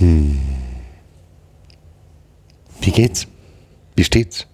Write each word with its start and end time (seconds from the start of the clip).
Wie 0.00 0.40
geht's? 2.90 3.26
Wie 3.94 4.04
steht's? 4.04 4.46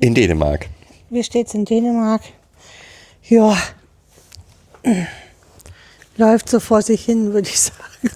In 0.00 0.14
Dänemark. 0.14 0.68
Wie 1.10 1.22
steht's 1.22 1.52
in 1.54 1.66
Dänemark? 1.66 2.22
Ja. 3.28 3.56
Läuft 6.16 6.48
so 6.48 6.60
vor 6.60 6.80
sich 6.80 7.04
hin, 7.04 7.32
würde 7.34 7.48
ich 7.48 7.60
sagen. 7.60 8.10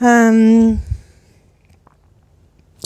ähm, 0.00 0.82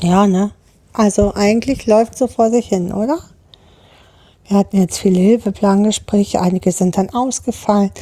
ja, 0.02 0.26
ne? 0.26 0.50
Also 0.92 1.34
eigentlich 1.34 1.86
läuft 1.86 2.18
so 2.18 2.26
vor 2.26 2.50
sich 2.50 2.68
hin, 2.68 2.92
oder? 2.92 3.20
Wir 4.48 4.58
hatten 4.58 4.78
jetzt 4.78 4.98
viele 4.98 5.20
Hilfeplangespräche, 5.20 6.40
einige 6.40 6.72
sind 6.72 6.98
dann 6.98 7.10
ausgefallen. 7.10 7.92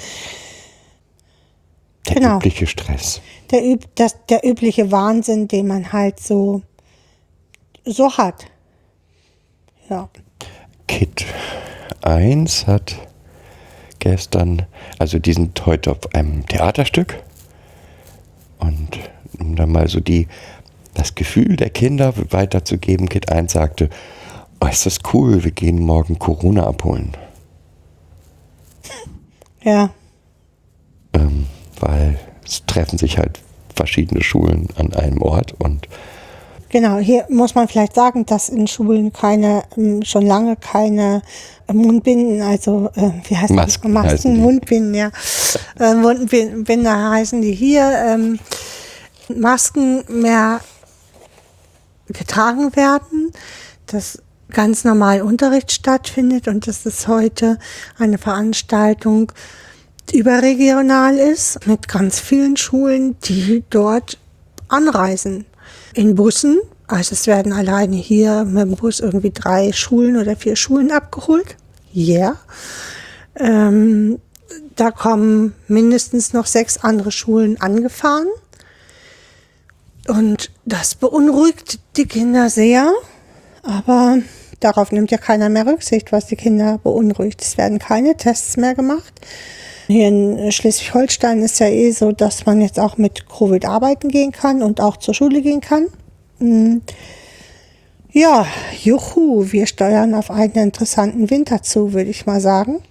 Der 2.08 2.14
Genau. 2.16 2.36
übliche 2.36 2.66
Stress. 2.66 3.20
Der, 3.50 3.64
üb 3.64 3.84
das, 3.94 4.16
der 4.28 4.44
übliche 4.46 4.90
Wahnsinn, 4.90 5.48
den 5.48 5.66
man 5.66 5.92
halt 5.92 6.20
so, 6.20 6.62
so 7.84 8.16
hat. 8.16 8.46
Ja. 9.90 10.08
Kid 10.86 11.24
1 12.02 12.66
hat 12.66 12.96
gestern, 13.98 14.66
also 14.98 15.18
die 15.18 15.32
sind 15.32 15.64
heute 15.66 15.90
auf 15.92 16.14
einem 16.14 16.46
Theaterstück. 16.46 17.22
Und 18.58 18.98
um 19.38 19.56
dann 19.56 19.70
mal 19.72 19.88
so 19.88 20.00
die, 20.00 20.28
das 20.94 21.14
Gefühl 21.14 21.56
der 21.56 21.70
Kinder 21.70 22.12
weiterzugeben, 22.30 23.08
Kid 23.08 23.30
1 23.30 23.52
sagte, 23.52 23.88
oh, 24.60 24.66
ist 24.66 24.86
das 24.86 24.98
cool, 25.12 25.44
wir 25.44 25.50
gehen 25.52 25.78
morgen 25.84 26.18
Corona 26.18 26.66
abholen. 26.66 27.12
Ja. 29.62 29.90
ähm, 31.12 31.46
weil 31.80 32.18
es 32.44 32.64
treffen 32.66 32.98
sich 32.98 33.18
halt 33.18 33.40
verschiedene 33.74 34.22
Schulen 34.22 34.68
an 34.76 34.94
einem 34.94 35.22
Ort 35.22 35.54
und 35.58 35.88
Genau, 36.70 36.98
hier 36.98 37.24
muss 37.30 37.54
man 37.54 37.66
vielleicht 37.66 37.94
sagen, 37.94 38.26
dass 38.26 38.50
in 38.50 38.66
Schulen 38.66 39.10
keine, 39.10 39.62
ähm, 39.78 40.02
schon 40.02 40.26
lange 40.26 40.56
keine 40.56 41.22
äh, 41.66 41.72
Mundbinden, 41.72 42.42
also 42.42 42.90
äh, 42.94 43.10
wie 43.26 43.38
heißt 43.38 43.54
Masken 43.54 43.94
das? 43.94 44.20
die. 44.20 44.28
Mundbinden, 44.28 44.94
ja. 44.94 45.10
Äh, 45.80 45.94
Mundbinden 45.94 47.10
heißen 47.10 47.40
die 47.40 47.54
hier. 47.54 47.90
Ähm, 48.06 48.38
Masken 49.34 50.04
mehr 50.08 50.60
getragen 52.08 52.74
werden, 52.76 53.32
dass 53.86 54.22
ganz 54.50 54.84
normal 54.84 55.22
Unterricht 55.22 55.72
stattfindet 55.72 56.48
und 56.48 56.66
dass 56.66 56.86
es 56.86 57.06
heute 57.06 57.58
eine 57.98 58.18
Veranstaltung 58.18 59.32
überregional 60.12 61.16
ist 61.18 61.66
mit 61.66 61.88
ganz 61.88 62.20
vielen 62.20 62.56
Schulen, 62.56 63.16
die 63.24 63.64
dort 63.70 64.18
anreisen. 64.68 65.46
In 65.94 66.14
Bussen, 66.14 66.60
also 66.86 67.12
es 67.12 67.26
werden 67.26 67.52
alleine 67.52 67.96
hier 67.96 68.44
mit 68.44 68.62
dem 68.62 68.76
Bus 68.76 69.00
irgendwie 69.00 69.30
drei 69.30 69.72
Schulen 69.72 70.16
oder 70.16 70.36
vier 70.36 70.56
Schulen 70.56 70.90
abgeholt. 70.90 71.56
Yeah. 71.94 72.36
Ähm, 73.36 74.18
da 74.76 74.90
kommen 74.90 75.54
mindestens 75.66 76.32
noch 76.32 76.46
sechs 76.46 76.78
andere 76.78 77.12
Schulen 77.12 77.60
angefahren. 77.60 78.28
Und 80.06 80.50
das 80.64 80.94
beunruhigt 80.94 81.80
die 81.96 82.06
Kinder 82.06 82.48
sehr. 82.48 82.92
Aber 83.62 84.18
darauf 84.60 84.92
nimmt 84.92 85.10
ja 85.10 85.18
keiner 85.18 85.48
mehr 85.48 85.66
Rücksicht, 85.66 86.12
was 86.12 86.26
die 86.26 86.36
Kinder 86.36 86.78
beunruhigt. 86.78 87.42
Es 87.42 87.58
werden 87.58 87.78
keine 87.78 88.16
Tests 88.16 88.56
mehr 88.56 88.74
gemacht. 88.74 89.12
Hier 89.88 90.08
in 90.08 90.52
Schleswig-Holstein 90.52 91.42
ist 91.42 91.60
ja 91.60 91.66
eh 91.66 91.90
so, 91.92 92.12
dass 92.12 92.44
man 92.44 92.60
jetzt 92.60 92.78
auch 92.78 92.98
mit 92.98 93.26
Covid 93.26 93.64
arbeiten 93.64 94.10
gehen 94.10 94.32
kann 94.32 94.62
und 94.62 94.82
auch 94.82 94.98
zur 94.98 95.14
Schule 95.14 95.40
gehen 95.40 95.62
kann. 95.62 95.86
Mm. 96.40 96.82
Ja, 98.12 98.46
juhu, 98.82 99.50
wir 99.50 99.66
steuern 99.66 100.14
auf 100.14 100.30
einen 100.30 100.54
interessanten 100.54 101.30
Winter 101.30 101.62
zu, 101.62 101.94
würde 101.94 102.10
ich 102.10 102.26
mal 102.26 102.40
sagen. 102.40 102.82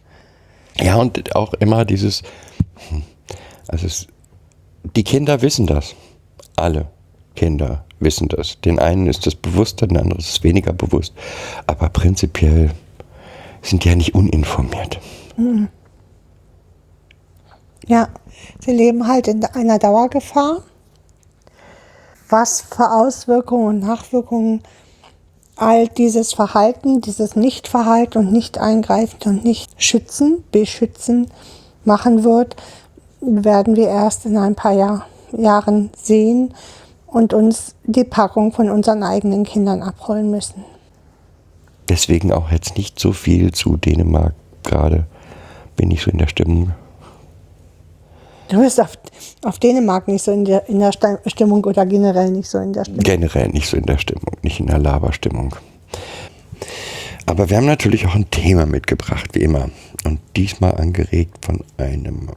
ja 0.80 0.96
und 0.96 1.36
auch 1.36 1.54
immer 1.56 1.86
dieses, 1.86 2.24
hm, 2.90 3.04
also 3.68 3.86
es, 3.86 4.08
die 4.96 5.04
Kinder 5.04 5.42
wissen 5.44 5.68
das, 5.68 5.96
alle 6.56 6.88
Kinder 7.36 7.86
wissen 8.00 8.28
das. 8.28 8.60
Den 8.62 8.80
einen 8.80 9.06
ist 9.06 9.28
das 9.28 9.36
bewusster, 9.36 9.86
den 9.86 9.98
anderen 9.98 10.20
ist 10.20 10.30
es 10.30 10.44
weniger 10.44 10.74
bewusst, 10.74 11.14
aber 11.68 11.90
prinzipiell 11.90 12.72
sind 13.62 13.84
die 13.84 13.90
ja 13.90 13.96
nicht 13.96 14.16
uninformiert. 14.16 15.00
Ja, 17.88 18.10
sie 18.60 18.72
leben 18.72 19.08
halt 19.08 19.28
in 19.28 19.44
einer 19.46 19.80
Dauergefahr. 19.80 20.64
Was 22.30 22.62
für 22.62 22.92
Auswirkungen 22.92 23.68
und 23.68 23.80
Nachwirkungen 23.80 24.62
all 25.56 25.88
dieses 25.88 26.34
Verhalten, 26.34 27.00
dieses 27.00 27.36
Nichtverhalten 27.36 28.26
und 28.26 28.34
Nicht-Eingreifen 28.34 29.20
und 29.26 29.44
Nicht-Schützen, 29.46 30.44
Beschützen 30.52 31.32
machen 31.86 32.26
wird, 32.26 32.58
werden 33.22 33.76
wir 33.76 33.88
erst 33.88 34.26
in 34.26 34.38
ein 34.38 34.56
paar 34.56 34.74
Jahr, 34.74 35.06
Jahren 35.32 35.90
sehen 35.96 36.54
und 37.08 37.34
uns 37.34 37.76
die 37.86 38.04
Packung 38.04 38.52
von 38.52 38.70
unseren 38.70 39.04
eigenen 39.04 39.46
Kindern 39.46 39.82
abholen 39.82 40.30
müssen. 40.30 40.66
Deswegen 41.90 42.34
auch 42.34 42.52
jetzt 42.52 42.78
nicht 42.78 43.00
so 43.00 43.14
viel 43.14 43.54
zu 43.54 43.78
Dänemark 43.78 44.34
gerade. 44.64 45.08
Bin 45.78 45.90
ich 45.90 46.02
so 46.02 46.12
in 46.12 46.18
der 46.18 46.28
Stimmung. 46.28 46.74
Du 48.50 48.62
bist 48.62 48.80
auf, 48.80 48.98
auf 49.44 49.60
Dänemark 49.60 50.08
nicht 50.08 50.24
so 50.24 50.32
in 50.32 50.46
der, 50.46 50.68
in 50.70 50.80
der 50.80 50.92
Stimmung 51.26 51.64
oder 51.66 51.86
generell 51.86 52.32
nicht 52.32 52.50
so 52.50 52.60
in 52.60 52.74
der 52.74 52.86
Stimmung. 52.86 53.04
generell 53.04 53.50
nicht 53.50 53.68
so 53.68 53.78
in 53.78 53.86
der 53.86 53.98
Stimmung, 53.98 54.38
nicht 54.42 54.60
in 54.60 54.68
der 54.68 54.78
Laberstimmung. 54.78 55.56
Aber 57.26 57.50
wir 57.50 57.58
haben 57.58 57.66
natürlich 57.66 58.08
auch 58.08 58.16
ein 58.16 58.30
Thema 58.32 58.66
mitgebracht, 58.66 59.32
wie 59.34 59.42
immer. 59.42 59.70
Und 60.06 60.20
diesmal 60.38 60.76
angeregt 60.76 61.46
von 61.46 61.64
einem, 61.78 62.30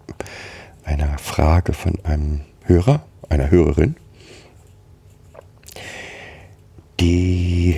einer 0.84 1.16
Frage 1.18 1.72
von 1.72 1.98
einem 2.02 2.40
Hörer, 2.64 3.04
einer 3.28 3.50
Hörerin, 3.50 3.94
die 6.98 7.76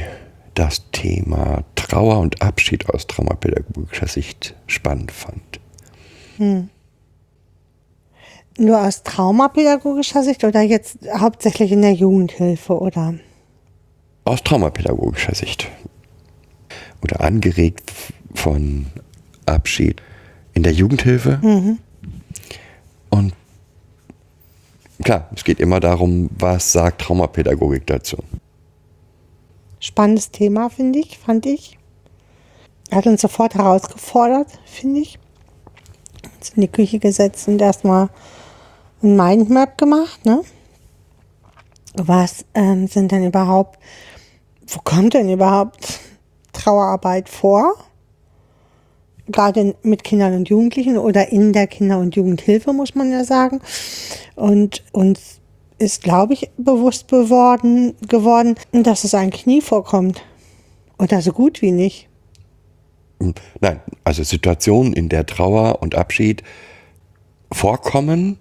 das 0.55 0.91
Thema 0.93 1.65
Trauer 1.77 2.19
und 2.19 2.41
Abschied 2.41 2.89
aus 2.89 3.07
traumapädagogischer 3.07 4.09
Sicht 4.09 4.55
spannend 4.67 5.13
fand. 5.13 5.61
Nur 8.59 8.81
aus 8.81 9.03
traumapädagogischer 9.03 10.23
Sicht 10.23 10.45
oder 10.45 10.61
jetzt 10.61 10.99
hauptsächlich 11.19 11.73
in 11.73 11.83
der 11.83 11.93
Jugendhilfe 11.93 12.79
oder? 12.79 13.15
aus 14.25 14.43
traumapädagogischer 14.43 15.35
Sicht 15.35 15.69
oder 17.03 17.21
angeregt 17.21 17.93
von 18.35 18.87
Abschied 19.47 20.01
in 20.55 20.63
der 20.63 20.73
Jugendhilfe. 20.73 21.41
Und 23.11 23.33
klar, 25.03 25.29
es 25.35 25.45
geht 25.45 25.61
immer 25.61 25.81
darum, 25.81 26.31
was 26.39 26.73
sagt 26.73 27.03
Traumapädagogik 27.03 27.87
dazu. 27.87 28.17
Spannendes 29.81 30.31
Thema, 30.31 30.71
finde 30.71 31.01
ich, 31.01 31.19
fand 31.19 31.45
ich. 31.47 31.79
Er 32.91 32.99
hat 32.99 33.07
uns 33.07 33.21
sofort 33.21 33.55
herausgefordert, 33.55 34.47
finde 34.65 35.01
ich. 35.01 35.19
Uns 36.37 36.51
in 36.51 36.61
die 36.61 36.69
Küche 36.69 37.01
gesetzt 37.01 37.49
und 37.49 37.61
erstmal 37.61 38.11
ein 39.03 39.17
Mindmap 39.17 39.79
gemacht, 39.79 40.25
ne? 40.25 40.43
Was 41.95 42.45
ähm, 42.55 42.87
sind 42.87 43.13
denn 43.13 43.27
überhaupt, 43.27 43.79
wo 44.67 44.81
kommt 44.83 45.15
denn 45.15 45.31
überhaupt 45.31 46.01
Trauerarbeit 46.53 47.29
vor? 47.29 47.75
Gerade 49.29 49.75
mit 49.83 50.05
Kindern 50.05 50.35
und 50.35 50.49
Jugendlichen 50.49 50.99
oder 50.99 51.31
in 51.31 51.53
der 51.53 51.67
Kinder- 51.67 51.99
und 51.99 52.17
Jugendhilfe, 52.17 52.73
muss 52.73 52.95
man 52.95 53.11
ja 53.11 53.25
sagen. 53.25 53.61
Und 54.35 54.83
uns 54.93 55.41
ist, 55.79 56.03
glaube 56.03 56.33
ich, 56.33 56.51
bewusst 56.57 57.09
geworden, 57.09 57.95
geworden, 58.09 58.55
dass 58.73 59.05
es 59.05 59.15
eigentlich 59.15 59.47
nie 59.47 59.61
vorkommt. 59.61 60.23
Oder 60.99 61.21
so 61.21 61.33
gut 61.33 61.61
wie 61.63 61.73
nicht. 61.73 62.09
Nein, 63.61 63.81
also 64.05 64.23
Situationen, 64.23 64.93
in 64.93 65.09
der 65.09 65.27
Trauer 65.27 65.83
und 65.83 65.95
Abschied 65.95 66.43
vorkommen, 67.53 68.39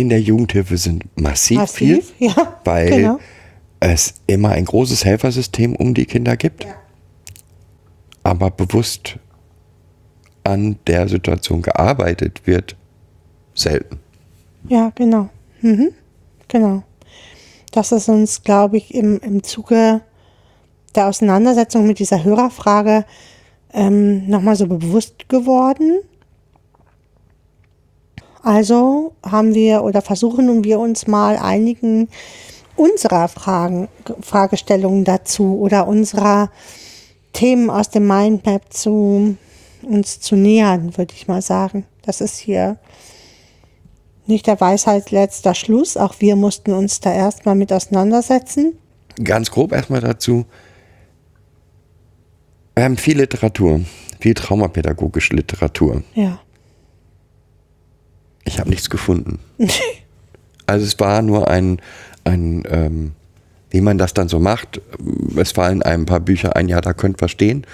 in 0.00 0.08
der 0.08 0.20
Jugendhilfe 0.22 0.78
sind 0.78 1.04
massiv, 1.20 1.58
Massiv, 1.58 1.76
viel, 1.76 2.02
ja, 2.30 2.58
weil 2.64 2.90
genau. 2.90 3.18
es 3.80 4.14
immer 4.26 4.48
ein 4.52 4.64
großes 4.64 5.04
Helfersystem 5.04 5.76
um 5.76 5.92
die 5.92 6.06
Kinder 6.06 6.38
gibt, 6.38 6.64
Ja. 6.64 6.74
aber 8.22 8.50
bewusst 8.50 9.18
an 10.42 10.78
der 10.86 11.06
Situation 11.06 11.60
gearbeitet 11.60 12.46
wird, 12.46 12.76
selten. 13.54 14.00
Ja, 14.68 14.90
genau. 14.94 15.28
Mhm. 15.60 15.90
Genau. 16.48 16.82
Das 17.72 17.92
ist 17.92 18.08
uns, 18.08 18.42
glaube 18.42 18.78
ich, 18.78 18.94
im, 18.94 19.18
im 19.20 19.42
Zuge 19.42 20.00
der 20.94 21.08
Auseinandersetzung 21.08 21.86
mit 21.86 21.98
dieser 21.98 22.24
Hörerfrage 22.24 23.04
ähm, 23.74 24.26
nochmal 24.28 24.56
so 24.56 24.66
bewusst 24.66 25.28
geworden. 25.28 26.00
Also 28.42 29.14
haben 29.22 29.54
wir 29.54 29.82
oder 29.82 30.02
versuchen 30.02 30.64
wir 30.64 30.78
uns 30.78 31.06
mal 31.06 31.36
einigen 31.36 32.08
unserer 32.76 33.28
Fragen, 33.28 33.88
Fragestellungen 34.22 35.04
dazu 35.04 35.58
oder 35.58 35.86
unserer 35.86 36.50
Themen 37.32 37.70
aus 37.70 37.90
dem 37.90 38.06
Mindmap 38.06 38.72
zu 38.72 39.36
uns 39.82 40.20
zu 40.20 40.36
nähern, 40.36 40.96
würde 40.96 41.14
ich 41.14 41.28
mal 41.28 41.42
sagen. 41.42 41.86
Das 42.02 42.20
ist 42.20 42.38
hier 42.38 42.78
nicht 44.26 44.46
der 44.46 44.60
Weisheit 44.60 45.10
letzter 45.10 45.54
Schluss. 45.54 45.96
Auch 45.96 46.14
wir 46.18 46.36
mussten 46.36 46.72
uns 46.72 47.00
da 47.00 47.12
erstmal 47.12 47.54
mit 47.54 47.72
auseinandersetzen. 47.72 48.78
Ganz 49.22 49.50
grob 49.50 49.72
erstmal 49.72 50.00
dazu. 50.00 50.46
Wir 52.74 52.84
haben 52.84 52.96
viel 52.96 53.18
Literatur, 53.18 53.82
viel 54.20 54.34
traumapädagogische 54.34 55.34
Literatur. 55.34 56.02
Ja. 56.14 56.40
Ich 58.50 58.58
habe 58.58 58.70
nichts 58.70 58.90
gefunden. 58.90 59.38
Also 60.66 60.86
es 60.86 61.00
war 61.00 61.20
nur 61.20 61.48
ein, 61.48 61.82
ein 62.22 62.62
ähm, 62.70 63.10
wie 63.70 63.80
man 63.80 63.98
das 63.98 64.14
dann 64.14 64.28
so 64.28 64.38
macht. 64.38 64.80
Es 65.34 65.50
fallen 65.50 65.82
einem 65.82 66.02
ein 66.02 66.06
paar 66.06 66.20
Bücher 66.20 66.54
ein, 66.54 66.68
ja, 66.68 66.80
da 66.80 66.92
könnt 66.92 67.20
ihr 67.20 67.28
stehen. 67.28 67.66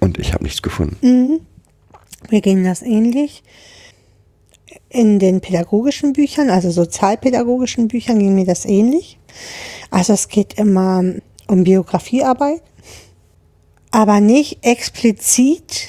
Und 0.00 0.16
ich 0.16 0.32
habe 0.32 0.44
nichts 0.44 0.62
gefunden. 0.62 1.42
Wir 2.30 2.40
gehen 2.40 2.64
das 2.64 2.80
ähnlich. 2.80 3.42
In 4.88 5.18
den 5.18 5.42
pädagogischen 5.42 6.14
Büchern, 6.14 6.48
also 6.48 6.70
sozialpädagogischen 6.70 7.88
Büchern, 7.88 8.18
ging 8.18 8.34
mir 8.34 8.46
das 8.46 8.64
ähnlich. 8.64 9.18
Also 9.90 10.14
es 10.14 10.28
geht 10.28 10.54
immer 10.54 11.04
um 11.48 11.64
Biografiearbeit, 11.64 12.62
aber 13.90 14.20
nicht 14.20 14.64
explizit, 14.64 15.88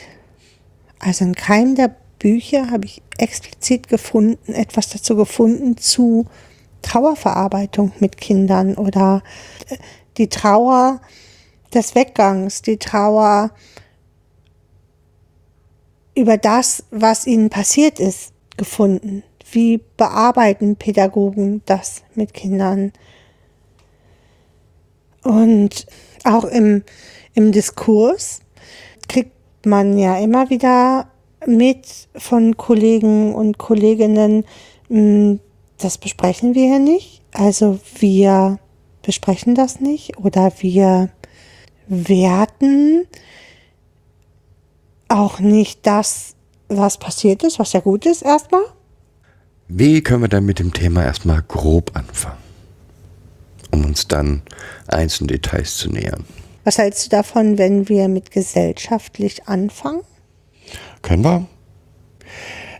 also 0.99 1.23
in 1.23 1.35
keinem 1.35 1.75
der 1.75 1.95
Bücher 2.19 2.69
habe 2.69 2.85
ich 2.85 3.01
explizit 3.17 3.87
gefunden, 3.87 4.53
etwas 4.53 4.89
dazu 4.89 5.15
gefunden 5.15 5.77
zu 5.77 6.25
Trauerverarbeitung 6.81 7.91
mit 7.99 8.17
Kindern 8.17 8.75
oder 8.75 9.23
äh, 9.69 9.77
die 10.17 10.29
Trauer 10.29 11.01
des 11.73 11.95
Weggangs, 11.95 12.61
die 12.61 12.77
Trauer 12.77 13.51
über 16.15 16.37
das, 16.37 16.83
was 16.91 17.25
ihnen 17.25 17.49
passiert 17.49 17.99
ist, 17.99 18.33
gefunden. 18.57 19.23
Wie 19.51 19.79
bearbeiten 19.97 20.75
Pädagogen 20.75 21.61
das 21.65 22.03
mit 22.15 22.33
Kindern? 22.33 22.91
Und 25.23 25.85
auch 26.23 26.43
im, 26.43 26.83
im 27.33 27.51
Diskurs 27.51 28.41
kriegt 29.07 29.31
man 29.65 29.97
ja 29.97 30.17
immer 30.17 30.49
wieder 30.49 31.09
mit 31.45 32.07
von 32.15 32.57
Kollegen 32.57 33.33
und 33.33 33.57
Kolleginnen, 33.57 34.45
mh, 34.89 35.39
das 35.77 35.97
besprechen 35.97 36.55
wir 36.55 36.65
hier 36.65 36.79
nicht. 36.79 37.21
Also 37.33 37.79
wir 37.99 38.59
besprechen 39.01 39.55
das 39.55 39.79
nicht 39.79 40.17
oder 40.17 40.51
wir 40.59 41.09
werten 41.87 43.07
auch 45.07 45.39
nicht 45.39 45.85
das, 45.85 46.35
was 46.67 46.97
passiert 46.97 47.43
ist, 47.43 47.59
was 47.59 47.73
ja 47.73 47.79
gut 47.79 48.05
ist 48.05 48.21
erstmal. 48.21 48.63
Wie 49.67 50.01
können 50.01 50.23
wir 50.23 50.29
dann 50.29 50.45
mit 50.45 50.59
dem 50.59 50.73
Thema 50.73 51.03
erstmal 51.03 51.43
grob 51.47 51.95
anfangen? 51.95 52.37
Um 53.71 53.85
uns 53.85 54.07
dann 54.07 54.41
einzelnen 54.87 55.27
Details 55.27 55.77
zu 55.77 55.89
nähern. 55.89 56.25
Was 56.63 56.77
hältst 56.77 57.05
du 57.05 57.09
davon, 57.09 57.57
wenn 57.57 57.87
wir 57.87 58.07
mit 58.07 58.31
gesellschaftlich 58.31 59.47
anfangen? 59.47 60.01
Können 61.01 61.23
wir? 61.23 61.47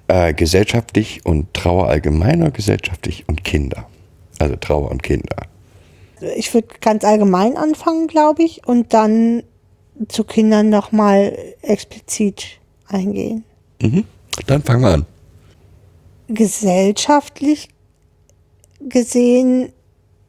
Äh, 0.07 0.33
gesellschaftlich 0.33 1.25
und 1.25 1.53
Trauer 1.53 1.88
allgemein 1.88 2.41
oder 2.41 2.51
gesellschaftlich 2.51 3.25
und 3.27 3.44
Kinder? 3.44 3.88
Also 4.39 4.56
Trauer 4.56 4.89
und 4.91 5.03
Kinder. 5.03 5.36
Ich 6.36 6.53
würde 6.53 6.68
ganz 6.81 7.03
allgemein 7.03 7.57
anfangen, 7.57 8.07
glaube 8.07 8.44
ich, 8.44 8.68
und 8.68 8.94
dann 8.94 9.44
zu 10.07 10.24
Kindern 10.24 10.69
nochmal 10.69 11.38
explizit 11.62 12.59
eingehen. 12.88 13.44
Mhm. 13.81 14.06
Dann 14.47 14.63
fangen 14.63 14.81
wir 14.81 14.94
an. 14.94 15.06
Gesellschaftlich 16.27 17.69
gesehen 18.80 19.71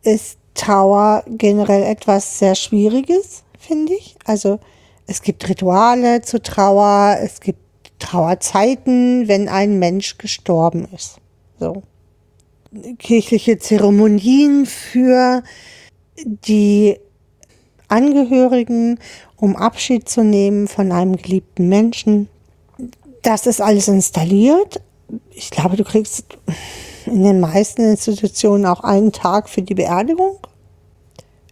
ist 0.02 0.38
Trauer 0.54 1.24
generell 1.28 1.82
etwas 1.82 2.38
sehr 2.38 2.54
Schwieriges, 2.54 3.44
finde 3.58 3.94
ich. 3.94 4.16
Also 4.24 4.58
es 5.10 5.22
gibt 5.22 5.48
Rituale 5.48 6.22
zur 6.22 6.40
Trauer, 6.40 7.16
es 7.20 7.40
gibt 7.40 7.58
Trauerzeiten, 7.98 9.26
wenn 9.26 9.48
ein 9.48 9.80
Mensch 9.80 10.18
gestorben 10.18 10.86
ist. 10.94 11.16
So. 11.58 11.82
Kirchliche 12.96 13.58
Zeremonien 13.58 14.66
für 14.66 15.42
die 16.24 16.96
Angehörigen, 17.88 19.00
um 19.34 19.56
Abschied 19.56 20.08
zu 20.08 20.22
nehmen 20.22 20.68
von 20.68 20.92
einem 20.92 21.16
geliebten 21.16 21.68
Menschen. 21.68 22.28
Das 23.22 23.46
ist 23.46 23.60
alles 23.60 23.88
installiert. 23.88 24.80
Ich 25.32 25.50
glaube, 25.50 25.76
du 25.76 25.82
kriegst 25.82 26.38
in 27.06 27.24
den 27.24 27.40
meisten 27.40 27.82
Institutionen 27.82 28.64
auch 28.64 28.84
einen 28.84 29.10
Tag 29.10 29.48
für 29.48 29.62
die 29.62 29.74
Beerdigung. 29.74 30.38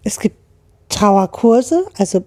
Es 0.04 0.20
gibt 0.20 0.36
Trauerkurse, 0.88 1.86
also 1.98 2.22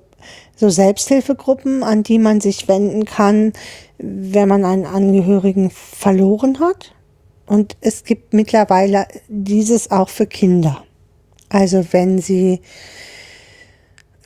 so 0.62 0.70
Selbsthilfegruppen, 0.70 1.82
an 1.84 2.04
die 2.04 2.20
man 2.20 2.40
sich 2.40 2.68
wenden 2.68 3.06
kann, 3.06 3.52
wenn 3.98 4.48
man 4.48 4.64
einen 4.64 4.86
Angehörigen 4.86 5.72
verloren 5.72 6.60
hat. 6.60 6.94
Und 7.48 7.78
es 7.82 8.04
gibt 8.04 8.36
mittlerweile 8.36 9.08
dieses 9.28 9.90
auch 9.90 10.08
für 10.08 10.28
Kinder. 10.28 10.84
Also 11.50 11.84
wenn 11.92 12.20
sie 12.20 12.62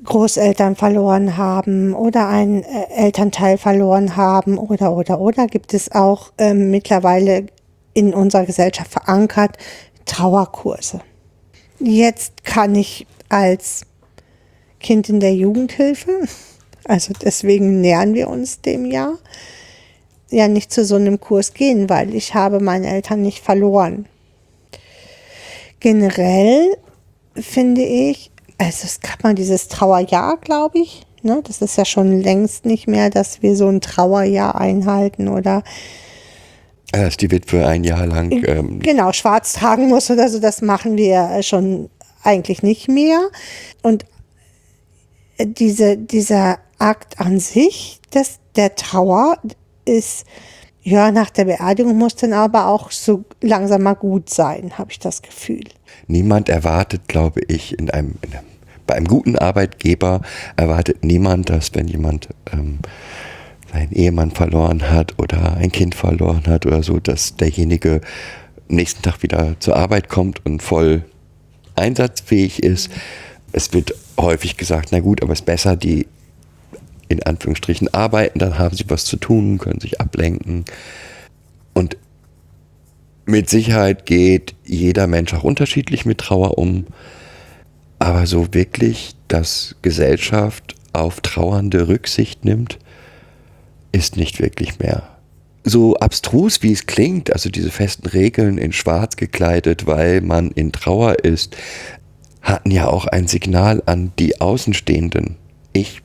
Großeltern 0.03 0.75
verloren 0.75 1.37
haben 1.37 1.93
oder 1.93 2.27
einen 2.27 2.63
äh, 2.63 2.87
Elternteil 2.93 3.57
verloren 3.57 4.17
haben 4.17 4.57
oder 4.57 4.91
oder 4.91 5.21
oder 5.21 5.47
gibt 5.47 5.73
es 5.73 5.93
auch 5.93 6.33
ähm, 6.37 6.69
mittlerweile 6.69 7.45
in 7.93 8.13
unserer 8.13 8.45
Gesellschaft 8.45 8.91
verankert 8.91 9.57
Trauerkurse. 10.03 10.99
Jetzt 11.79 12.43
kann 12.43 12.75
ich 12.75 13.07
als 13.29 13.85
Kind 14.79 15.09
in 15.09 15.19
der 15.19 15.33
Jugendhilfe, 15.33 16.11
also 16.85 17.13
deswegen 17.21 17.81
nähern 17.81 18.13
wir 18.13 18.29
uns 18.29 18.61
dem 18.61 18.85
Jahr, 18.85 19.17
ja 20.29 20.47
nicht 20.47 20.71
zu 20.71 20.85
so 20.85 20.95
einem 20.95 21.19
Kurs 21.19 21.53
gehen, 21.53 21.89
weil 21.89 22.13
ich 22.13 22.33
habe 22.33 22.59
meine 22.59 22.87
Eltern 22.87 23.21
nicht 23.21 23.43
verloren. 23.43 24.05
Generell 25.79 26.77
finde 27.35 27.83
ich, 27.83 28.31
also 28.57 28.85
es 28.85 29.01
gab 29.01 29.23
mal 29.23 29.35
dieses 29.35 29.67
Trauerjahr, 29.67 30.37
glaube 30.37 30.79
ich. 30.79 31.05
Ne? 31.21 31.41
Das 31.45 31.61
ist 31.61 31.77
ja 31.77 31.85
schon 31.85 32.21
längst 32.21 32.65
nicht 32.65 32.87
mehr, 32.87 33.09
dass 33.09 33.41
wir 33.41 33.55
so 33.55 33.67
ein 33.67 33.81
Trauerjahr 33.81 34.55
einhalten 34.59 35.27
oder 35.27 35.63
Äh, 36.91 37.03
Dass 37.03 37.17
die 37.17 37.31
Witwe 37.31 37.65
ein 37.65 37.83
Jahr 37.83 38.05
lang 38.05 38.31
ähm, 38.31 38.79
genau 38.79 39.11
schwarz 39.11 39.53
tragen 39.53 39.87
muss 39.89 40.09
oder 40.09 40.29
so. 40.29 40.39
Das 40.39 40.61
machen 40.61 40.97
wir 40.97 41.41
schon 41.41 41.89
eigentlich 42.23 42.63
nicht 42.63 42.87
mehr. 42.87 43.19
Und 43.81 44.05
diese, 45.39 45.97
dieser 45.97 46.59
Akt 46.77 47.19
an 47.19 47.39
sich, 47.39 47.99
das, 48.11 48.39
der 48.55 48.75
Trauer, 48.75 49.37
ist, 49.85 50.25
ja, 50.81 51.11
nach 51.11 51.29
der 51.29 51.45
Beerdigung 51.45 51.97
muss 51.97 52.15
dann 52.15 52.33
aber 52.33 52.67
auch 52.67 52.91
so 52.91 53.23
langsam 53.41 53.83
mal 53.83 53.93
gut 53.93 54.29
sein, 54.29 54.77
habe 54.77 54.91
ich 54.91 54.99
das 54.99 55.21
Gefühl. 55.21 55.63
niemand 56.07 56.49
erwartet, 56.49 57.07
glaube 57.07 57.41
ich, 57.47 57.77
in 57.77 57.89
einem, 57.89 58.15
in 58.21 58.33
einem, 58.33 58.45
bei 58.87 58.95
einem 58.95 59.07
guten 59.07 59.35
Arbeitgeber 59.37 60.21
erwartet 60.57 61.03
niemand, 61.03 61.49
dass 61.49 61.73
wenn 61.73 61.87
jemand 61.87 62.29
ähm, 62.51 62.79
seinen 63.73 63.91
Ehemann 63.91 64.31
verloren 64.31 64.89
hat 64.91 65.17
oder 65.17 65.57
ein 65.57 65.71
Kind 65.71 65.95
verloren 65.95 66.43
hat 66.47 66.65
oder 66.65 66.83
so, 66.83 66.99
dass 66.99 67.35
derjenige 67.35 68.01
nächsten 68.67 69.01
Tag 69.01 69.23
wieder 69.23 69.59
zur 69.59 69.75
Arbeit 69.75 70.09
kommt 70.09 70.45
und 70.45 70.61
voll 70.61 71.03
einsatzfähig 71.75 72.63
ist. 72.63 72.89
Es 73.55 73.71
wird 73.71 73.95
häufig 74.19 74.57
gesagt, 74.57 74.89
na 74.91 74.99
gut, 74.99 75.23
aber 75.23 75.31
es 75.31 75.39
ist 75.39 75.45
besser, 75.45 75.77
die 75.77 76.07
in 77.07 77.23
Anführungsstrichen 77.23 77.93
arbeiten, 77.93 78.37
dann 78.39 78.59
haben 78.59 78.75
sie 78.75 78.83
was 78.89 79.05
zu 79.05 79.15
tun, 79.15 79.59
können 79.59 79.79
sich 79.79 80.01
ablenken. 80.01 80.65
Und 81.73 81.95
mit 83.25 83.49
Sicherheit 83.49 84.05
geht 84.05 84.55
jeder 84.65 85.07
Mensch 85.07 85.33
auch 85.33 85.43
unterschiedlich 85.43 86.05
mit 86.05 86.17
Trauer 86.17 86.57
um. 86.57 86.85
Aber 87.97 88.27
so 88.27 88.53
wirklich, 88.53 89.15
dass 89.29 89.77
Gesellschaft 89.81 90.75
auf 90.91 91.21
Trauernde 91.21 91.87
Rücksicht 91.87 92.43
nimmt, 92.43 92.77
ist 93.93 94.17
nicht 94.17 94.41
wirklich 94.41 94.79
mehr. 94.79 95.03
So 95.63 95.95
abstrus 95.95 96.61
wie 96.61 96.73
es 96.73 96.87
klingt, 96.87 97.31
also 97.31 97.49
diese 97.49 97.71
festen 97.71 98.09
Regeln 98.09 98.57
in 98.57 98.73
Schwarz 98.73 99.15
gekleidet, 99.15 99.87
weil 99.87 100.19
man 100.19 100.51
in 100.51 100.73
Trauer 100.73 101.23
ist, 101.23 101.55
hatten 102.45 102.71
ja 102.71 102.87
auch 102.87 103.07
ein 103.07 103.27
Signal 103.27 103.83
an 103.85 104.13
die 104.19 104.39
Außenstehenden. 104.39 105.35
Ich 105.73 106.01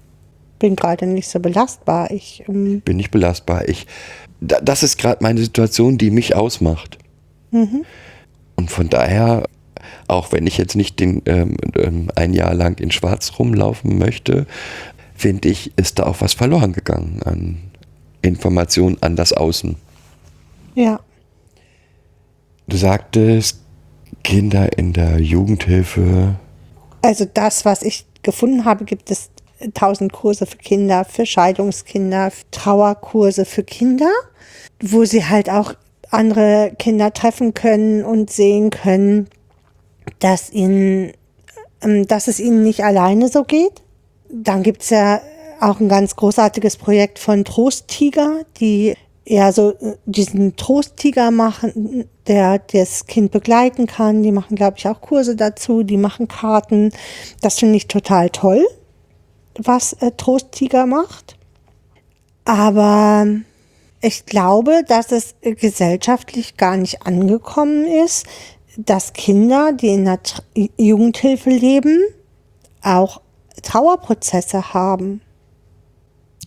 Bin 0.58 0.74
gerade 0.74 1.06
nicht 1.06 1.28
so 1.28 1.38
belastbar. 1.38 2.10
Ich, 2.10 2.42
ähm, 2.48 2.80
bin 2.80 2.96
nicht 2.96 3.10
belastbar. 3.10 3.68
Ich, 3.68 3.86
da, 4.40 4.60
das 4.60 4.82
ist 4.82 4.98
gerade 4.98 5.22
meine 5.22 5.40
Situation, 5.40 5.98
die 5.98 6.10
mich 6.10 6.34
ausmacht. 6.34 6.98
Und 8.56 8.70
von 8.70 8.88
daher, 8.88 9.48
auch 10.08 10.32
wenn 10.32 10.46
ich 10.46 10.56
jetzt 10.56 10.76
nicht 10.76 10.98
den, 10.98 11.22
ähm, 11.26 11.56
ähm, 11.76 12.10
ein 12.16 12.32
Jahr 12.32 12.54
lang 12.54 12.80
in 12.80 12.90
Schwarz 12.90 13.32
rumlaufen 13.38 13.98
möchte, 13.98 14.46
finde 15.14 15.50
ich, 15.50 15.72
ist 15.76 15.98
da 15.98 16.06
auch 16.06 16.20
was 16.20 16.32
verloren 16.32 16.72
gegangen 16.72 17.20
an 17.24 17.58
Information 18.22 18.96
an 19.00 19.14
das 19.16 19.32
Außen. 19.32 19.76
ja. 20.74 21.00
Du 22.68 22.76
sagtest, 22.76 23.58
Kinder 24.22 24.76
in 24.78 24.92
der 24.92 25.20
Jugendhilfe. 25.20 26.36
Also 27.02 27.24
das, 27.24 27.64
was 27.64 27.82
ich 27.82 28.06
gefunden 28.22 28.64
habe, 28.64 28.84
gibt 28.84 29.10
es 29.10 29.30
tausend 29.74 30.12
Kurse 30.12 30.46
für 30.46 30.56
Kinder, 30.56 31.04
für 31.04 31.26
Scheidungskinder, 31.26 32.32
Trauerkurse 32.50 33.44
für 33.44 33.62
Kinder, 33.62 34.10
wo 34.82 35.04
sie 35.04 35.24
halt 35.24 35.50
auch 35.50 35.74
andere 36.10 36.72
Kinder 36.78 37.12
treffen 37.12 37.54
können 37.54 38.04
und 38.04 38.30
sehen 38.30 38.70
können, 38.70 39.28
dass 40.18 40.50
ihnen, 40.50 41.12
ähm, 41.82 42.06
dass 42.06 42.28
es 42.28 42.40
ihnen 42.40 42.62
nicht 42.62 42.84
alleine 42.84 43.28
so 43.28 43.44
geht. 43.44 43.82
Dann 44.28 44.62
gibt's 44.62 44.90
ja 44.90 45.20
auch 45.60 45.80
ein 45.80 45.88
ganz 45.88 46.16
großartiges 46.16 46.76
Projekt 46.76 47.18
von 47.18 47.44
Trosttiger, 47.44 48.44
die 48.58 48.94
eher 49.30 49.52
so 49.52 49.70
äh, 49.70 49.96
diesen 50.04 50.56
Trosttiger 50.56 51.30
machen, 51.30 52.08
der 52.26 52.58
das 52.58 53.06
Kind 53.06 53.30
begleiten 53.30 53.86
kann. 53.86 54.22
Die 54.22 54.32
machen, 54.32 54.56
glaube 54.56 54.76
ich, 54.78 54.86
auch 54.88 55.00
Kurse 55.00 55.36
dazu, 55.36 55.82
die 55.82 55.96
machen 55.96 56.28
Karten. 56.28 56.90
Das 57.40 57.58
finde 57.58 57.76
ich 57.76 57.88
total 57.88 58.30
toll, 58.30 58.66
was 59.56 59.94
äh, 59.94 60.10
Trosttiger 60.16 60.86
macht. 60.86 61.36
Aber 62.44 63.26
ich 64.00 64.26
glaube, 64.26 64.82
dass 64.88 65.12
es 65.12 65.34
gesellschaftlich 65.40 66.56
gar 66.56 66.76
nicht 66.76 67.06
angekommen 67.06 67.86
ist, 67.86 68.26
dass 68.76 69.12
Kinder, 69.12 69.72
die 69.72 69.88
in 69.88 70.06
der 70.06 70.20
Jugendhilfe 70.78 71.50
leben, 71.50 72.00
auch 72.82 73.20
Trauerprozesse 73.62 74.72
haben. 74.72 75.20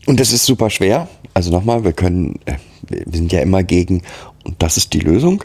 Und 0.06 0.20
das 0.20 0.34
ist 0.34 0.46
super 0.46 0.70
schwer. 0.70 1.08
Also 1.34 1.52
nochmal, 1.52 1.84
wir 1.84 1.94
können, 1.94 2.40
äh, 2.46 2.56
wir 2.90 3.04
sind 3.12 3.32
ja 3.32 3.40
immer 3.40 3.64
gegen, 3.64 4.02
und 4.44 4.62
das 4.62 4.78
ist 4.78 4.94
die 4.94 5.00
Lösung. 5.00 5.44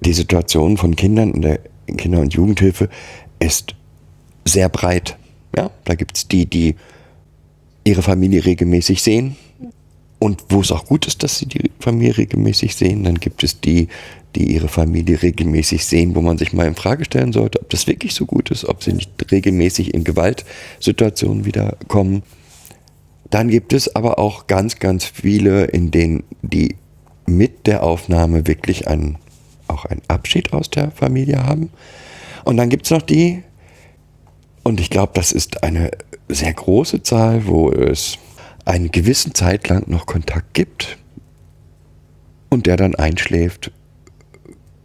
Die 0.00 0.12
Situation 0.12 0.76
von 0.76 0.96
Kindern 0.96 1.32
in 1.32 1.42
der 1.42 1.60
Kinder- 1.96 2.20
und 2.20 2.34
Jugendhilfe 2.34 2.88
ist 3.38 3.74
sehr 4.44 4.68
breit. 4.68 5.16
Ja, 5.56 5.70
da 5.84 5.94
gibt 5.94 6.16
es 6.16 6.28
die, 6.28 6.46
die 6.46 6.76
ihre 7.84 8.02
Familie 8.02 8.44
regelmäßig 8.44 9.02
sehen 9.02 9.36
und 10.18 10.44
wo 10.50 10.60
es 10.60 10.70
auch 10.70 10.84
gut 10.84 11.06
ist, 11.06 11.22
dass 11.22 11.38
sie 11.38 11.46
die 11.46 11.70
Familie 11.80 12.18
regelmäßig 12.18 12.76
sehen. 12.76 13.04
Dann 13.04 13.16
gibt 13.16 13.42
es 13.42 13.60
die, 13.60 13.88
die 14.36 14.52
ihre 14.52 14.68
Familie 14.68 15.22
regelmäßig 15.22 15.84
sehen, 15.84 16.14
wo 16.14 16.20
man 16.20 16.38
sich 16.38 16.52
mal 16.52 16.66
in 16.66 16.74
Frage 16.74 17.04
stellen 17.04 17.32
sollte, 17.32 17.60
ob 17.60 17.70
das 17.70 17.86
wirklich 17.86 18.14
so 18.14 18.26
gut 18.26 18.50
ist, 18.50 18.64
ob 18.64 18.82
sie 18.82 18.92
nicht 18.92 19.10
regelmäßig 19.30 19.94
in 19.94 20.04
Gewaltsituationen 20.04 21.44
wiederkommen. 21.46 22.22
Dann 23.30 23.48
gibt 23.48 23.72
es 23.72 23.94
aber 23.94 24.18
auch 24.18 24.46
ganz, 24.46 24.78
ganz 24.78 25.04
viele, 25.04 25.64
in 25.66 25.90
denen 25.90 26.24
die 26.42 26.76
mit 27.26 27.66
der 27.66 27.84
Aufnahme 27.84 28.46
wirklich 28.46 28.88
einen, 28.88 29.16
auch 29.68 29.84
einen 29.84 30.02
Abschied 30.08 30.52
aus 30.52 30.68
der 30.68 30.90
Familie 30.90 31.44
haben. 31.44 31.70
Und 32.44 32.56
dann 32.56 32.68
gibt 32.68 32.86
es 32.86 32.90
noch 32.90 33.02
die, 33.02 33.42
und 34.64 34.80
ich 34.80 34.90
glaube, 34.90 35.12
das 35.14 35.32
ist 35.32 35.62
eine 35.62 35.90
sehr 36.28 36.52
große 36.52 37.02
Zahl, 37.02 37.46
wo 37.46 37.70
es 37.70 38.18
eine 38.64 38.88
gewisse 38.88 39.32
Zeit 39.32 39.68
lang 39.68 39.88
noch 39.88 40.06
Kontakt 40.06 40.54
gibt 40.54 40.98
und 42.50 42.66
der 42.66 42.76
dann 42.76 42.94
einschläft, 42.94 43.72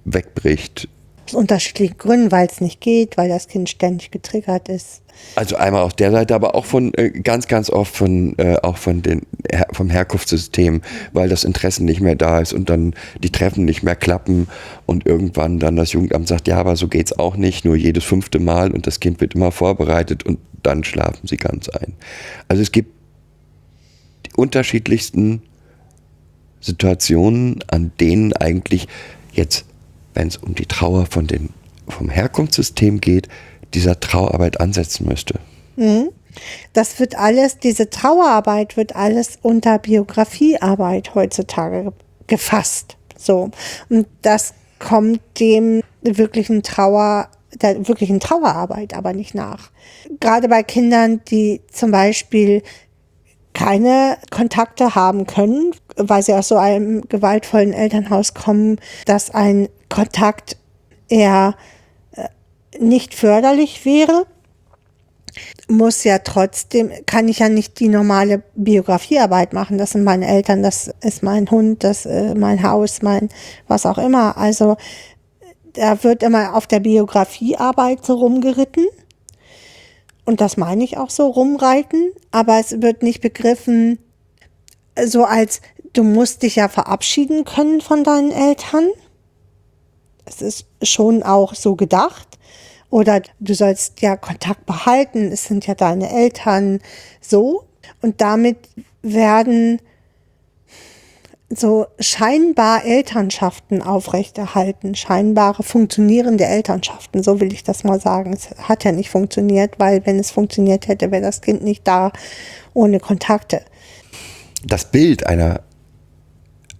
wegbricht. 0.06 0.88
Aus 1.26 1.34
unterschiedlichen 1.34 1.98
Gründen, 1.98 2.32
weil 2.32 2.48
es 2.48 2.62
nicht 2.62 2.82
geht, 2.82 3.18
weil 3.18 3.30
das 3.30 3.48
Kind 3.48 3.70
ständig 3.70 4.12
getriggert 4.12 4.70
ist. 4.70 5.02
Also 5.36 5.56
einmal 5.56 5.82
auf 5.82 5.94
der 5.94 6.12
Seite, 6.12 6.36
aber 6.36 6.56
auch 6.56 6.66
von 6.66 6.94
äh, 6.96 7.10
ganz, 7.10 7.48
ganz 7.48 7.70
oft 7.70 7.96
von 7.96 8.38
äh, 8.38 8.58
auch 8.62 8.78
von 8.78 9.02
den 9.02 9.22
vom 9.72 9.90
Herkunftssystem, 9.90 10.82
weil 11.14 11.30
das 11.30 11.44
Interesse 11.44 11.84
nicht 11.84 12.02
mehr 12.02 12.16
da 12.16 12.40
ist 12.40 12.54
und 12.54 12.70
dann 12.70 12.94
die 13.24 13.32
Treffen 13.32 13.66
nicht 13.66 13.82
mehr 13.82 13.96
klappen 13.96 14.48
und 14.86 15.06
irgendwann 15.06 15.60
dann 15.60 15.76
das 15.76 15.94
Jugendamt 15.94 16.28
sagt, 16.28 16.48
ja, 16.48 16.58
aber 16.58 16.76
so 16.76 16.88
geht's 16.88 17.18
auch 17.18 17.38
nicht, 17.38 17.66
nur 17.66 17.76
jedes 17.76 18.04
fünfte 18.04 18.40
Mal 18.40 18.72
und 18.72 18.88
das 18.88 19.00
Kind 19.00 19.22
wird 19.22 19.36
immer 19.36 19.52
vorbereitet 19.52 20.26
und 20.26 20.40
dann 20.64 20.84
schlafen 20.84 21.28
sie 21.28 21.38
ganz 21.38 21.70
ein. 21.70 21.94
Also 22.48 22.62
es 22.62 22.72
gibt 22.72 22.92
die 24.26 24.34
unterschiedlichsten 24.36 25.42
Situationen, 26.60 27.64
an 27.68 27.92
denen 28.00 28.34
eigentlich 28.34 28.88
jetzt, 29.34 29.66
wenn 30.16 30.28
es 30.30 30.38
um 30.38 30.56
die 30.56 30.66
Trauer 30.66 31.06
von 31.06 31.28
den, 31.28 31.50
vom 31.88 32.10
Herkunftssystem 32.10 33.00
geht, 33.00 33.28
dieser 33.74 34.00
Trauerarbeit 34.00 34.60
ansetzen 34.60 35.08
müsste. 35.08 35.40
Das 36.74 37.00
wird 37.00 37.16
alles, 37.16 37.60
diese 37.60 37.90
Trauerarbeit 37.90 38.76
wird 38.78 38.96
alles 38.96 39.38
unter 39.42 39.78
Biografiearbeit 39.80 41.16
heutzutage 41.16 41.84
ge- 41.84 41.94
gefasst. 42.28 42.98
So. 43.18 43.52
Und 43.90 44.08
das 44.22 44.54
kommt 44.80 45.22
dem 45.40 45.82
wirklichen 46.02 46.64
Trauer, 46.64 47.30
der 47.62 47.88
wirklichen 47.88 48.20
Trauerarbeit 48.20 48.94
aber 48.94 49.14
nicht 49.14 49.36
nach. 49.36 49.72
Gerade 50.20 50.50
bei 50.50 50.64
Kindern, 50.64 51.22
die 51.30 51.62
zum 51.72 51.92
Beispiel 51.92 52.64
keine 53.56 54.18
Kontakte 54.30 54.94
haben 54.94 55.26
können, 55.26 55.72
weil 55.96 56.22
sie 56.22 56.34
aus 56.34 56.50
so 56.50 56.58
einem 56.58 57.08
gewaltvollen 57.10 57.74
Elternhaus 57.74 58.36
kommen, 58.36 58.80
dass 59.06 59.32
ein 59.32 59.70
Kontakt 59.90 60.58
eher 61.10 61.56
äh, 62.12 62.28
nicht 62.78 63.16
förderlich 63.16 63.86
wäre, 63.86 64.28
muss 65.68 66.04
ja 66.04 66.20
trotzdem, 66.20 66.92
kann 67.06 67.28
ich 67.28 67.40
ja 67.40 67.50
nicht 67.50 67.80
die 67.80 67.88
normale 67.88 68.44
Biografiearbeit 68.56 69.54
machen. 69.54 69.78
Das 69.78 69.92
sind 69.92 70.04
meine 70.04 70.28
Eltern, 70.28 70.62
das 70.62 70.94
ist 71.02 71.24
mein 71.24 71.50
Hund, 71.50 71.84
das 71.84 72.06
äh, 72.06 72.36
mein 72.36 72.62
Haus, 72.62 73.02
mein 73.02 73.30
was 73.68 73.86
auch 73.86 73.98
immer. 73.98 74.38
Also 74.38 74.78
da 75.74 76.04
wird 76.04 76.24
immer 76.24 76.56
auf 76.56 76.68
der 76.68 76.80
Biografiearbeit 76.80 78.06
so 78.06 78.14
rumgeritten. 78.16 78.86
Und 80.26 80.42
das 80.42 80.58
meine 80.58 80.84
ich 80.84 80.98
auch 80.98 81.10
so, 81.10 81.28
rumreiten. 81.28 82.12
Aber 82.32 82.60
es 82.60 82.82
wird 82.82 83.04
nicht 83.04 83.22
begriffen, 83.22 84.00
so 85.06 85.24
als 85.24 85.62
du 85.94 86.04
musst 86.04 86.44
dich 86.44 86.58
ja 86.58 86.68
verabschieden 86.68 87.46
können 87.46 87.82
von 87.82 88.04
deinen 88.04 88.32
Eltern. 88.32 88.90
Es 90.26 90.42
ist 90.42 90.66
schon 90.82 91.24
auch 91.24 91.54
so 91.54 91.76
gedacht. 91.76 92.28
Oder 92.90 93.22
du 93.40 93.54
sollst 93.54 94.02
ja 94.02 94.16
Kontakt 94.16 94.66
behalten, 94.66 95.32
es 95.32 95.46
sind 95.46 95.68
ja 95.68 95.76
deine 95.76 96.12
Eltern 96.12 96.80
so. 97.22 97.66
Und 98.02 98.22
damit 98.22 98.58
werden 99.02 99.80
so 101.50 101.86
scheinbar 102.00 102.86
Elternschaften 102.86 103.82
aufrechterhalten, 103.82 104.96
scheinbare 104.96 105.62
funktionierende 105.64 106.46
Elternschaften, 106.46 107.22
so 107.22 107.40
will 107.40 107.54
ich 107.54 107.64
das 107.64 107.84
mal 107.84 108.00
sagen. 108.00 108.34
Es 108.34 108.50
hat 108.58 108.84
ja 108.84 108.92
nicht 108.92 109.10
funktioniert, 109.10 109.76
weil 109.78 110.06
wenn 110.06 110.18
es 110.18 110.32
funktioniert 110.32 110.88
hätte, 110.88 111.12
wäre 111.12 111.22
das 111.22 111.42
Kind 111.42 111.64
nicht 111.64 111.88
da 111.88 112.12
ohne 112.74 113.00
Kontakte. 113.00 113.62
Das 114.66 114.92
Bild 114.92 115.28
einer, 115.28 115.62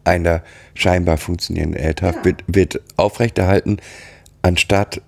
einer 0.04 0.42
scheinbar 0.74 1.18
funktionierenden 1.18 1.80
Eltern 1.80 2.16
wird, 2.24 2.44
wird 2.48 2.82
aufrechterhalten, 2.98 3.78
anstatt 4.42 5.02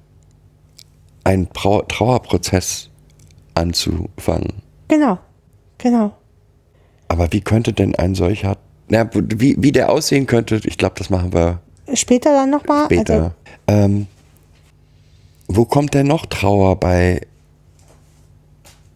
einen 1.24 1.52
Trau 1.52 1.82
Trauerprozess 1.82 2.90
anzufangen. 3.56 4.62
Genau, 4.88 5.18
genau. 5.78 6.16
Aber 7.08 7.32
wie 7.34 7.42
könnte 7.42 7.74
denn 7.74 7.96
ein 7.96 8.16
solcher, 8.16 8.58
na, 8.90 9.10
wie, 9.14 9.56
wie 9.60 9.72
der 9.72 9.90
aussehen 9.90 10.26
könnte, 10.26 10.60
ich 10.64 10.78
glaube, 10.78 10.96
das 10.98 11.10
machen 11.10 11.34
wir 11.34 11.60
Später 11.94 12.34
dann 12.34 12.50
nochmal. 12.50 12.86
später. 12.86 13.34
Also, 13.68 13.86
ähm, 13.86 14.08
wo 15.48 15.66
kommt 15.66 15.94
denn 15.94 16.08
noch 16.08 16.26
Trauer 16.26 16.76
bei 16.78 17.22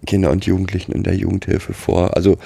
Kindern 0.05 0.31
und 0.33 0.45
Jugendlichen 0.45 0.91
in 0.91 1.03
der 1.03 1.15
Jugendhilfe 1.15 1.73
vor? 1.73 2.15
Also 2.15 2.37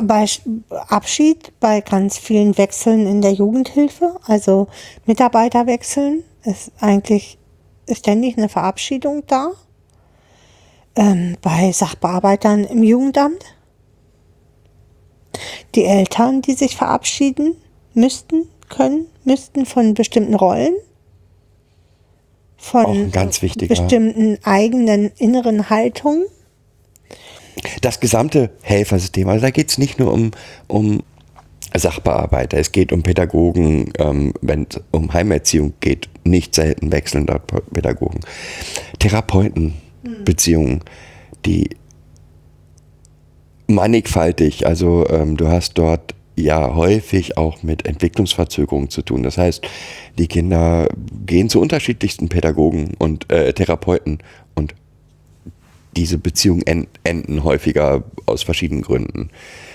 bei 0.00 0.24
Sch- 0.24 0.40
Abschied, 0.88 1.52
bei 1.60 1.82
ganz 1.82 2.16
vielen 2.16 2.56
Wechseln 2.56 3.06
in 3.06 3.20
der 3.20 3.32
Jugendhilfe, 3.32 4.16
also 4.26 4.68
Mitarbeiterwechseln, 5.04 6.22
ist 6.44 6.72
eigentlich 6.80 7.36
ständig 7.90 8.38
eine 8.38 8.48
Verabschiedung 8.48 9.24
da. 9.26 9.50
Ähm, 10.96 11.36
bei 11.42 11.72
Sachbearbeitern 11.72 12.64
im 12.64 12.82
Jugendamt. 12.82 13.44
Die 15.74 15.84
Eltern, 15.84 16.42
die 16.42 16.54
sich 16.54 16.76
verabschieden 16.76 17.56
müssten, 17.94 18.48
können, 18.68 19.06
müssten 19.24 19.66
von 19.66 19.94
bestimmten 19.94 20.34
Rollen. 20.34 20.74
Von 22.56 23.10
bestimmten 23.10 24.38
eigenen 24.42 25.10
inneren 25.18 25.68
Haltungen. 25.68 26.24
das 27.82 28.00
gesamte 28.00 28.50
Helfersystem, 28.62 29.28
also 29.28 29.42
da 29.42 29.50
geht 29.50 29.68
es 29.68 29.78
nicht 29.78 29.98
nur 29.98 30.12
um, 30.12 30.30
um 30.66 31.02
Sachbearbeiter, 31.76 32.58
es 32.58 32.72
geht 32.72 32.92
um 32.92 33.02
Pädagogen, 33.02 33.92
ähm, 33.98 34.32
wenn 34.40 34.66
es 34.70 34.80
um 34.92 35.12
Heimerziehung 35.12 35.74
geht, 35.80 36.08
nicht 36.24 36.54
selten 36.54 36.90
wechseln 36.92 37.26
dort 37.26 37.46
Pädagogen. 37.72 38.20
Therapeuten, 38.98 39.74
Beziehungen, 40.24 40.80
die 41.44 41.70
mannigfaltig, 43.66 44.66
also 44.66 45.06
ähm, 45.08 45.36
du 45.36 45.48
hast 45.48 45.78
dort 45.78 46.14
ja 46.36 46.74
häufig 46.74 47.36
auch 47.38 47.62
mit 47.62 47.86
Entwicklungsverzögerungen 47.86 48.90
zu 48.90 49.02
tun. 49.02 49.22
Das 49.22 49.38
heißt, 49.38 49.64
die 50.18 50.26
Kinder 50.26 50.88
gehen 51.26 51.48
zu 51.48 51.60
unterschiedlichsten 51.60 52.28
Pädagogen 52.28 52.94
und 52.98 53.30
äh, 53.32 53.52
Therapeuten 53.52 54.18
und 54.54 54.74
diese 55.96 56.18
Beziehungen 56.18 56.62
en- 56.66 56.88
enden 57.04 57.44
häufiger 57.44 58.02
aus 58.26 58.42
verschiedenen 58.42 58.82
Gründen. 58.82 59.30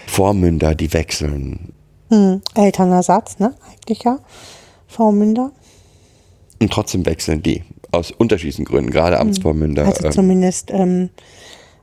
Vormünder, 0.07 0.75
die 0.75 0.91
wechseln. 0.91 1.71
Hm, 2.09 2.41
Elternersatz, 2.55 3.39
ne? 3.39 3.53
Eigentlich 3.65 4.03
ja. 4.03 4.19
Vormünder. 4.87 5.51
Und 6.61 6.73
trotzdem 6.73 7.05
wechseln 7.05 7.41
die 7.41 7.63
aus 7.91 8.11
unterschiedlichen 8.11 8.65
Gründen, 8.65 8.91
gerade 8.91 9.17
Amtsvormünder. 9.17 9.85
Also 9.85 10.07
ähm, 10.07 10.11
zumindest 10.11 10.71
ähm, 10.71 11.03
äh, 11.05 11.09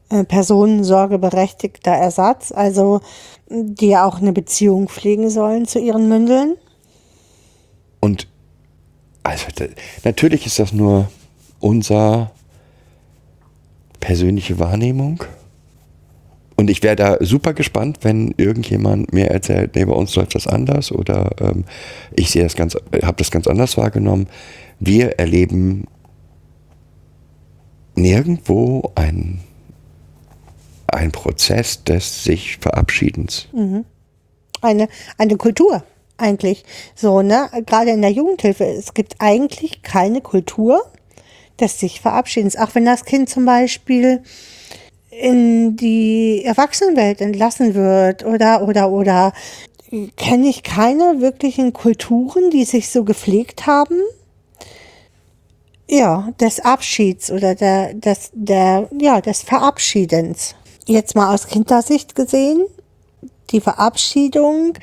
personensorgeberechtigter 0.09 1.91
Ersatz, 1.91 2.53
also 2.53 3.01
die 3.49 3.97
auch 3.97 4.21
eine 4.21 4.33
Beziehung 4.33 4.89
pflegen 4.89 5.31
sollen 5.31 5.67
zu 5.67 5.79
ihren 5.79 6.09
Mündeln. 6.09 6.57
Und 8.01 8.29
also 9.23 9.47
natürlich 10.05 10.47
ist 10.47 10.59
das 10.59 10.73
nur 10.73 11.09
unser 11.59 12.31
persönliche 13.99 14.59
Wahrnehmung. 14.59 15.25
Und 16.57 16.71
ich 16.71 16.83
wäre 16.83 16.97
da 16.97 17.17
super 17.21 17.53
gespannt, 17.53 17.99
wenn 18.03 18.33
irgendjemand 18.37 19.13
mir 19.13 19.31
erzählt, 19.31 19.75
nee, 19.75 19.85
bei 19.85 19.93
uns 19.93 20.15
läuft 20.15 20.35
das 20.35 20.47
anders 20.47 20.91
oder 20.91 21.33
ähm, 21.41 21.65
ich 22.15 22.31
sehe 22.31 22.45
das 22.45 22.57
ganz, 22.57 22.77
habe 23.03 23.17
das 23.19 23.31
ganz 23.31 23.47
anders 23.47 23.77
wahrgenommen. 23.77 24.27
Wir 24.79 25.19
erleben 25.19 25.87
nirgendwo 27.95 28.93
ein, 28.95 29.41
ein 30.89 31.13
Prozess 31.13 31.85
des 31.85 32.25
sich 32.25 32.59
Verabschiedens. 32.59 33.49
Eine, 34.61 34.89
eine 35.19 35.37
Kultur 35.37 35.83
eigentlich. 36.17 36.65
So, 36.95 37.23
ne? 37.23 37.49
Gerade 37.67 37.91
in 37.91 38.03
der 38.03 38.13
Jugendhilfe, 38.13 38.65
es 38.65 38.95
gibt 38.95 39.17
eigentlich 39.19 39.83
keine 39.83 40.21
Kultur 40.21 40.85
des 41.61 41.81
sich 41.81 42.01
Verabschiedens. 42.01 42.57
Auch 42.57 42.75
wenn 42.75 42.85
das 42.85 43.05
Kind 43.05 43.29
zum 43.29 43.45
Beispiel 43.45 44.23
in 45.11 45.77
die 45.77 46.43
Erwachsenenwelt 46.45 47.21
entlassen 47.21 47.75
wird 47.75 48.25
oder, 48.25 48.67
oder, 48.67 48.91
oder 48.91 49.33
kenne 50.17 50.49
ich 50.49 50.63
keine 50.63 51.21
wirklichen 51.21 51.73
Kulturen, 51.73 52.51
die 52.51 52.65
sich 52.65 52.91
so 52.91 53.05
gepflegt 53.05 53.67
haben. 53.67 54.01
Ja, 55.89 56.31
des 56.41 56.61
Abschieds 56.61 57.31
oder 57.31 57.55
der, 57.55 57.95
des, 57.95 58.31
der, 58.33 58.89
ja, 59.01 59.21
des 59.21 59.43
Verabschiedens. 59.43 60.57
Jetzt 60.89 61.17
mal 61.17 61.35
aus 61.35 61.49
Kindersicht 61.49 62.15
gesehen, 62.15 62.65
die 63.51 63.61
Verabschiedung 63.61 64.75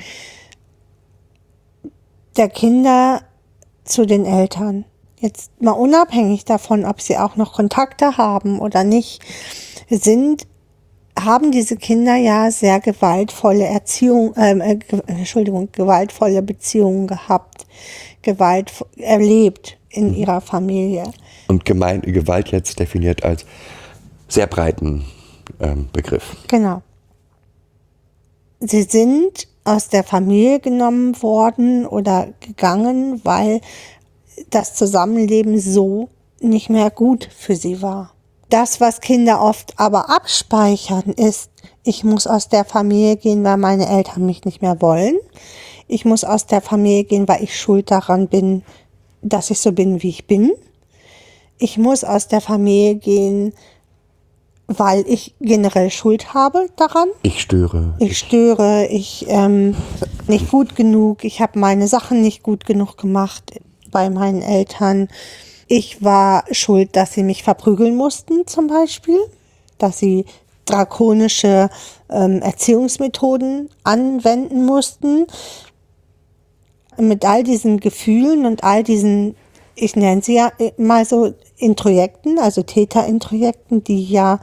der 2.36 2.50
Kinder 2.50 3.22
zu 3.84 4.04
den 4.04 4.26
Eltern. 4.26 4.84
Jetzt 5.18 5.50
mal 5.62 5.70
unabhängig 5.72 6.44
davon, 6.44 6.84
ob 6.84 7.00
sie 7.00 7.16
auch 7.16 7.36
noch 7.36 7.54
Kontakte 7.54 8.18
haben 8.18 8.58
oder 8.58 8.84
nicht, 8.84 9.22
sind, 9.88 10.46
haben 11.18 11.52
diese 11.52 11.76
Kinder 11.76 12.16
ja 12.16 12.50
sehr 12.50 12.80
gewaltvolle 12.80 13.64
Erziehung, 13.64 14.34
ähm, 14.36 14.60
äh, 14.60 14.78
Entschuldigung, 15.06 15.70
gewaltvolle 15.72 16.42
Beziehungen 16.42 17.06
gehabt, 17.06 17.66
Gewalt 18.20 18.72
erlebt 18.98 19.78
in 19.88 20.14
ihrer 20.14 20.42
Familie. 20.42 21.04
Und 21.48 21.64
gemein, 21.64 22.02
Gewalt 22.02 22.50
jetzt 22.50 22.78
definiert 22.78 23.24
als 23.24 23.46
sehr 24.28 24.46
breiten 24.46 25.06
ähm, 25.64 25.88
Begriff. 25.92 26.36
Genau. 26.48 26.82
Sie 28.60 28.82
sind 28.82 29.48
aus 29.64 29.88
der 29.88 30.04
Familie 30.04 30.60
genommen 30.60 31.20
worden 31.22 31.86
oder 31.86 32.28
gegangen, 32.40 33.20
weil 33.24 33.60
das 34.50 34.74
Zusammenleben 34.74 35.58
so 35.58 36.08
nicht 36.40 36.70
mehr 36.70 36.90
gut 36.90 37.28
für 37.36 37.56
sie 37.56 37.80
war. 37.82 38.12
Das, 38.50 38.80
was 38.80 39.00
Kinder 39.00 39.40
oft 39.40 39.78
aber 39.78 40.10
abspeichern, 40.10 41.14
ist, 41.16 41.50
ich 41.82 42.04
muss 42.04 42.26
aus 42.26 42.48
der 42.48 42.64
Familie 42.64 43.16
gehen, 43.16 43.42
weil 43.44 43.56
meine 43.56 43.88
Eltern 43.88 44.26
mich 44.26 44.44
nicht 44.44 44.62
mehr 44.62 44.80
wollen. 44.80 45.16
Ich 45.88 46.04
muss 46.04 46.24
aus 46.24 46.46
der 46.46 46.60
Familie 46.60 47.04
gehen, 47.04 47.28
weil 47.28 47.42
ich 47.42 47.58
schuld 47.58 47.90
daran 47.90 48.28
bin, 48.28 48.62
dass 49.22 49.50
ich 49.50 49.60
so 49.60 49.72
bin, 49.72 50.02
wie 50.02 50.10
ich 50.10 50.26
bin. 50.26 50.52
Ich 51.58 51.78
muss 51.78 52.04
aus 52.04 52.28
der 52.28 52.40
Familie 52.40 52.96
gehen, 52.96 53.52
weil 54.66 55.04
ich 55.06 55.34
generell 55.40 55.90
Schuld 55.90 56.34
habe 56.34 56.68
daran. 56.76 57.08
Ich 57.22 57.40
störe. 57.40 57.94
Ich 57.98 58.18
störe, 58.18 58.86
ich 58.86 59.26
ähm, 59.28 59.76
nicht 60.26 60.50
gut 60.50 60.74
genug, 60.74 61.24
ich 61.24 61.40
habe 61.40 61.58
meine 61.58 61.88
Sachen 61.88 62.22
nicht 62.22 62.42
gut 62.42 62.64
genug 62.64 62.96
gemacht 62.96 63.60
bei 63.90 64.10
meinen 64.10 64.42
Eltern. 64.42 65.08
Ich 65.66 66.02
war 66.02 66.44
schuld, 66.50 66.96
dass 66.96 67.12
sie 67.12 67.22
mich 67.22 67.42
verprügeln 67.42 67.96
mussten 67.96 68.46
zum 68.46 68.66
Beispiel, 68.66 69.18
dass 69.78 69.98
sie 69.98 70.24
drakonische 70.64 71.68
ähm, 72.10 72.40
Erziehungsmethoden 72.40 73.68
anwenden 73.82 74.64
mussten. 74.64 75.26
Mit 76.96 77.24
all 77.24 77.42
diesen 77.42 77.80
Gefühlen 77.80 78.46
und 78.46 78.62
all 78.62 78.82
diesen, 78.82 79.34
ich 79.74 79.96
nenne 79.96 80.22
sie 80.22 80.36
ja 80.36 80.52
mal 80.76 81.04
so 81.04 81.34
Introjekten, 81.64 82.38
also 82.38 82.62
Täterintrojekten, 82.62 83.82
die 83.82 84.04
ja 84.04 84.40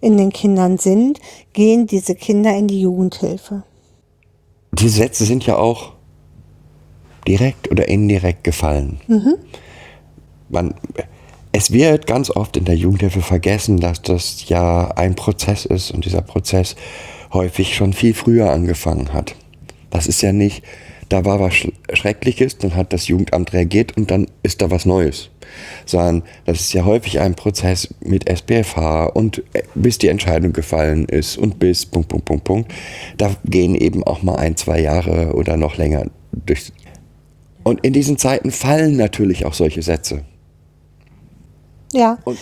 in 0.00 0.16
den 0.16 0.30
Kindern 0.30 0.78
sind, 0.78 1.20
gehen 1.52 1.86
diese 1.86 2.14
Kinder 2.14 2.56
in 2.56 2.68
die 2.68 2.80
Jugendhilfe. 2.80 3.62
Diese 4.72 4.96
Sätze 4.96 5.24
sind 5.24 5.46
ja 5.46 5.56
auch 5.56 5.92
direkt 7.26 7.70
oder 7.70 7.88
indirekt 7.88 8.44
gefallen. 8.44 9.00
Man, 10.48 10.74
es 11.52 11.72
wird 11.72 12.06
ganz 12.06 12.30
oft 12.30 12.56
in 12.56 12.64
der 12.64 12.76
Jugendhilfe 12.76 13.20
vergessen, 13.20 13.80
dass 13.80 14.02
das 14.02 14.48
ja 14.48 14.88
ein 14.92 15.14
Prozess 15.14 15.64
ist 15.64 15.90
und 15.90 16.04
dieser 16.04 16.22
Prozess 16.22 16.76
häufig 17.32 17.74
schon 17.74 17.92
viel 17.92 18.14
früher 18.14 18.50
angefangen 18.50 19.12
hat. 19.12 19.34
Das 19.90 20.06
ist 20.06 20.22
ja 20.22 20.32
nicht, 20.32 20.62
da 21.08 21.24
war 21.24 21.40
was 21.40 21.52
Sch- 21.54 21.72
Schreckliches, 21.92 22.58
dann 22.58 22.74
hat 22.76 22.92
das 22.92 23.08
Jugendamt 23.08 23.52
reagiert 23.52 23.96
und 23.96 24.10
dann 24.10 24.26
ist 24.42 24.60
da 24.62 24.70
was 24.70 24.84
Neues. 24.86 25.30
Sondern 25.86 26.22
das 26.44 26.60
ist 26.60 26.72
ja 26.74 26.84
häufig 26.84 27.20
ein 27.20 27.34
Prozess 27.34 27.88
mit 28.00 28.28
SPFH 28.28 29.06
und 29.06 29.42
äh, 29.54 29.62
bis 29.74 29.96
die 29.98 30.08
Entscheidung 30.08 30.52
gefallen 30.52 31.06
ist 31.06 31.38
und 31.38 31.58
bis 31.58 31.86
Punkt, 31.86 32.08
Punkt, 32.08 32.24
Punkt, 32.26 32.44
Punkt. 32.44 32.72
Da 33.16 33.34
gehen 33.44 33.74
eben 33.74 34.04
auch 34.04 34.22
mal 34.22 34.36
ein, 34.36 34.56
zwei 34.56 34.80
Jahre 34.80 35.34
oder 35.34 35.56
noch 35.56 35.76
länger 35.78 36.04
durch. 36.46 36.72
Und 37.64 37.84
in 37.84 37.92
diesen 37.94 38.18
Zeiten 38.18 38.50
fallen 38.50 38.96
natürlich 38.96 39.46
auch 39.46 39.54
solche 39.54 39.82
Sätze. 39.82 40.24
Ja. 41.92 42.18
Und- 42.24 42.38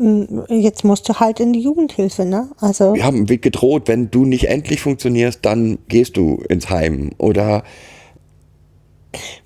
Ähm, 0.00 0.44
Jetzt 0.48 0.84
musst 0.84 1.08
du 1.08 1.14
halt 1.14 1.40
in 1.40 1.52
die 1.52 1.58
Jugendhilfe, 1.60 2.24
ne? 2.24 2.50
Also 2.60 2.94
Wir 2.94 3.02
haben 3.04 3.26
gedroht, 3.26 3.88
wenn 3.88 4.12
du 4.12 4.24
nicht 4.24 4.44
endlich 4.48 4.80
funktionierst, 4.80 5.40
dann 5.42 5.78
gehst 5.88 6.16
du 6.16 6.36
ins 6.48 6.70
Heim. 6.70 7.10
Oder 7.18 7.64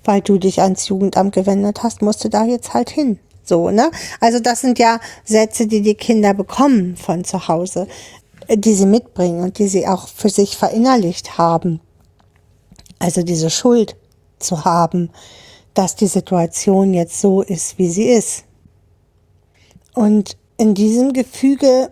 weil 0.03 0.21
du 0.21 0.37
dich 0.37 0.61
ans 0.61 0.87
Jugendamt 0.87 1.33
gewendet 1.33 1.83
hast, 1.83 2.01
musst 2.01 2.23
du 2.23 2.29
da 2.29 2.45
jetzt 2.45 2.73
halt 2.73 2.89
hin. 2.89 3.19
So, 3.43 3.69
ne? 3.69 3.91
Also 4.19 4.39
das 4.39 4.61
sind 4.61 4.79
ja 4.79 4.99
Sätze, 5.25 5.67
die 5.67 5.81
die 5.81 5.95
Kinder 5.95 6.33
bekommen 6.33 6.95
von 6.95 7.23
zu 7.23 7.47
Hause, 7.47 7.87
äh, 8.47 8.57
die 8.57 8.73
sie 8.73 8.85
mitbringen 8.85 9.43
und 9.43 9.59
die 9.59 9.67
sie 9.67 9.87
auch 9.87 10.07
für 10.07 10.29
sich 10.29 10.57
verinnerlicht 10.57 11.37
haben. 11.37 11.81
Also 12.99 13.21
diese 13.23 13.49
Schuld 13.49 13.97
zu 14.39 14.63
haben, 14.63 15.09
dass 15.73 15.95
die 15.95 16.07
Situation 16.07 16.93
jetzt 16.93 17.19
so 17.19 17.41
ist, 17.41 17.77
wie 17.77 17.89
sie 17.89 18.09
ist. 18.09 18.45
Und 19.93 20.37
in 20.57 20.73
diesem 20.73 21.13
Gefüge 21.13 21.91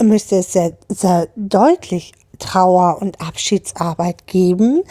müsste 0.00 0.36
es 0.36 0.52
sehr, 0.52 0.76
sehr 0.88 1.28
deutlich 1.36 2.12
Trauer- 2.38 3.02
und 3.02 3.20
Abschiedsarbeit 3.20 4.26
geben. 4.26 4.84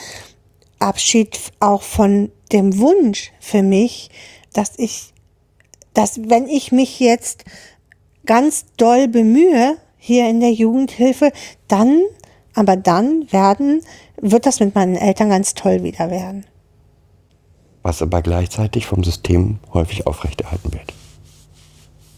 Abschied 0.79 1.39
auch 1.59 1.81
von 1.81 2.31
dem 2.51 2.79
Wunsch 2.79 3.31
für 3.39 3.63
mich, 3.63 4.09
dass 4.53 4.73
ich, 4.77 5.13
dass 5.93 6.19
wenn 6.29 6.47
ich 6.47 6.71
mich 6.71 6.99
jetzt 6.99 7.45
ganz 8.25 8.65
doll 8.77 9.07
bemühe 9.07 9.77
hier 9.97 10.29
in 10.29 10.39
der 10.39 10.51
Jugendhilfe, 10.51 11.31
dann, 11.67 12.01
aber 12.53 12.75
dann 12.75 13.31
werden, 13.31 13.81
wird 14.21 14.45
das 14.45 14.59
mit 14.59 14.75
meinen 14.75 14.95
Eltern 14.95 15.29
ganz 15.29 15.53
toll 15.53 15.83
wieder 15.83 16.09
werden. 16.09 16.45
Was 17.83 18.01
aber 18.01 18.21
gleichzeitig 18.21 18.85
vom 18.85 19.03
System 19.03 19.59
häufig 19.73 20.07
aufrechterhalten 20.07 20.73
wird. 20.73 20.93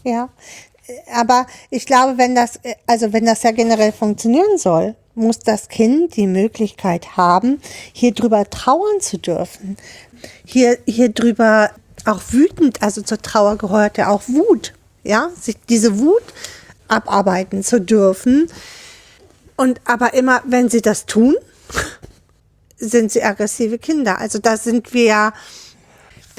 Ja, 0.04 0.30
aber 1.14 1.46
ich 1.70 1.86
glaube, 1.86 2.18
wenn 2.18 2.34
das, 2.34 2.58
also 2.86 3.12
wenn 3.12 3.24
das 3.24 3.42
ja 3.42 3.52
generell 3.52 3.92
funktionieren 3.92 4.58
soll, 4.58 4.96
muss 5.14 5.40
das 5.40 5.68
Kind 5.68 6.16
die 6.16 6.26
Möglichkeit 6.26 7.16
haben, 7.16 7.60
hier 7.92 8.12
drüber 8.12 8.48
trauern 8.48 9.00
zu 9.00 9.18
dürfen. 9.18 9.76
Hier, 10.44 10.78
hier 10.86 11.10
drüber 11.10 11.70
auch 12.04 12.20
wütend, 12.30 12.82
also 12.82 13.02
zur 13.02 13.20
Trauer 13.20 13.56
gehört 13.56 13.98
ja 13.98 14.08
auch 14.08 14.22
Wut, 14.28 14.72
ja, 15.02 15.30
sich 15.38 15.56
diese 15.68 15.98
Wut 15.98 16.22
abarbeiten 16.88 17.62
zu 17.62 17.80
dürfen. 17.80 18.48
Und 19.56 19.80
aber 19.84 20.14
immer, 20.14 20.42
wenn 20.46 20.68
sie 20.68 20.80
das 20.80 21.06
tun, 21.06 21.36
sind 22.78 23.12
sie 23.12 23.22
aggressive 23.22 23.78
Kinder. 23.78 24.18
Also 24.18 24.38
da 24.38 24.56
sind 24.56 24.94
wir 24.94 25.04
ja, 25.04 25.32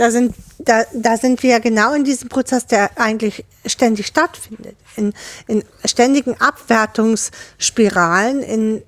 da 0.02 0.10
sind, 0.10 0.34
da, 0.58 0.82
da 0.96 1.16
sind 1.16 1.44
wir 1.44 1.60
genau 1.60 1.94
in 1.94 2.04
diesem 2.04 2.28
Prozess, 2.28 2.66
der 2.66 2.90
eigentlich 3.00 3.46
ständig 3.68 4.08
stattfindet. 4.08 4.76
In, 4.96 5.14
in 5.46 5.64
ständigen 5.86 6.42
Abwertungsspiralen, 6.42 8.42
in, 8.42 8.82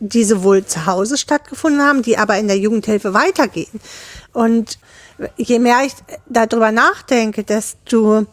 die 0.00 0.24
sowohl 0.24 0.66
zu 0.66 0.84
Hause 0.84 1.16
stattgefunden 1.16 1.80
haben, 1.80 2.02
die 2.02 2.18
aber 2.18 2.38
in 2.38 2.48
der 2.48 2.58
Jugendhilfe 2.58 3.14
weitergehen. 3.14 3.80
Und 4.32 4.80
je 5.36 5.60
mehr 5.60 5.84
ich 5.86 5.92
darüber 6.28 6.72
nachdenke, 6.72 7.44
desto 7.44 8.26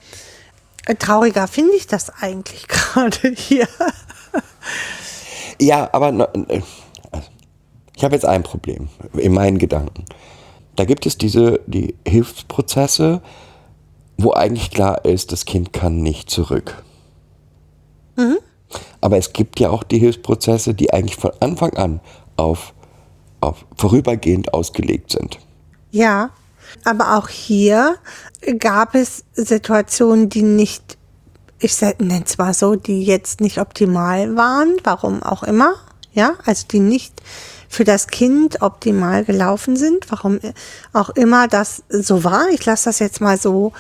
trauriger 0.98 1.48
finde 1.48 1.76
ich 1.76 1.86
das 1.86 2.10
eigentlich 2.10 2.68
gerade 2.68 3.36
hier. 3.38 3.68
Ja, 5.62 5.90
aber 5.92 6.34
äh, 6.48 6.62
ich 7.96 8.04
habe 8.04 8.16
jetzt 8.16 8.26
ein 8.26 8.42
Problem 8.42 8.90
in 9.14 9.32
meinen 9.32 9.60
Gedanken. 9.60 10.06
Da 10.76 10.86
gibt 10.86 11.06
es 11.06 11.18
diese 11.18 11.60
die 11.68 11.96
Hilfsprozesse, 12.08 13.22
wo 14.18 14.32
eigentlich 14.32 14.72
klar 14.72 15.06
ist, 15.06 15.32
das 15.32 15.46
Kind 15.46 15.74
kann 15.74 16.02
nicht 16.02 16.30
zurück. 16.30 16.84
Mhm. 18.16 18.38
Aber 19.02 19.18
es 19.18 19.34
gibt 19.34 19.60
ja 19.60 19.70
auch 19.70 19.84
die 19.84 20.00
Hilfsprozesse, 20.00 20.74
die 20.74 20.92
eigentlich 20.94 21.18
von 21.18 21.32
Anfang 21.40 21.76
an 21.78 22.00
auf, 22.38 22.74
auf 23.42 23.66
vorübergehend 23.76 24.54
ausgelegt 24.54 25.12
sind. 25.12 25.40
Ja, 25.92 26.32
aber 26.84 27.18
auch 27.18 27.30
hier 27.30 27.96
gab 28.60 28.96
es 28.96 29.24
Situationen, 29.34 30.30
die 30.30 30.42
nicht, 30.42 30.98
ich 31.60 31.80
nenne 31.82 32.24
es 32.26 32.38
mal 32.38 32.54
so, 32.54 32.76
die 32.76 33.04
jetzt 33.04 33.42
nicht 33.42 33.60
optimal 33.60 34.36
waren, 34.36 34.76
warum 34.84 35.24
auch 35.24 35.44
immer. 35.44 35.76
Ja, 36.14 36.34
also 36.46 36.66
die 36.72 36.80
nicht 36.80 37.22
für 37.76 37.84
das 37.84 38.08
Kind 38.08 38.62
optimal 38.62 39.26
gelaufen 39.26 39.76
sind, 39.76 40.10
warum 40.10 40.40
auch 40.94 41.10
immer 41.10 41.48
das 41.48 41.84
so 41.90 42.24
war. 42.24 42.48
Ich 42.50 42.66
lasse 42.66 42.86
das 42.86 43.00
jetzt 43.00 43.20
mal 43.20 43.38
so 43.38 43.74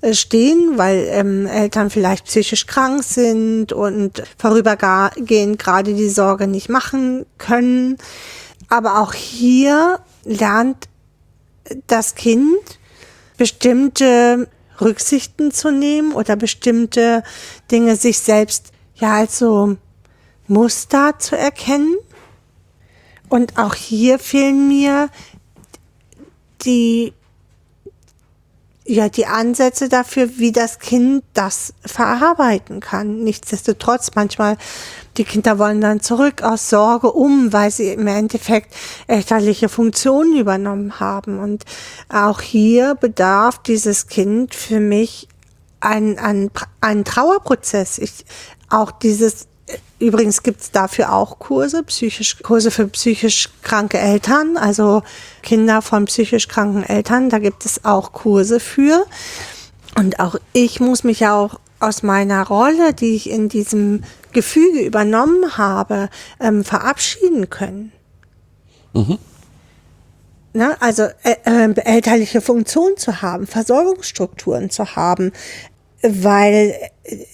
äh, 0.00 0.14
stehen, 0.14 0.78
weil 0.78 1.06
ähm, 1.10 1.46
Eltern 1.46 1.90
vielleicht 1.90 2.24
psychisch 2.24 2.66
krank 2.66 3.04
sind 3.04 3.72
und 3.72 4.22
vorübergehend 4.38 5.58
gerade 5.58 5.94
die 5.94 6.08
Sorge 6.08 6.46
nicht 6.46 6.70
machen 6.70 7.26
können. 7.36 7.98
Aber 8.68 9.00
auch 9.00 9.12
hier 9.12 10.00
lernt 10.24 10.88
das 11.86 12.14
Kind 12.14 12.78
bestimmte 13.36 14.48
Rücksichten 14.80 15.52
zu 15.52 15.70
nehmen 15.70 16.12
oder 16.12 16.36
bestimmte 16.36 17.22
Dinge 17.70 17.96
sich 17.96 18.18
selbst 18.18 18.72
ja 18.94 19.16
als 19.16 19.38
so 19.38 19.76
Muster 20.48 21.18
zu 21.18 21.36
erkennen. 21.36 21.96
Und 23.32 23.56
auch 23.56 23.74
hier 23.74 24.18
fehlen 24.18 24.68
mir 24.68 25.08
die 26.66 27.14
ja, 28.84 29.08
die 29.08 29.24
Ansätze 29.24 29.88
dafür, 29.88 30.36
wie 30.36 30.52
das 30.52 30.80
Kind 30.80 31.24
das 31.32 31.72
verarbeiten 31.86 32.80
kann. 32.80 33.24
Nichtsdestotrotz, 33.24 34.10
manchmal, 34.16 34.58
die 35.16 35.24
Kinder 35.24 35.58
wollen 35.58 35.80
dann 35.80 36.00
zurück 36.00 36.42
aus 36.42 36.68
Sorge 36.68 37.10
um, 37.10 37.54
weil 37.54 37.70
sie 37.70 37.88
im 37.88 38.06
Endeffekt 38.06 38.74
elterliche 39.06 39.70
Funktionen 39.70 40.36
übernommen 40.36 41.00
haben. 41.00 41.38
Und 41.38 41.64
auch 42.10 42.42
hier 42.42 42.96
bedarf 42.96 43.62
dieses 43.62 44.08
Kind 44.08 44.54
für 44.54 44.80
mich 44.80 45.26
ein, 45.80 46.18
ein, 46.18 46.50
ein 46.82 47.06
Trauerprozess. 47.06 47.96
Ich, 47.96 48.26
auch 48.68 48.90
dieses 48.90 49.46
Übrigens 50.02 50.42
gibt 50.42 50.60
es 50.60 50.70
dafür 50.72 51.12
auch 51.12 51.38
Kurse, 51.38 51.84
psychisch, 51.84 52.42
Kurse 52.42 52.72
für 52.72 52.88
psychisch 52.88 53.48
kranke 53.62 53.98
Eltern, 53.98 54.56
also 54.56 55.02
Kinder 55.42 55.80
von 55.80 56.06
psychisch 56.06 56.48
kranken 56.48 56.82
Eltern. 56.82 57.30
Da 57.30 57.38
gibt 57.38 57.64
es 57.64 57.84
auch 57.84 58.12
Kurse 58.12 58.58
für. 58.58 59.06
Und 59.96 60.18
auch 60.18 60.34
ich 60.52 60.80
muss 60.80 61.04
mich 61.04 61.20
ja 61.20 61.36
auch 61.36 61.60
aus 61.78 62.02
meiner 62.02 62.44
Rolle, 62.44 62.94
die 62.94 63.14
ich 63.14 63.30
in 63.30 63.48
diesem 63.48 64.02
Gefüge 64.32 64.80
übernommen 64.80 65.56
habe, 65.56 66.08
ähm, 66.40 66.64
verabschieden 66.64 67.48
können. 67.48 67.92
Mhm. 68.94 69.18
Ne, 70.54 70.76
also 70.80 71.04
äh, 71.22 71.36
äh, 71.44 71.74
elterliche 71.76 72.40
Funktion 72.40 72.96
zu 72.96 73.22
haben, 73.22 73.46
Versorgungsstrukturen 73.46 74.68
zu 74.68 74.96
haben, 74.96 75.32
weil 76.02 76.74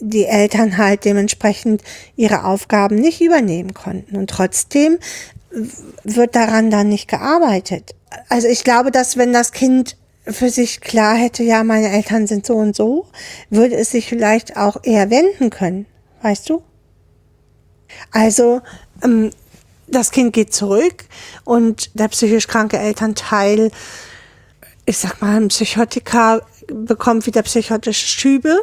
die 0.00 0.24
Eltern 0.24 0.76
halt 0.76 1.04
dementsprechend 1.04 1.82
ihre 2.16 2.44
Aufgaben 2.44 2.96
nicht 2.96 3.20
übernehmen 3.20 3.74
konnten. 3.74 4.16
Und 4.16 4.30
trotzdem 4.30 4.98
wird 6.04 6.34
daran 6.34 6.70
dann 6.70 6.88
nicht 6.88 7.08
gearbeitet. 7.08 7.94
Also 8.28 8.48
ich 8.48 8.64
glaube, 8.64 8.90
dass 8.90 9.16
wenn 9.16 9.32
das 9.32 9.52
Kind 9.52 9.96
für 10.26 10.50
sich 10.50 10.80
klar 10.80 11.16
hätte, 11.16 11.42
ja, 11.42 11.64
meine 11.64 11.90
Eltern 11.90 12.26
sind 12.26 12.44
so 12.46 12.54
und 12.54 12.76
so, 12.76 13.06
würde 13.50 13.76
es 13.76 13.90
sich 13.90 14.08
vielleicht 14.08 14.56
auch 14.56 14.76
eher 14.82 15.10
wenden 15.10 15.50
können. 15.50 15.86
Weißt 16.22 16.48
du? 16.50 16.62
Also, 18.10 18.60
ähm, 19.02 19.30
das 19.86 20.10
Kind 20.10 20.34
geht 20.34 20.52
zurück 20.52 21.06
und 21.44 21.98
der 21.98 22.08
psychisch 22.08 22.46
kranke 22.46 22.78
Elternteil, 22.78 23.70
ich 24.84 24.98
sag 24.98 25.22
mal, 25.22 25.36
ein 25.36 25.48
Psychotiker 25.48 26.42
bekommt 26.72 27.26
wieder 27.26 27.42
psychotische 27.42 28.06
Schübe, 28.06 28.60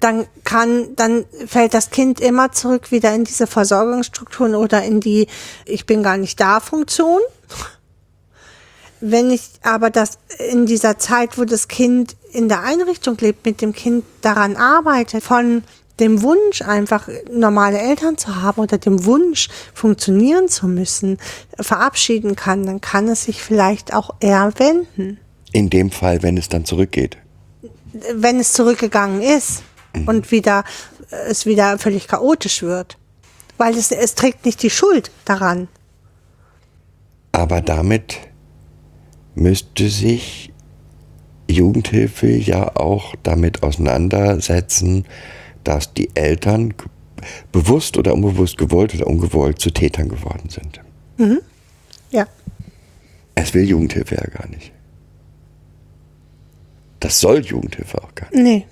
dann 0.00 0.26
kann, 0.44 0.94
dann 0.96 1.24
fällt 1.46 1.72
das 1.72 1.90
Kind 1.90 2.20
immer 2.20 2.52
zurück 2.52 2.90
wieder 2.90 3.14
in 3.14 3.24
diese 3.24 3.46
Versorgungsstrukturen 3.46 4.54
oder 4.54 4.82
in 4.82 5.00
die 5.00 5.28
Ich 5.64 5.86
bin 5.86 6.02
gar 6.02 6.18
nicht 6.18 6.38
da 6.40 6.60
Funktion. 6.60 7.20
Wenn 9.00 9.30
ich 9.30 9.42
aber 9.62 9.90
das 9.90 10.18
in 10.50 10.66
dieser 10.66 10.98
Zeit, 10.98 11.38
wo 11.38 11.44
das 11.44 11.68
Kind 11.68 12.16
in 12.32 12.48
der 12.48 12.62
Einrichtung 12.62 13.16
lebt, 13.18 13.46
mit 13.46 13.60
dem 13.60 13.72
Kind 13.72 14.04
daran 14.22 14.56
arbeite, 14.56 15.20
von 15.20 15.62
dem 16.00 16.22
Wunsch, 16.22 16.62
einfach 16.62 17.08
normale 17.30 17.78
Eltern 17.78 18.18
zu 18.18 18.42
haben 18.42 18.60
oder 18.60 18.78
dem 18.78 19.04
Wunsch, 19.04 19.48
funktionieren 19.72 20.48
zu 20.48 20.66
müssen, 20.66 21.18
verabschieden 21.58 22.34
kann, 22.34 22.66
dann 22.66 22.80
kann 22.80 23.08
es 23.08 23.24
sich 23.24 23.42
vielleicht 23.42 23.94
auch 23.94 24.14
eher 24.20 24.52
wenden. 24.58 25.18
In 25.54 25.70
dem 25.70 25.90
Fall, 25.90 26.22
wenn 26.22 26.36
es 26.36 26.50
dann 26.50 26.64
zurückgeht. 26.64 27.16
Wenn 28.14 28.40
es 28.40 28.52
zurückgegangen 28.52 29.22
ist 29.22 29.62
mhm. 29.94 30.08
und 30.08 30.30
wieder, 30.30 30.64
es 31.28 31.46
wieder 31.46 31.78
völlig 31.78 32.08
chaotisch 32.08 32.62
wird. 32.62 32.98
Weil 33.56 33.78
es, 33.78 33.92
es 33.92 34.16
trägt 34.16 34.44
nicht 34.44 34.62
die 34.62 34.70
Schuld 34.70 35.12
daran. 35.24 35.68
Aber 37.30 37.60
damit 37.60 38.18
müsste 39.36 39.88
sich 39.88 40.52
Jugendhilfe 41.48 42.26
ja 42.28 42.74
auch 42.76 43.14
damit 43.22 43.62
auseinandersetzen, 43.62 45.04
dass 45.62 45.94
die 45.94 46.10
Eltern 46.14 46.74
bewusst 47.52 47.96
oder 47.96 48.14
unbewusst 48.14 48.58
gewollt 48.58 48.94
oder 48.94 49.06
ungewollt 49.06 49.60
zu 49.60 49.70
Tätern 49.70 50.08
geworden 50.08 50.48
sind. 50.48 50.80
Mhm. 51.16 51.40
Ja. 52.10 52.26
Es 53.34 53.54
will 53.54 53.64
Jugendhilfe 53.64 54.16
ja 54.16 54.26
gar 54.26 54.48
nicht. 54.48 54.73
Das 57.04 57.20
soll 57.20 57.40
Jugendhilfe 57.44 58.02
auch 58.02 58.14
gar 58.14 58.30
nicht. 58.30 58.42
Nee. 58.42 58.66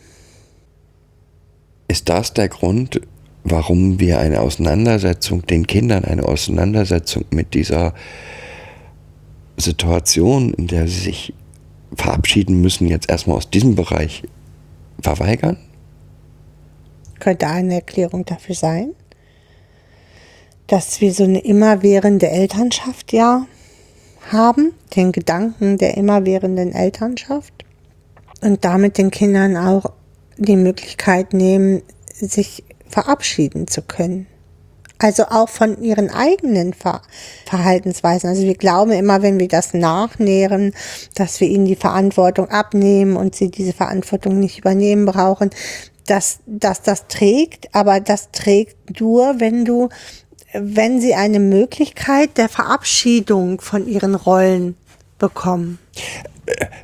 Ist 1.86 2.08
das 2.08 2.32
der 2.32 2.48
Grund, 2.48 2.98
warum 3.44 4.00
wir 4.00 4.20
eine 4.20 4.40
Auseinandersetzung, 4.40 5.46
den 5.46 5.66
Kindern 5.66 6.06
eine 6.06 6.24
Auseinandersetzung 6.24 7.26
mit 7.30 7.52
dieser 7.52 7.92
Situation, 9.58 10.54
in 10.54 10.66
der 10.66 10.88
sie 10.88 11.00
sich 11.00 11.34
verabschieden 11.94 12.62
müssen, 12.62 12.88
jetzt 12.88 13.10
erstmal 13.10 13.36
aus 13.36 13.50
diesem 13.50 13.74
Bereich 13.74 14.22
verweigern? 14.98 15.58
Könnte 17.18 17.48
eine 17.48 17.74
Erklärung 17.74 18.24
dafür 18.24 18.54
sein. 18.54 18.94
dass 20.68 21.02
wir 21.02 21.12
so 21.12 21.24
eine 21.24 21.40
immerwährende 21.40 22.30
Elternschaft 22.30 23.12
ja 23.12 23.46
haben, 24.30 24.72
den 24.96 25.12
Gedanken 25.12 25.76
der 25.76 25.98
immerwährenden 25.98 26.72
Elternschaft 26.72 27.52
und 28.42 28.64
damit 28.64 28.98
den 28.98 29.10
Kindern 29.10 29.56
auch 29.56 29.92
die 30.36 30.56
Möglichkeit 30.56 31.32
nehmen, 31.32 31.82
sich 32.12 32.64
verabschieden 32.88 33.66
zu 33.68 33.82
können. 33.82 34.26
Also 34.98 35.24
auch 35.24 35.48
von 35.48 35.82
ihren 35.82 36.10
eigenen 36.10 36.74
Ver 36.74 37.02
Verhaltensweisen. 37.46 38.30
Also 38.30 38.42
wir 38.42 38.54
glauben 38.54 38.92
immer, 38.92 39.20
wenn 39.22 39.40
wir 39.40 39.48
das 39.48 39.74
nachnähren, 39.74 40.74
dass 41.16 41.40
wir 41.40 41.48
ihnen 41.48 41.64
die 41.64 41.76
Verantwortung 41.76 42.48
abnehmen 42.50 43.16
und 43.16 43.34
sie 43.34 43.50
diese 43.50 43.72
Verantwortung 43.72 44.38
nicht 44.38 44.58
übernehmen 44.58 45.06
brauchen, 45.06 45.50
dass, 46.06 46.38
dass 46.46 46.82
das 46.82 47.08
trägt, 47.08 47.74
aber 47.74 48.00
das 48.00 48.30
trägt 48.30 49.00
nur, 49.00 49.40
wenn 49.40 49.64
du, 49.64 49.88
wenn 50.52 51.00
sie 51.00 51.14
eine 51.14 51.40
Möglichkeit 51.40 52.38
der 52.38 52.48
Verabschiedung 52.48 53.60
von 53.60 53.88
ihren 53.88 54.14
Rollen 54.14 54.76
bekommen. 55.18 55.78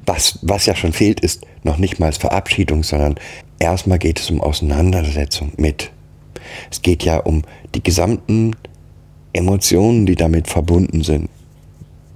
Was, 0.06 0.38
was 0.42 0.66
ja 0.66 0.76
schon 0.76 0.92
fehlt, 0.92 1.20
ist 1.20 1.44
noch 1.64 1.78
nicht 1.78 1.98
mal 1.98 2.12
Verabschiedung, 2.12 2.84
sondern 2.84 3.16
erstmal 3.58 3.98
geht 3.98 4.20
es 4.20 4.30
um 4.30 4.40
Auseinandersetzung 4.40 5.52
mit. 5.56 5.90
Es 6.70 6.82
geht 6.82 7.02
ja 7.02 7.18
um 7.18 7.42
die 7.74 7.82
gesamten 7.82 8.54
Emotionen, 9.32 10.06
die 10.06 10.14
damit 10.14 10.48
verbunden 10.48 11.02
sind, 11.02 11.28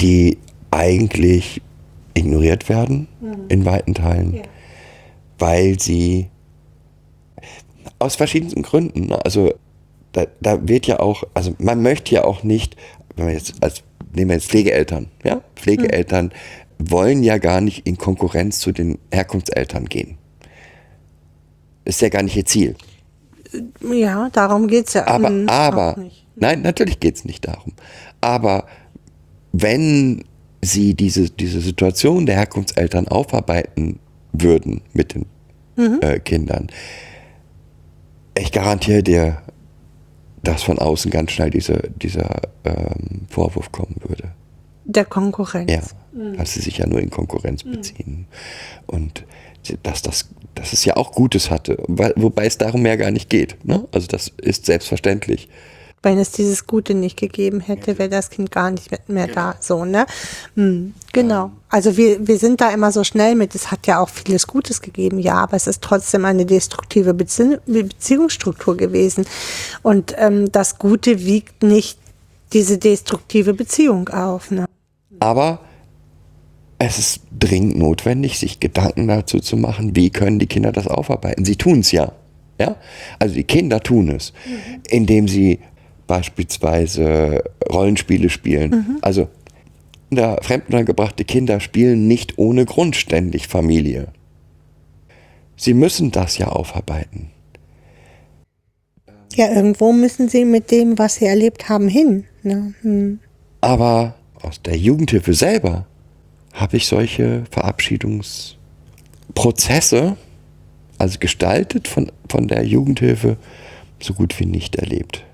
die 0.01 0.39
eigentlich 0.71 1.61
ignoriert 2.15 2.69
werden 2.69 3.09
mhm. 3.21 3.45
in 3.49 3.65
weiten 3.65 3.95
Teilen, 3.95 4.37
ja. 4.37 4.43
weil 5.39 5.79
sie 5.79 6.29
aus 7.99 8.17
verschiedensten 8.17 8.63
Gründen, 8.63 9.07
ne, 9.07 9.25
also 9.25 9.53
da, 10.13 10.27
da 10.41 10.67
wird 10.69 10.87
ja 10.87 11.01
auch, 11.01 11.25
also 11.35 11.55
man 11.59 11.83
möchte 11.83 12.15
ja 12.15 12.25
auch 12.25 12.43
nicht, 12.43 12.77
wenn 13.17 13.27
wir 13.27 13.35
jetzt 13.35 13.55
als 13.63 13.83
nehmen 14.15 14.31
wir 14.31 14.37
jetzt 14.37 14.49
Pflegeeltern, 14.49 15.09
ja, 15.25 15.41
Pflegeeltern 15.57 16.27
mhm. 16.27 16.31
Wollen 16.91 17.23
ja 17.23 17.39
gar 17.39 17.61
nicht 17.61 17.87
in 17.87 17.99
Konkurrenz 17.99 18.59
zu 18.61 18.73
den 18.73 18.99
Herkunftseltern 19.13 19.87
gehen. 19.87 20.19
Ist 21.85 22.01
ja 22.01 22.09
gar 22.09 22.23
nicht 22.23 22.37
ihr 22.37 22.45
Ziel. 22.45 22.77
Ja, 23.93 24.31
darum 24.31 24.69
geht 24.69 24.89
es 24.89 24.95
ja. 24.95 25.07
Aber, 25.07 25.31
aber 25.49 25.97
nein, 26.37 26.63
natürlich 26.63 27.01
geht 27.01 27.17
es 27.17 27.25
nicht 27.25 27.47
darum. 27.47 27.73
Aber 28.21 28.67
wenn 29.53 30.25
sie 30.63 30.95
diese, 30.95 31.29
diese 31.29 31.61
Situation 31.61 32.25
der 32.25 32.37
Herkunftseltern 32.37 33.09
aufarbeiten 33.09 33.99
würden 34.33 34.81
mit 34.93 35.15
den 35.15 35.27
mhm. 35.77 35.99
äh, 36.01 36.19
Kindern, 36.21 36.69
ich 38.39 38.53
garantiere 38.53 39.03
dir, 39.03 39.43
dass 40.43 40.63
von 40.63 40.79
außen 40.79 41.11
ganz 41.11 41.33
schnell 41.33 41.51
diese, 41.51 41.91
dieser 41.97 42.43
ähm, 42.65 43.27
Vorwurf 43.29 43.71
kommen 43.71 43.97
würde. 44.07 44.33
Der 44.85 45.05
Konkurrenz. 45.05 45.71
Ja. 45.71 45.81
Weil 46.13 46.47
sie 46.47 46.61
sich 46.61 46.79
ja 46.79 46.87
nur 46.87 47.01
in 47.01 47.11
Konkurrenz 47.11 47.65
mhm. 47.65 47.73
beziehen. 47.73 48.27
Und 48.87 49.25
dass, 49.83 50.03
das, 50.03 50.29
dass 50.55 50.73
es 50.73 50.85
ja 50.85 50.97
auch 50.97 51.13
Gutes 51.13 51.51
hatte, 51.51 51.83
wobei 51.87 52.47
es 52.47 52.59
darum 52.59 52.85
ja 52.87 52.97
gar 52.97 53.11
nicht 53.11 53.31
geht. 53.31 53.65
Ne? 53.65 53.87
Also 53.93 54.07
das 54.07 54.33
ist 54.39 54.67
selbstverständlich. 54.67 55.49
Wenn 56.05 56.19
es 56.19 56.33
dieses 56.33 56.67
Gute 56.67 56.95
nicht 56.95 57.17
gegeben 57.17 57.61
hätte, 57.61 57.97
wäre 57.97 58.09
das 58.09 58.29
Kind 58.29 58.51
gar 58.51 58.73
nicht 58.73 58.91
mehr 59.09 59.29
da. 59.29 59.55
So, 59.61 59.85
ne? 59.85 60.07
Hm, 60.57 60.95
genau. 61.13 61.53
Also 61.69 61.97
wir, 61.97 62.27
wir 62.27 62.39
sind 62.39 62.61
da 62.61 62.71
immer 62.71 62.91
so 62.91 63.05
schnell 63.05 63.37
mit, 63.37 63.55
es 63.55 63.71
hat 63.71 63.87
ja 63.87 64.01
auch 64.01 64.09
vieles 64.09 64.49
Gutes 64.49 64.83
gegeben, 64.83 65.21
ja, 65.21 65.35
aber 65.35 65.55
es 65.55 65.69
ist 65.69 65.81
trotzdem 65.81 66.25
eine 66.25 66.45
destruktive 66.45 67.15
Bezie 67.15 67.61
Beziehungsstruktur 67.67 68.77
gewesen. 68.77 69.27
Und 69.83 70.13
ähm, 70.19 70.51
das 70.51 70.77
Gute 70.79 71.25
wiegt 71.25 71.63
nicht 71.63 72.01
diese 72.53 72.79
destruktive 72.79 73.55
Beziehung 73.55 74.09
auf. 74.09 74.51
Ne? 74.51 74.67
Aber 75.21 75.61
es 76.85 76.99
ist 76.99 77.21
dringend 77.39 77.79
notwendig, 77.79 78.39
sich 78.39 78.61
Gedanken 78.61 79.09
dazu 79.09 79.41
zu 79.41 79.57
machen, 79.57 79.95
wie 79.95 80.11
können 80.11 80.39
die 80.39 80.47
Kinder 80.47 80.73
das 80.73 80.87
aufarbeiten. 80.89 81.45
Sie 81.45 81.57
tun 81.57 81.81
es 81.81 81.93
ja. 81.93 82.13
Ja? 82.59 82.77
Also 83.19 83.35
die 83.35 83.45
Kinder 83.45 83.81
tun 83.81 84.11
es, 84.11 84.33
mhm. 84.47 84.81
indem 84.89 85.29
sie 85.29 85.61
beispielsweise 86.07 87.45
Rollenspiele 87.71 88.29
spielen. 88.29 88.71
Mhm. 88.71 88.99
Also 89.01 89.29
Kinder, 90.09 90.39
fremdengebrachte 90.43 91.25
Kinder 91.25 91.61
spielen 91.61 92.07
nicht 92.09 92.39
ohne 92.39 92.67
Grund 92.67 92.97
ständig 92.97 93.49
Familie. 93.49 94.09
Sie 95.57 95.75
müssen 95.75 96.11
das 96.11 96.39
ja 96.39 96.49
aufarbeiten. 96.49 97.31
Ja, 99.35 99.51
irgendwo 99.51 99.93
müssen 99.93 100.29
sie 100.29 100.45
mit 100.45 100.71
dem, 100.71 100.99
was 100.99 101.15
sie 101.15 101.25
erlebt 101.25 101.69
haben, 101.69 101.89
hin. 101.89 102.25
Ne? 102.43 102.75
Hm. 102.83 103.21
Aber 103.61 104.17
aus 104.43 104.61
der 104.61 104.77
Jugendhilfe 104.77 105.33
selber 105.33 105.87
habe 106.53 106.77
ich 106.77 106.87
solche 106.87 107.45
Verabschiedungsprozesse, 107.51 110.17
also 110.99 111.19
gestaltet 111.19 111.89
von, 111.89 112.13
von 112.29 112.47
der 112.49 112.65
Jugendhilfe, 112.65 113.39
so 114.01 114.13
gut 114.15 114.39
wie 114.39 114.47
nicht 114.47 114.77
erlebt? 114.77 115.25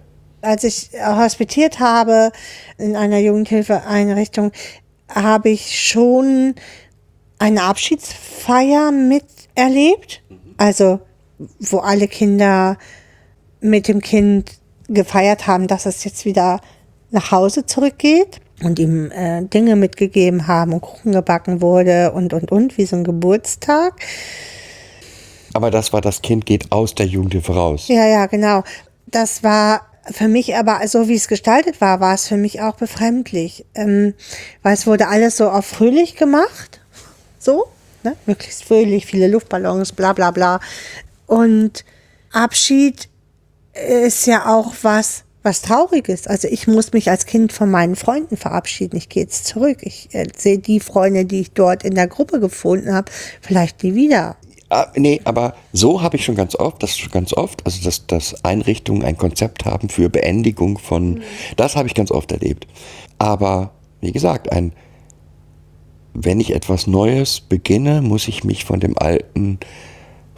Als 0.41 0.65
ich 0.65 0.91
hospitiert 1.03 1.81
habe 1.81 2.33
in 2.79 2.97
einer 2.97 3.19
Jugendhilfeeinrichtung, 3.19 4.53
habe 5.13 5.51
ich 5.51 5.81
schon 5.81 6.55
eine 7.39 7.63
Abschiedsfeier 7.63 8.93
miterlebt. 8.93 10.23
Also, 10.57 11.01
wo 11.59 11.79
alle 11.79 12.09
Kinder 12.09 12.79
mit 13.61 13.89
dem 13.89 14.01
Kind 14.01 14.53
gefeiert 14.89 15.47
haben, 15.47 15.67
dass 15.67 15.87
es 15.87 16.05
jetzt 16.05 16.25
wieder 16.25 16.61
nach 17.11 17.31
Hause 17.31 17.67
zurückgeht 17.67 18.41
und 18.63 18.79
ihm 18.79 19.11
äh, 19.11 19.43
Dinge 19.43 19.77
mitgegeben 19.77 20.47
haben 20.47 20.73
und 20.73 20.81
Kuchen 20.81 21.13
gebacken 21.13 21.61
wurde 21.61 22.13
und, 22.13 22.33
und, 22.33 22.51
und, 22.51 22.79
wie 22.79 22.87
so 22.87 22.97
ein 22.97 23.05
Geburtstag. 23.05 23.95
Aber 25.55 25.71
das 25.71 25.93
war, 25.93 26.01
das 26.01 26.23
Kind 26.23 26.47
geht 26.47 26.71
aus 26.73 26.95
der 26.95 27.07
Jugendhilfe 27.07 27.55
raus. 27.55 27.89
Ja, 27.89 28.07
ja, 28.07 28.27
genau. 28.27 28.65
Das 29.07 29.43
war 29.43 29.83
für 30.11 30.29
mich 30.29 30.57
aber, 30.57 30.87
so 30.89 31.09
wie 31.09 31.15
es 31.15 31.29
gestaltet 31.29 31.81
war, 31.81 32.01
war 32.01 32.15
es 32.15 32.29
für 32.29 32.37
mich 32.37 32.61
auch 32.61 32.77
befremdlich. 32.77 33.65
Ähm, 33.75 34.15
weil 34.63 34.75
es 34.75 34.87
wurde 34.87 35.09
alles 35.09 35.37
so 35.37 35.51
auf 35.51 35.67
fröhlich 35.67 36.17
gemacht. 36.17 36.81
So, 37.39 37.67
ne? 38.03 38.17
möglichst 38.27 38.65
fröhlich, 38.65 39.07
viele 39.07 39.29
Luftballons, 39.29 39.93
bla 39.93 40.13
bla 40.13 40.31
bla. 40.31 40.61
Und 41.27 41.85
Abschied 42.33 43.09
ist 44.07 44.27
ja 44.27 44.47
auch 44.47 44.75
was, 44.83 45.25
was 45.43 45.63
Trauriges. 45.63 46.27
Also 46.27 46.49
ich 46.49 46.67
muss 46.67 46.93
mich 46.93 47.11
als 47.11 47.27
Kind 47.27 47.53
von 47.53 47.71
meinen 47.71 47.97
Freunden 47.97 48.37
verabschieden. 48.37 48.97
Ich 48.97 49.09
gehe 49.09 49.23
jetzt 49.23 49.47
zurück. 49.47 49.79
Ich 49.83 50.15
äh, 50.15 50.27
sehe 50.37 50.59
die 50.59 50.81
Freunde, 50.81 51.25
die 51.25 51.41
ich 51.41 51.53
dort 51.53 51.85
in 51.85 51.95
der 51.95 52.09
Gruppe 52.09 52.41
gefunden 52.41 52.93
habe, 52.93 53.11
vielleicht 53.41 53.83
nie 53.83 53.95
wieder. 53.95 54.37
Ah, 54.71 54.89
nee, 54.97 55.21
aber 55.25 55.55
so 55.73 56.03
habe 56.03 56.17
ich 56.17 56.25
schon 56.25 56.35
ganz 56.35 56.55
oft, 56.55 56.83
das 56.83 56.99
schon 56.99 57.11
ganz 57.11 57.33
oft, 57.33 57.65
also 57.65 57.83
dass, 57.83 58.07
dass 58.07 58.45
Einrichtungen 58.45 59.03
ein 59.03 59.17
Konzept 59.17 59.65
haben 59.65 59.89
für 59.89 60.11
Beendigung 60.11 60.79
von, 60.79 61.15
mhm. 61.15 61.23
das 61.57 61.75
habe 61.75 61.89
ich 61.89 61.95
ganz 61.95 62.11
oft 62.11 62.31
erlebt. 62.33 62.67
Aber 63.19 63.71
wie 64.03 64.13
gesagt, 64.13 64.53
ein, 64.53 64.73
wenn 66.13 66.39
ich 66.39 66.55
etwas 66.55 66.87
Neues 66.87 67.41
beginne, 67.41 68.03
muss 68.03 68.29
ich 68.29 68.45
mich 68.45 68.67
von 68.67 68.79
dem 68.81 68.99
Alten 68.99 69.59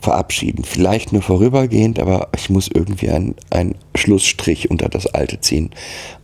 verabschieden. 0.01 0.65
Vielleicht 0.65 1.13
nur 1.13 1.23
vorübergehend, 1.23 1.99
aber 1.99 2.29
ich 2.35 2.51
muss 2.51 2.69
irgendwie 2.73 3.11
einen 3.11 3.75
Schlussstrich 3.95 4.71
unter 4.71 4.89
das 4.89 5.07
Alte 5.07 5.41
ziehen. 5.41 5.71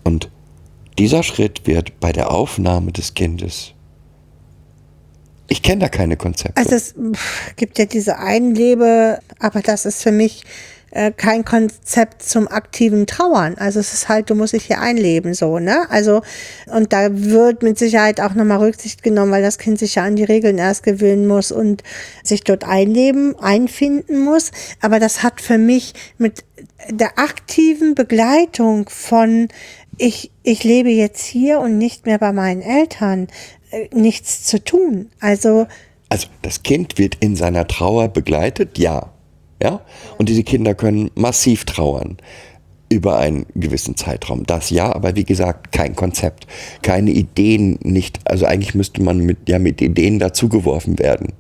Und 0.05 0.31
dieser 0.99 1.23
Schritt 1.23 1.67
wird 1.67 2.01
bei 2.01 2.13
der 2.13 2.31
Aufnahme 2.31 2.93
des 2.93 3.15
Kindes 3.15 3.75
ich 5.49 5.63
kenne 5.63 5.81
da 5.81 5.89
keine 5.89 6.17
Konzepte. 6.17 6.57
Also 6.57 6.75
es 6.75 6.95
gibt 7.57 7.79
ja 7.79 7.85
diese 7.85 8.19
Einlebe, 8.19 9.19
aber 9.39 9.61
das 9.61 9.87
ist 9.87 10.03
für 10.03 10.13
mich 10.13 10.43
äh, 10.97 11.13
kein 11.13 11.45
Konzept 11.45 12.23
zum 12.23 12.49
aktiven 12.49 13.07
Trauern. 13.07 13.57
Also 13.59 13.81
es 13.81 13.93
ist 13.93 14.09
halt, 14.09 14.31
du 14.31 14.35
musst 14.35 14.55
dich 14.55 14.65
hier 14.65 14.81
einleben, 14.81 15.35
so, 15.35 15.59
ne? 15.59 15.87
Also, 15.91 16.23
und 16.73 16.95
da 16.95 17.09
wird 17.11 17.63
mit 17.63 17.79
Sicherheit 17.79 18.19
auch 18.19 18.33
nochmal 18.33 18.59
Rücksicht 18.59 19.03
genommen, 19.03 19.31
weil 19.31 19.43
das 19.43 19.59
Kind 19.59 19.79
sich 19.79 19.97
ja 19.97 20.05
an 20.05 20.17
die 20.17 20.25
Regeln 20.25 20.57
erst 20.57 20.85
gewöhnen 20.85 21.27
muss 21.27 21.53
und 21.53 21.83
sich 22.25 22.45
dort 22.45 22.65
einleben, 22.65 23.39
einfinden 23.39 24.21
muss. 24.21 24.53
Aber 24.81 24.99
das 24.99 25.23
hat 25.23 25.43
für 25.43 25.59
mich 25.59 25.93
mit 26.17 26.45
der 26.89 27.19
aktiven 27.19 27.95
Begleitung 27.95 28.89
von 28.89 29.49
ich, 29.99 30.31
ich 30.43 30.65
lebe 30.65 30.89
jetzt 30.89 31.25
hier 31.27 31.61
und 31.61 31.77
nicht 31.77 32.07
mehr 32.07 32.19
bei 32.19 32.33
meinen 32.33 32.63
Eltern, 32.63 33.29
äh, 33.71 33.89
nichts 33.95 34.45
zu 34.45 34.65
tun. 34.65 35.11
Also, 35.21 35.67
also 36.09 36.29
das 36.41 36.63
Kind 36.63 36.97
wird 36.97 37.17
in 37.21 37.37
seiner 37.37 37.67
Trauer 37.67 38.09
begleitet, 38.09 38.79
ja. 38.79 39.13
Ja? 39.63 39.81
Und 40.19 40.29
diese 40.29 40.43
Kinder 40.43 40.75
können 40.75 41.11
massiv 41.15 41.65
trauern 41.65 42.19
über 42.89 43.19
einen 43.19 43.47
gewissen 43.55 43.97
Zeitraum. 43.97 44.45
Das 44.45 44.71
ja, 44.71 44.95
aber 44.95 45.17
wie 45.17 45.25
gesagt, 45.25 45.73
kein 45.73 45.97
Konzept, 45.97 46.47
keine 46.83 47.11
Ideen, 47.11 47.79
nicht, 47.83 48.21
also 48.25 48.47
eigentlich 48.47 48.75
müsste 48.75 49.03
man 49.03 49.19
mit, 49.19 49.49
ja, 49.49 49.59
mit 49.59 49.83
Ideen 49.83 50.19
dazugeworfen 50.19 50.99
werden, 50.99 51.33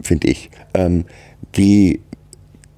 finde 0.00 0.28
ich. 0.28 0.50
Ähm, 0.74 1.04
wie 1.52 2.00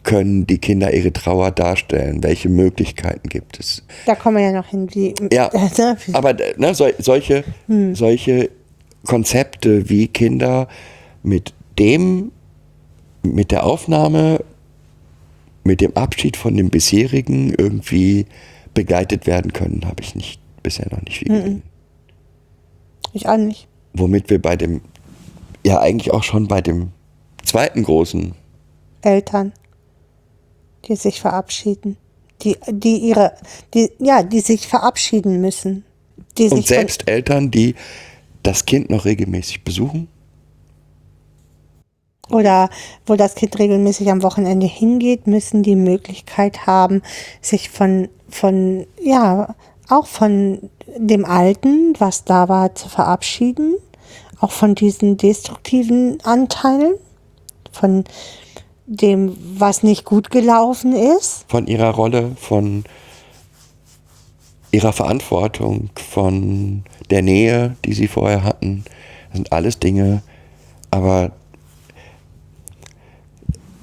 können 0.02 0.46
die 0.46 0.58
Kinder 0.58 0.92
ihre 0.92 1.12
Trauer 1.12 1.50
darstellen? 1.50 2.22
Welche 2.22 2.48
Möglichkeiten 2.48 3.28
gibt 3.28 3.60
es? 3.60 3.84
Da 4.06 4.14
kommen 4.14 4.38
wir 4.38 4.44
ja 4.44 4.52
noch 4.52 4.66
hin. 4.66 4.88
Wie, 4.92 5.14
Ja, 5.32 5.50
ne, 5.78 5.96
aber 6.12 6.34
ne, 6.56 6.74
sol 6.74 6.94
solche, 6.98 7.44
solche 7.92 8.50
Konzepte 9.06 9.88
wie 9.88 10.08
Kinder 10.08 10.68
mit 11.22 11.52
dem, 11.78 12.32
mit 13.22 13.50
der 13.50 13.64
Aufnahme, 13.64 14.40
mit 15.64 15.80
dem 15.80 15.96
Abschied 15.96 16.36
von 16.36 16.56
dem 16.56 16.70
bisherigen 16.70 17.54
irgendwie 17.56 18.26
begleitet 18.74 19.26
werden 19.26 19.52
können, 19.52 19.84
habe 19.86 20.02
ich 20.02 20.14
nicht 20.14 20.40
bisher 20.62 20.88
noch 20.90 21.02
nicht 21.02 21.18
viel 21.18 21.28
gesehen. 21.28 21.62
ich 23.12 23.28
auch 23.28 23.36
nicht. 23.36 23.68
Womit 23.92 24.30
wir 24.30 24.40
bei 24.40 24.56
dem, 24.56 24.80
ja 25.64 25.80
eigentlich 25.80 26.12
auch 26.12 26.22
schon 26.22 26.48
bei 26.48 26.60
dem 26.60 26.90
zweiten 27.44 27.82
großen, 27.82 28.34
Eltern, 29.02 29.52
die 30.86 30.96
sich 30.96 31.20
verabschieden. 31.20 31.96
Die, 32.42 32.56
die 32.68 32.96
ihre, 32.96 33.34
die, 33.74 33.90
ja, 33.98 34.22
die 34.22 34.40
sich 34.40 34.66
verabschieden 34.66 35.40
müssen. 35.40 35.84
Die 36.38 36.48
und 36.48 36.66
selbst 36.66 37.08
Eltern, 37.08 37.50
die 37.50 37.74
das 38.42 38.64
Kind 38.64 38.88
noch 38.88 39.04
regelmäßig 39.04 39.62
besuchen. 39.62 40.08
Oder 42.30 42.70
wo 43.06 43.16
das 43.16 43.34
Kind 43.34 43.58
regelmäßig 43.58 44.10
am 44.10 44.22
Wochenende 44.22 44.66
hingeht, 44.66 45.26
müssen 45.26 45.62
die 45.62 45.76
Möglichkeit 45.76 46.66
haben, 46.66 47.02
sich 47.40 47.70
von, 47.70 48.08
von, 48.28 48.86
ja, 49.02 49.54
auch 49.88 50.06
von 50.06 50.70
dem 50.96 51.24
Alten, 51.24 51.94
was 51.98 52.24
da 52.24 52.48
war, 52.48 52.74
zu 52.74 52.88
verabschieden. 52.88 53.76
Auch 54.40 54.52
von 54.52 54.74
diesen 54.74 55.18
destruktiven 55.18 56.18
Anteilen, 56.22 56.94
von 57.72 58.04
dem, 58.86 59.36
was 59.56 59.82
nicht 59.82 60.04
gut 60.04 60.30
gelaufen 60.30 60.94
ist. 60.94 61.44
von 61.48 61.66
ihrer 61.66 61.90
Rolle, 61.90 62.32
von 62.36 62.84
ihrer 64.72 64.92
Verantwortung, 64.92 65.90
von 65.94 66.84
der 67.10 67.22
Nähe, 67.22 67.76
die 67.84 67.92
sie 67.92 68.08
vorher 68.08 68.42
hatten. 68.42 68.84
Das 69.28 69.36
sind 69.36 69.52
alles 69.52 69.78
Dinge, 69.78 70.22
aber 70.90 71.32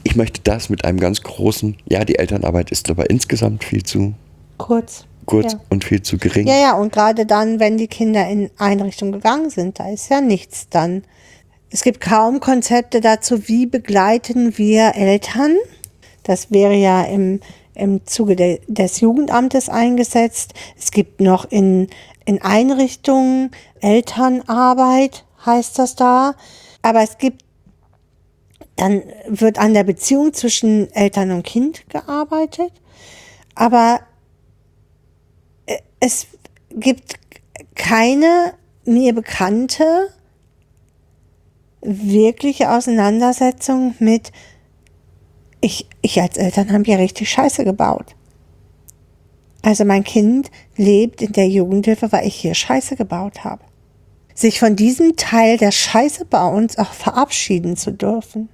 ich 0.07 0.15
möchte 0.15 0.39
das 0.41 0.69
mit 0.69 0.85
einem 0.85 1.01
ganz 1.01 1.21
großen, 1.21 1.75
ja, 1.89 2.05
die 2.05 2.17
Elternarbeit 2.17 2.71
ist 2.71 2.89
aber 2.89 3.09
insgesamt 3.09 3.65
viel 3.65 3.83
zu 3.83 4.13
Kurz. 4.57 5.03
kurz 5.25 5.51
Ja. 5.51 5.59
und 5.69 5.83
viel 5.83 6.01
zu 6.01 6.17
gering. 6.17 6.47
Ja, 6.47 6.57
ja, 6.57 6.77
und 6.77 6.93
gerade 6.93 7.25
dann, 7.25 7.59
wenn 7.59 7.77
die 7.77 7.89
Kinder 7.89 8.25
in 8.25 8.49
Einrichtungen 8.57 9.11
gegangen 9.11 9.49
sind, 9.49 9.81
da 9.81 9.89
ist 9.89 10.09
ja 10.09 10.21
nichts 10.21 10.69
dann. 10.69 11.03
Es 11.71 11.83
gibt 11.83 11.99
kaum 11.99 12.39
Konzepte 12.39 13.01
dazu, 13.01 13.49
wie 13.49 13.65
begleiten 13.65 14.57
wir 14.57 14.95
Eltern. 14.95 15.57
Das 16.23 16.51
wäre 16.51 16.75
ja 16.75 17.03
im, 17.03 17.41
im 17.75 18.05
Zuge 18.05 18.37
de, 18.37 18.61
des 18.67 19.01
Jugendamtes 19.01 19.67
eingesetzt. 19.67 20.53
Es 20.79 20.91
gibt 20.91 21.19
noch 21.19 21.51
in, 21.51 21.89
in 22.23 22.41
Einrichtungen 22.41 23.51
Elternarbeit, 23.81 25.25
heißt 25.45 25.77
das 25.77 25.97
da. 25.97 26.35
Aber 26.81 27.01
es 27.03 27.17
gibt, 27.17 27.43
dann 28.77 29.03
wird 29.27 29.59
an 29.59 29.73
der 29.73 29.83
Beziehung 29.83 30.33
zwischen 30.33 30.91
Eltern 30.93 31.31
und 31.31 31.43
Kind 31.43 31.89
gearbeitet. 31.89 32.71
Aber 33.55 33.99
es 35.99 36.27
gibt 36.71 37.15
keine 37.75 38.53
mir 38.85 39.13
bekannte 39.13 40.09
wirkliche 41.81 42.71
Auseinandersetzung 42.71 43.95
mit 43.99 44.31
ich, 45.61 45.87
ich 46.01 46.21
als 46.21 46.37
Eltern 46.37 46.71
habe 46.71 46.83
ja 46.85 46.97
richtig 46.97 47.29
Scheiße 47.29 47.63
gebaut. 47.63 48.15
Also 49.63 49.85
mein 49.85 50.03
Kind 50.03 50.51
lebt 50.75 51.21
in 51.21 51.33
der 51.33 51.49
Jugendhilfe, 51.49 52.11
weil 52.11 52.27
ich 52.27 52.35
hier 52.35 52.53
Scheiße 52.53 52.95
gebaut 52.95 53.43
habe. 53.43 53.63
Sich 54.33 54.59
von 54.59 54.75
diesem 54.75 55.15
Teil 55.15 55.57
der 55.57 55.71
Scheiße 55.71 56.25
bauens 56.25 56.77
auch 56.77 56.93
verabschieden 56.93 57.75
zu 57.75 57.91
dürfen. 57.91 58.49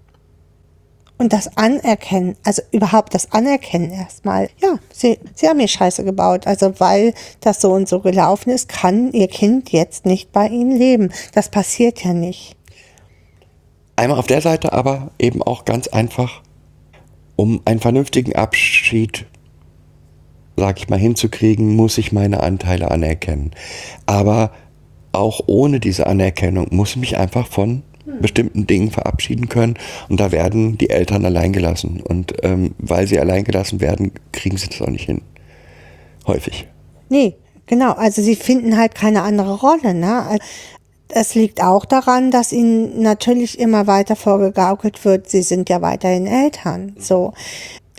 Und 1.23 1.31
das 1.31 1.55
Anerkennen, 1.55 2.36
also 2.43 2.62
überhaupt 2.73 3.13
das 3.13 3.31
Anerkennen 3.31 3.91
erstmal. 3.91 4.49
Ja, 4.62 4.77
sie, 4.91 5.19
sie 5.33 5.47
haben 5.47 5.57
hier 5.57 5.69
Scheiße 5.69 6.03
gebaut. 6.03 6.47
Also 6.47 6.81
weil 6.81 7.13
das 7.39 7.62
so 7.62 7.71
und 7.71 7.88
so 7.88 8.01
gelaufen 8.01 8.49
ist, 8.49 8.67
kann 8.67 9.13
ihr 9.13 9.29
Kind 9.29 9.71
jetzt 9.71 10.05
nicht 10.05 10.33
bei 10.33 10.49
ihnen 10.49 10.77
leben. 10.77 11.13
Das 11.33 11.47
passiert 11.47 12.03
ja 12.03 12.12
nicht. 12.12 12.57
Einmal 13.95 14.19
auf 14.19 14.27
der 14.27 14.41
Seite, 14.41 14.73
aber 14.73 15.12
eben 15.17 15.41
auch 15.41 15.63
ganz 15.63 15.88
einfach, 15.88 16.41
um 17.38 17.62
einen 17.63 17.79
vernünftigen 17.79 18.36
Abschied, 18.36 19.25
sag 20.57 20.77
ich 20.77 20.89
mal, 20.89 20.99
hinzukriegen, 20.99 21.73
muss 21.73 21.97
ich 21.97 22.12
meine 22.12 22.43
Anteile 22.43 22.91
anerkennen. 22.91 23.51
Aber 24.07 24.51
auch 25.13 25.39
ohne 25.47 25.79
diese 25.79 26.05
Anerkennung 26.05 26.67
muss 26.71 26.89
ich 26.89 26.97
mich 26.97 27.17
einfach 27.17 27.47
von 27.47 27.83
bestimmten 28.05 28.67
Dingen 28.67 28.91
verabschieden 28.91 29.49
können. 29.49 29.75
Und 30.09 30.19
da 30.19 30.31
werden 30.31 30.77
die 30.77 30.89
Eltern 30.89 31.25
allein 31.25 31.53
gelassen. 31.53 32.01
Und 32.01 32.33
ähm, 32.43 32.75
weil 32.77 33.07
sie 33.07 33.19
allein 33.19 33.43
gelassen 33.43 33.81
werden, 33.81 34.11
kriegen 34.31 34.57
sie 34.57 34.67
das 34.67 34.81
auch 34.81 34.89
nicht 34.89 35.05
hin. 35.05 35.21
Häufig. 36.27 36.67
Nee, 37.09 37.35
genau. 37.65 37.93
Also 37.93 38.21
sie 38.21 38.35
finden 38.35 38.77
halt 38.77 38.95
keine 38.95 39.21
andere 39.21 39.55
Rolle. 39.55 39.93
Ne? 39.93 40.37
Es 41.09 41.35
liegt 41.35 41.61
auch 41.61 41.85
daran, 41.85 42.31
dass 42.31 42.51
ihnen 42.51 43.01
natürlich 43.01 43.59
immer 43.59 43.87
weiter 43.87 44.15
vorgegaukelt 44.15 45.03
wird, 45.05 45.29
sie 45.29 45.43
sind 45.43 45.69
ja 45.69 45.81
weiterhin 45.81 46.25
Eltern. 46.25 46.95
So 46.97 47.33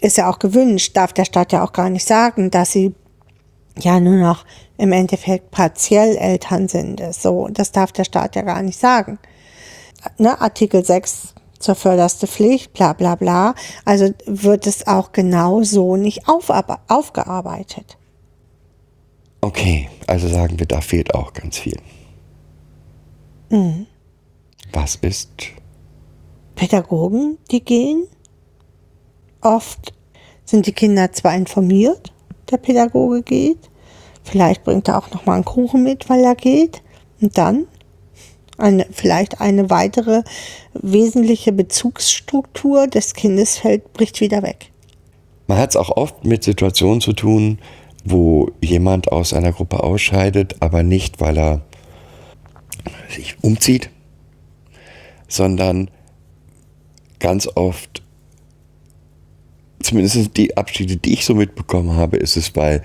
ist 0.01 0.17
ja 0.17 0.29
auch 0.31 0.39
gewünscht, 0.39 0.97
darf 0.97 1.13
der 1.13 1.25
Staat 1.25 1.53
ja 1.53 1.65
auch 1.65 1.73
gar 1.73 1.91
nicht 1.91 2.07
sagen, 2.07 2.51
dass 2.51 2.73
sie 2.73 2.95
ja 3.79 4.01
nur 4.01 4.17
noch 4.17 4.45
im 4.77 4.93
Endeffekt 4.93 5.51
partiell 5.51 6.17
Eltern 6.17 6.69
sind. 6.69 7.03
So, 7.15 7.49
das 7.51 7.73
darf 7.73 7.93
der 7.93 8.05
Staat 8.05 8.37
ja 8.37 8.43
gar 8.43 8.63
nicht 8.63 8.79
sagen. 8.79 9.19
Ne, 10.19 10.41
Artikel 10.41 10.85
6 10.85 11.35
zur 11.59 11.75
förderste 11.75 12.27
Pflicht, 12.27 12.73
bla 12.73 12.93
bla 12.93 13.15
bla. 13.15 13.55
Also 13.85 14.11
wird 14.27 14.67
es 14.67 14.87
auch 14.87 15.13
genau 15.13 15.63
so 15.63 15.97
nicht 15.97 16.29
aufab- 16.29 16.81
aufgearbeitet. 16.89 17.97
Okay, 19.41 19.89
also 20.07 20.29
sagen 20.29 20.59
wir, 20.59 20.67
da 20.67 20.81
fehlt 20.81 21.15
auch 21.15 21.33
ganz 21.33 21.59
viel. 21.59 21.79
Was 24.73 24.97
ist 24.97 25.31
Pädagogen, 26.57 27.39
die 27.51 27.65
gehen. 27.65 28.07
Oft 29.41 29.93
sind 30.45 30.67
die 30.67 30.73
Kinder 30.73 31.13
zwar 31.13 31.35
informiert, 31.37 32.13
der 32.51 32.57
Pädagoge 32.57 33.23
geht, 33.23 33.71
vielleicht 34.23 34.65
bringt 34.65 34.89
er 34.89 34.99
auch 34.99 35.11
noch 35.11 35.27
mal 35.27 35.35
einen 35.35 35.45
Kuchen 35.45 35.83
mit, 35.83 36.09
weil 36.09 36.25
er 36.25 36.35
geht, 36.35 36.83
und 37.21 37.37
dann 37.39 37.67
eine, 38.59 38.87
vielleicht 38.91 39.41
eine 39.41 39.71
weitere 39.71 40.23
wesentliche 40.75 41.53
Bezugsstruktur 41.53 42.87
des 42.87 43.15
Kindes 43.15 43.59
fällt, 43.59 43.93
bricht 43.93 44.21
wieder 44.21 44.43
weg. 44.43 44.71
Man 45.47 45.59
hat 45.59 45.71
es 45.71 45.77
auch 45.77 45.91
oft 45.91 46.25
mit 46.25 46.45
Situationen 46.45 47.01
zu 47.01 47.13
tun, 47.13 47.59
wo 48.05 48.51
jemand 48.61 49.13
aus 49.13 49.33
einer 49.33 49.53
Gruppe 49.53 49.83
ausscheidet, 49.83 50.57
aber 50.61 50.83
nicht, 50.83 51.21
weil 51.21 51.39
er 51.39 51.63
sich 53.09 53.37
umzieht, 53.43 53.91
sondern 55.29 55.91
ganz 57.19 57.49
oft, 57.55 58.03
zumindest 59.81 60.37
die 60.37 60.57
Abschiede, 60.57 60.97
die 60.97 61.15
ich 61.15 61.25
so 61.25 61.35
mitbekommen 61.35 61.97
habe, 61.97 62.17
ist 62.17 62.37
es, 62.37 62.55
weil 62.57 62.83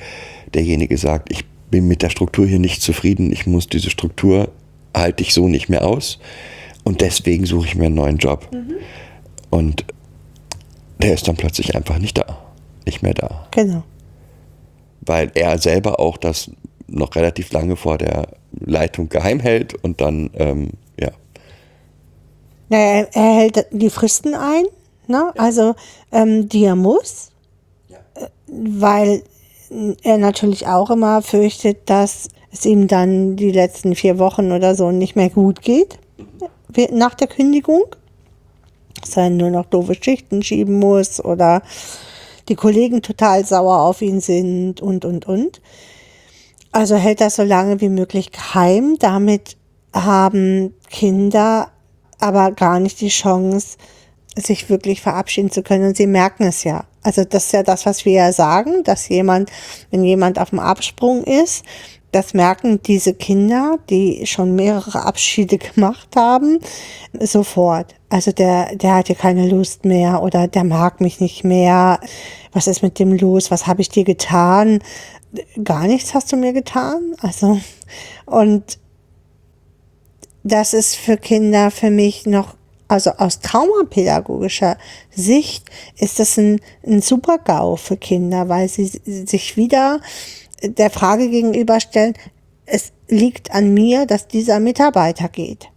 derjenige 0.53 0.97
sagt, 0.97 1.31
ich 1.31 1.45
bin 1.69 1.87
mit 1.87 2.01
der 2.01 2.09
Struktur 2.09 2.47
hier 2.47 2.59
nicht 2.59 2.81
zufrieden, 2.81 3.31
ich 3.31 3.45
muss 3.45 3.67
diese 3.67 3.89
Struktur, 3.89 4.49
halte 4.95 5.23
ich 5.23 5.33
so 5.33 5.47
nicht 5.47 5.69
mehr 5.69 5.85
aus 5.85 6.19
und 6.83 7.01
deswegen 7.01 7.45
suche 7.45 7.67
ich 7.67 7.75
mir 7.75 7.85
einen 7.87 7.95
neuen 7.95 8.17
Job. 8.17 8.47
Und 9.49 9.85
der 11.01 11.13
ist 11.13 11.27
dann 11.27 11.35
plötzlich 11.35 11.75
einfach 11.75 11.97
nicht 11.97 12.17
da, 12.17 12.37
nicht 12.85 13.01
mehr 13.01 13.13
da 13.13 13.47
Genau. 13.51 13.83
weil 15.01 15.31
er 15.33 15.57
selber 15.57 15.99
auch 15.99 16.17
das 16.17 16.51
noch 16.87 17.15
relativ 17.15 17.51
lange 17.51 17.75
vor 17.75 17.97
der 17.97 18.27
Leitung 18.59 19.09
geheim 19.09 19.39
hält 19.39 19.75
und 19.83 20.01
dann, 20.01 20.29
ähm, 20.33 20.71
ja. 20.99 21.09
Naja, 22.69 23.07
er, 23.13 23.33
hält 23.35 23.67
die 23.71 23.89
Fristen 23.89 24.33
ein, 24.33 24.65
ne? 25.07 25.31
also 25.37 25.75
ähm, 26.11 26.49
die 26.49 26.65
er 26.65 26.75
muss, 26.75 27.31
äh, 28.15 28.27
weil 28.47 29.23
er 30.03 30.17
natürlich 30.17 30.67
auch 30.67 30.89
immer 30.89 31.21
fürchtet, 31.21 31.89
dass 31.89 32.29
es 32.51 32.65
ihm 32.65 32.87
dann 32.87 33.35
die 33.35 33.51
letzten 33.51 33.95
vier 33.95 34.19
Wochen 34.19 34.51
oder 34.51 34.75
so 34.75 34.91
nicht 34.91 35.15
mehr 35.15 35.29
gut 35.29 35.61
geht 35.61 35.99
nach 36.91 37.15
der 37.15 37.27
Kündigung. 37.27 37.83
Dass 39.01 39.17
er 39.17 39.29
nur 39.29 39.49
noch 39.49 39.65
doofe 39.65 39.95
Schichten 39.95 40.43
schieben 40.43 40.77
muss 40.79 41.23
oder 41.23 41.61
die 42.49 42.55
Kollegen 42.55 43.01
total 43.01 43.45
sauer 43.45 43.81
auf 43.81 44.01
ihn 44.01 44.19
sind 44.19 44.81
und, 44.81 45.05
und, 45.05 45.27
und. 45.27 45.61
Also 46.71 46.95
hält 46.95 47.21
das 47.21 47.37
so 47.37 47.43
lange 47.43 47.81
wie 47.81 47.89
möglich 47.89 48.31
geheim. 48.31 48.97
Damit 48.99 49.57
haben 49.93 50.73
Kinder 50.89 51.71
aber 52.19 52.51
gar 52.51 52.79
nicht 52.79 52.99
die 53.01 53.09
Chance, 53.09 53.77
sich 54.35 54.69
wirklich 54.69 55.01
verabschieden 55.01 55.51
zu 55.51 55.63
können. 55.63 55.87
Und 55.87 55.97
sie 55.97 56.07
merken 56.07 56.43
es 56.43 56.63
ja. 56.63 56.85
Also 57.01 57.23
das 57.23 57.45
ist 57.45 57.53
ja 57.53 57.63
das, 57.63 57.85
was 57.85 58.03
wir 58.05 58.13
ja 58.13 58.33
sagen, 58.33 58.83
dass 58.83 59.07
jemand, 59.07 59.49
wenn 59.89 60.03
jemand 60.03 60.37
auf 60.37 60.49
dem 60.49 60.59
Absprung 60.59 61.23
ist, 61.23 61.63
das 62.11 62.33
merken 62.33 62.81
diese 62.81 63.13
Kinder, 63.13 63.77
die 63.89 64.25
schon 64.25 64.55
mehrere 64.55 65.05
Abschiede 65.05 65.57
gemacht 65.57 66.09
haben, 66.15 66.59
sofort. 67.19 67.95
Also 68.09 68.31
der, 68.31 68.75
der 68.75 68.95
hat 68.95 69.09
ja 69.09 69.15
keine 69.15 69.47
Lust 69.47 69.85
mehr 69.85 70.23
oder 70.23 70.47
der 70.47 70.63
mag 70.63 71.01
mich 71.01 71.19
nicht 71.19 71.43
mehr. 71.43 71.99
Was 72.51 72.67
ist 72.67 72.81
mit 72.81 72.97
dem 72.97 73.13
los? 73.13 73.51
Was 73.51 73.67
habe 73.67 73.81
ich 73.81 73.89
dir 73.89 74.03
getan? 74.03 74.79
Gar 75.63 75.85
nichts 75.85 76.15
hast 76.15 76.31
du 76.31 76.37
mir 76.37 76.53
getan. 76.53 77.15
Also, 77.21 77.59
und 78.25 78.79
das 80.43 80.73
ist 80.73 80.95
für 80.95 81.17
Kinder 81.17 81.69
für 81.69 81.91
mich 81.91 82.25
noch, 82.25 82.55
also 82.87 83.11
aus 83.11 83.39
traumapädagogischer 83.39 84.77
Sicht 85.11 85.69
ist 85.97 86.17
das 86.17 86.37
ein, 86.37 86.59
ein 86.87 87.03
super 87.03 87.37
GAU 87.37 87.75
für 87.75 87.97
Kinder, 87.97 88.49
weil 88.49 88.67
sie 88.67 88.87
sich 88.87 89.57
wieder 89.57 89.99
der 90.61 90.89
Frage 90.89 91.29
gegenüberstellen, 91.29 92.13
es 92.65 92.91
liegt 93.07 93.51
an 93.51 93.73
mir, 93.73 94.05
dass 94.05 94.27
dieser 94.27 94.59
Mitarbeiter 94.59 95.27
geht. 95.27 95.69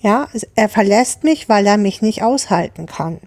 Ja, 0.00 0.28
er 0.54 0.68
verlässt 0.68 1.24
mich, 1.24 1.48
weil 1.48 1.66
er 1.66 1.78
mich 1.78 2.02
nicht 2.02 2.22
aushalten 2.22 2.86
kann. 2.86 3.18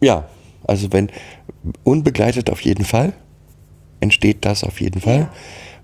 Ja, 0.00 0.28
also 0.66 0.92
wenn 0.92 1.10
unbegleitet 1.84 2.50
auf 2.50 2.62
jeden 2.62 2.84
Fall, 2.84 3.12
entsteht 4.00 4.44
das 4.44 4.64
auf 4.64 4.80
jeden 4.80 5.00
Fall, 5.00 5.18
ja. 5.20 5.32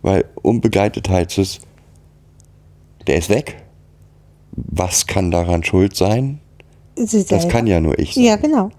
weil 0.03 0.25
unbegleitet 0.43 1.09
heißt 1.09 1.39
es, 1.39 1.61
der 3.07 3.17
ist 3.17 3.29
weg. 3.29 3.63
Was 4.53 5.07
kann 5.07 5.31
daran 5.31 5.63
schuld 5.63 5.95
sein? 5.97 6.41
Das 6.97 7.49
kann 7.49 7.67
ja 7.67 7.79
nur 7.79 7.99
ich 7.99 8.15
sein. 8.15 8.25
Ja, 8.25 8.37
genau. 8.37 8.71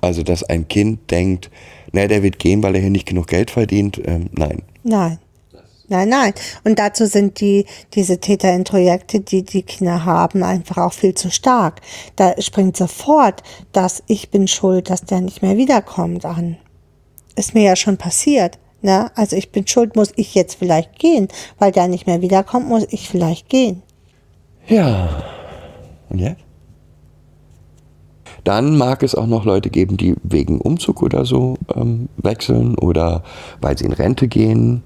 Also, 0.00 0.22
dass 0.22 0.44
ein 0.44 0.68
Kind 0.68 1.10
denkt, 1.10 1.50
na, 1.92 2.06
der 2.06 2.22
wird 2.22 2.38
gehen, 2.38 2.62
weil 2.62 2.74
er 2.74 2.80
hier 2.80 2.90
nicht 2.90 3.06
genug 3.06 3.28
Geld 3.28 3.50
verdient. 3.50 4.00
Ähm, 4.04 4.30
nein. 4.32 4.62
Nein. 4.82 5.18
Nein, 5.88 6.08
nein. 6.08 6.34
Und 6.64 6.78
dazu 6.78 7.06
sind 7.06 7.40
die, 7.40 7.64
diese 7.94 8.18
Täterintrojekte, 8.18 9.20
die 9.20 9.44
die 9.44 9.62
Kinder 9.62 10.04
haben, 10.04 10.42
einfach 10.42 10.78
auch 10.78 10.92
viel 10.92 11.14
zu 11.14 11.30
stark. 11.30 11.80
Da 12.16 12.34
springt 12.40 12.76
sofort 12.76 13.42
das 13.72 14.02
Ich 14.08 14.30
bin 14.30 14.48
schuld, 14.48 14.90
dass 14.90 15.02
der 15.02 15.20
nicht 15.20 15.42
mehr 15.42 15.56
wiederkommt 15.56 16.24
an. 16.24 16.56
Ist 17.36 17.54
mir 17.54 17.62
ja 17.62 17.76
schon 17.76 17.98
passiert. 17.98 18.58
Ne? 18.82 19.10
Also 19.14 19.36
ich 19.36 19.52
bin 19.52 19.66
schuld, 19.66 19.94
muss 19.94 20.12
ich 20.16 20.34
jetzt 20.34 20.56
vielleicht 20.56 20.98
gehen, 20.98 21.28
weil 21.58 21.70
der 21.70 21.86
nicht 21.86 22.06
mehr 22.06 22.20
wiederkommt, 22.20 22.68
muss 22.68 22.86
ich 22.90 23.08
vielleicht 23.08 23.48
gehen. 23.48 23.82
Ja. 24.66 25.22
Und 26.08 26.18
jetzt? 26.18 26.45
Dann 28.46 28.78
mag 28.78 29.02
es 29.02 29.16
auch 29.16 29.26
noch 29.26 29.44
Leute 29.44 29.70
geben, 29.70 29.96
die 29.96 30.14
wegen 30.22 30.60
Umzug 30.60 31.02
oder 31.02 31.24
so 31.24 31.56
ähm, 31.74 32.08
wechseln 32.16 32.78
oder 32.78 33.24
weil 33.60 33.76
sie 33.76 33.84
in 33.84 33.92
Rente 33.92 34.28
gehen 34.28 34.84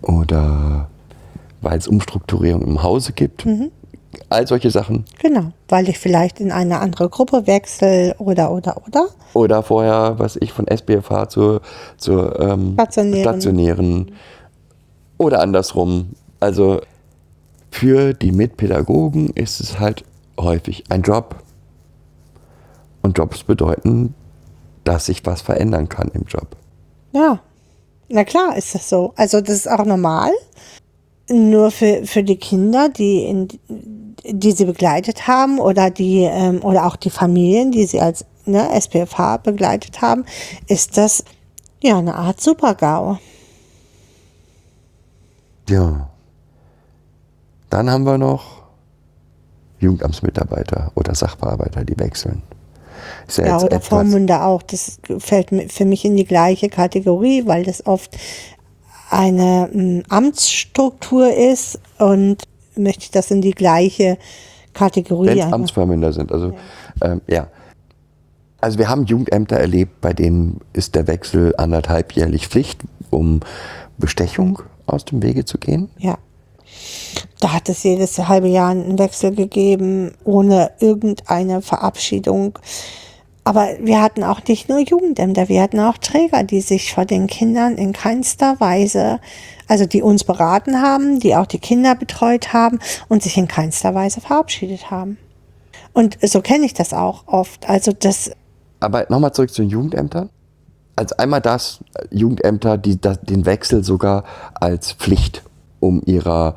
oder 0.00 0.88
weil 1.60 1.76
es 1.76 1.86
Umstrukturierung 1.86 2.62
im 2.62 2.82
Hause 2.82 3.12
gibt. 3.12 3.44
Mhm. 3.44 3.70
All 4.30 4.46
solche 4.46 4.70
Sachen. 4.70 5.04
Genau, 5.20 5.52
weil 5.68 5.90
ich 5.90 5.98
vielleicht 5.98 6.40
in 6.40 6.50
eine 6.50 6.80
andere 6.80 7.10
Gruppe 7.10 7.46
wechsle 7.46 8.14
oder, 8.16 8.50
oder, 8.50 8.80
oder. 8.86 9.08
Oder 9.34 9.62
vorher, 9.62 10.14
was 10.18 10.36
ich 10.36 10.50
von 10.54 10.66
SBFH 10.66 11.28
zur, 11.28 11.60
zur 11.98 12.40
ähm, 12.40 12.72
stationären. 12.72 13.22
stationären 13.22 14.12
oder 15.18 15.42
andersrum. 15.42 16.12
Also 16.40 16.80
für 17.70 18.14
die 18.14 18.32
Mitpädagogen 18.32 19.28
ist 19.34 19.60
es 19.60 19.78
halt 19.78 20.02
häufig 20.38 20.84
ein 20.88 21.02
Job, 21.02 21.36
und 23.02 23.18
Jobs 23.18 23.44
bedeuten, 23.44 24.14
dass 24.84 25.06
sich 25.06 25.24
was 25.26 25.42
verändern 25.42 25.88
kann 25.88 26.08
im 26.14 26.24
Job. 26.24 26.56
Ja, 27.12 27.40
na 28.08 28.24
klar 28.24 28.56
ist 28.56 28.74
das 28.74 28.88
so. 28.88 29.12
Also 29.16 29.40
das 29.40 29.56
ist 29.56 29.70
auch 29.70 29.84
normal. 29.84 30.30
Nur 31.30 31.70
für, 31.70 32.04
für 32.04 32.22
die 32.22 32.36
Kinder, 32.36 32.88
die, 32.88 33.24
in, 33.24 33.48
die 34.24 34.52
sie 34.52 34.64
begleitet 34.64 35.26
haben 35.26 35.58
oder 35.58 35.90
die 35.90 36.22
ähm, 36.22 36.62
oder 36.62 36.86
auch 36.86 36.96
die 36.96 37.10
Familien, 37.10 37.70
die 37.72 37.86
sie 37.86 38.00
als 38.00 38.24
ne, 38.44 38.68
SPFH 38.74 39.38
begleitet 39.38 40.02
haben, 40.02 40.24
ist 40.66 40.96
das 40.96 41.24
ja 41.82 41.98
eine 41.98 42.14
Art 42.14 42.40
Supergau. 42.40 43.18
Ja. 45.68 46.08
Dann 47.70 47.88
haben 47.88 48.04
wir 48.04 48.18
noch 48.18 48.62
Jugendamtsmitarbeiter 49.78 50.92
oder 50.94 51.14
Sachbearbeiter, 51.14 51.84
die 51.84 51.98
wechseln. 51.98 52.42
Ist 53.26 53.38
ja, 53.38 53.46
ja 53.46 53.56
oder 53.56 53.76
etwas 53.76 53.88
Vormünder 53.88 54.46
auch. 54.46 54.62
Das 54.62 54.98
fällt 55.18 55.50
für 55.72 55.84
mich 55.84 56.04
in 56.04 56.16
die 56.16 56.24
gleiche 56.24 56.68
Kategorie, 56.68 57.46
weil 57.46 57.64
das 57.64 57.86
oft 57.86 58.16
eine 59.10 59.68
m, 59.72 60.02
Amtsstruktur 60.08 61.32
ist 61.32 61.78
und 61.98 62.38
möchte 62.76 63.04
ich 63.04 63.10
das 63.10 63.30
in 63.30 63.42
die 63.42 63.52
gleiche 63.52 64.18
Kategorie. 64.72 65.28
Wenn 65.28 65.38
es 65.38 65.52
Amtsvormünder 65.52 66.12
sind, 66.12 66.32
also 66.32 66.54
ja. 67.02 67.12
Ähm, 67.12 67.20
ja. 67.26 67.48
Also 68.60 68.78
wir 68.78 68.88
haben 68.88 69.04
Jugendämter 69.06 69.56
erlebt, 69.56 70.00
bei 70.00 70.12
denen 70.12 70.60
ist 70.72 70.94
der 70.94 71.08
Wechsel 71.08 71.54
anderthalbjährlich 71.56 72.46
Pflicht, 72.46 72.80
um 73.10 73.40
Bestechung 73.98 74.62
aus 74.86 75.04
dem 75.04 75.22
Wege 75.22 75.44
zu 75.44 75.58
gehen. 75.58 75.90
Ja. 75.98 76.16
Da 77.40 77.52
hat 77.52 77.68
es 77.68 77.82
jedes 77.82 78.16
halbe 78.18 78.48
Jahr 78.48 78.70
einen 78.70 78.98
Wechsel 78.98 79.34
gegeben, 79.34 80.12
ohne 80.24 80.70
irgendeine 80.78 81.60
Verabschiedung. 81.60 82.58
Aber 83.44 83.70
wir 83.80 84.00
hatten 84.00 84.22
auch 84.22 84.40
nicht 84.46 84.68
nur 84.68 84.78
Jugendämter, 84.78 85.48
wir 85.48 85.62
hatten 85.62 85.80
auch 85.80 85.98
Träger, 85.98 86.44
die 86.44 86.60
sich 86.60 86.94
vor 86.94 87.04
den 87.04 87.26
Kindern 87.26 87.76
in 87.76 87.92
keinster 87.92 88.60
Weise, 88.60 89.18
also 89.66 89.84
die 89.84 90.00
uns 90.00 90.22
beraten 90.22 90.80
haben, 90.80 91.18
die 91.18 91.34
auch 91.34 91.46
die 91.46 91.58
Kinder 91.58 91.96
betreut 91.96 92.52
haben 92.52 92.78
und 93.08 93.22
sich 93.22 93.36
in 93.36 93.48
keinster 93.48 93.94
Weise 93.94 94.20
verabschiedet 94.20 94.92
haben. 94.92 95.18
Und 95.92 96.18
so 96.22 96.40
kenne 96.40 96.66
ich 96.66 96.74
das 96.74 96.94
auch 96.94 97.26
oft. 97.26 97.68
Also 97.68 97.92
das. 97.92 98.30
Aber 98.80 99.06
nochmal 99.08 99.32
zurück 99.32 99.52
zu 99.52 99.62
den 99.62 99.70
Jugendämtern. 99.70 100.30
Als 100.94 101.12
einmal 101.12 101.40
das, 101.40 101.80
Jugendämter, 102.10 102.78
die 102.78 103.00
das, 103.00 103.20
den 103.22 103.44
Wechsel 103.44 103.82
sogar 103.82 104.24
als 104.54 104.92
Pflicht 104.92 105.42
um 105.80 106.00
ihrer 106.04 106.54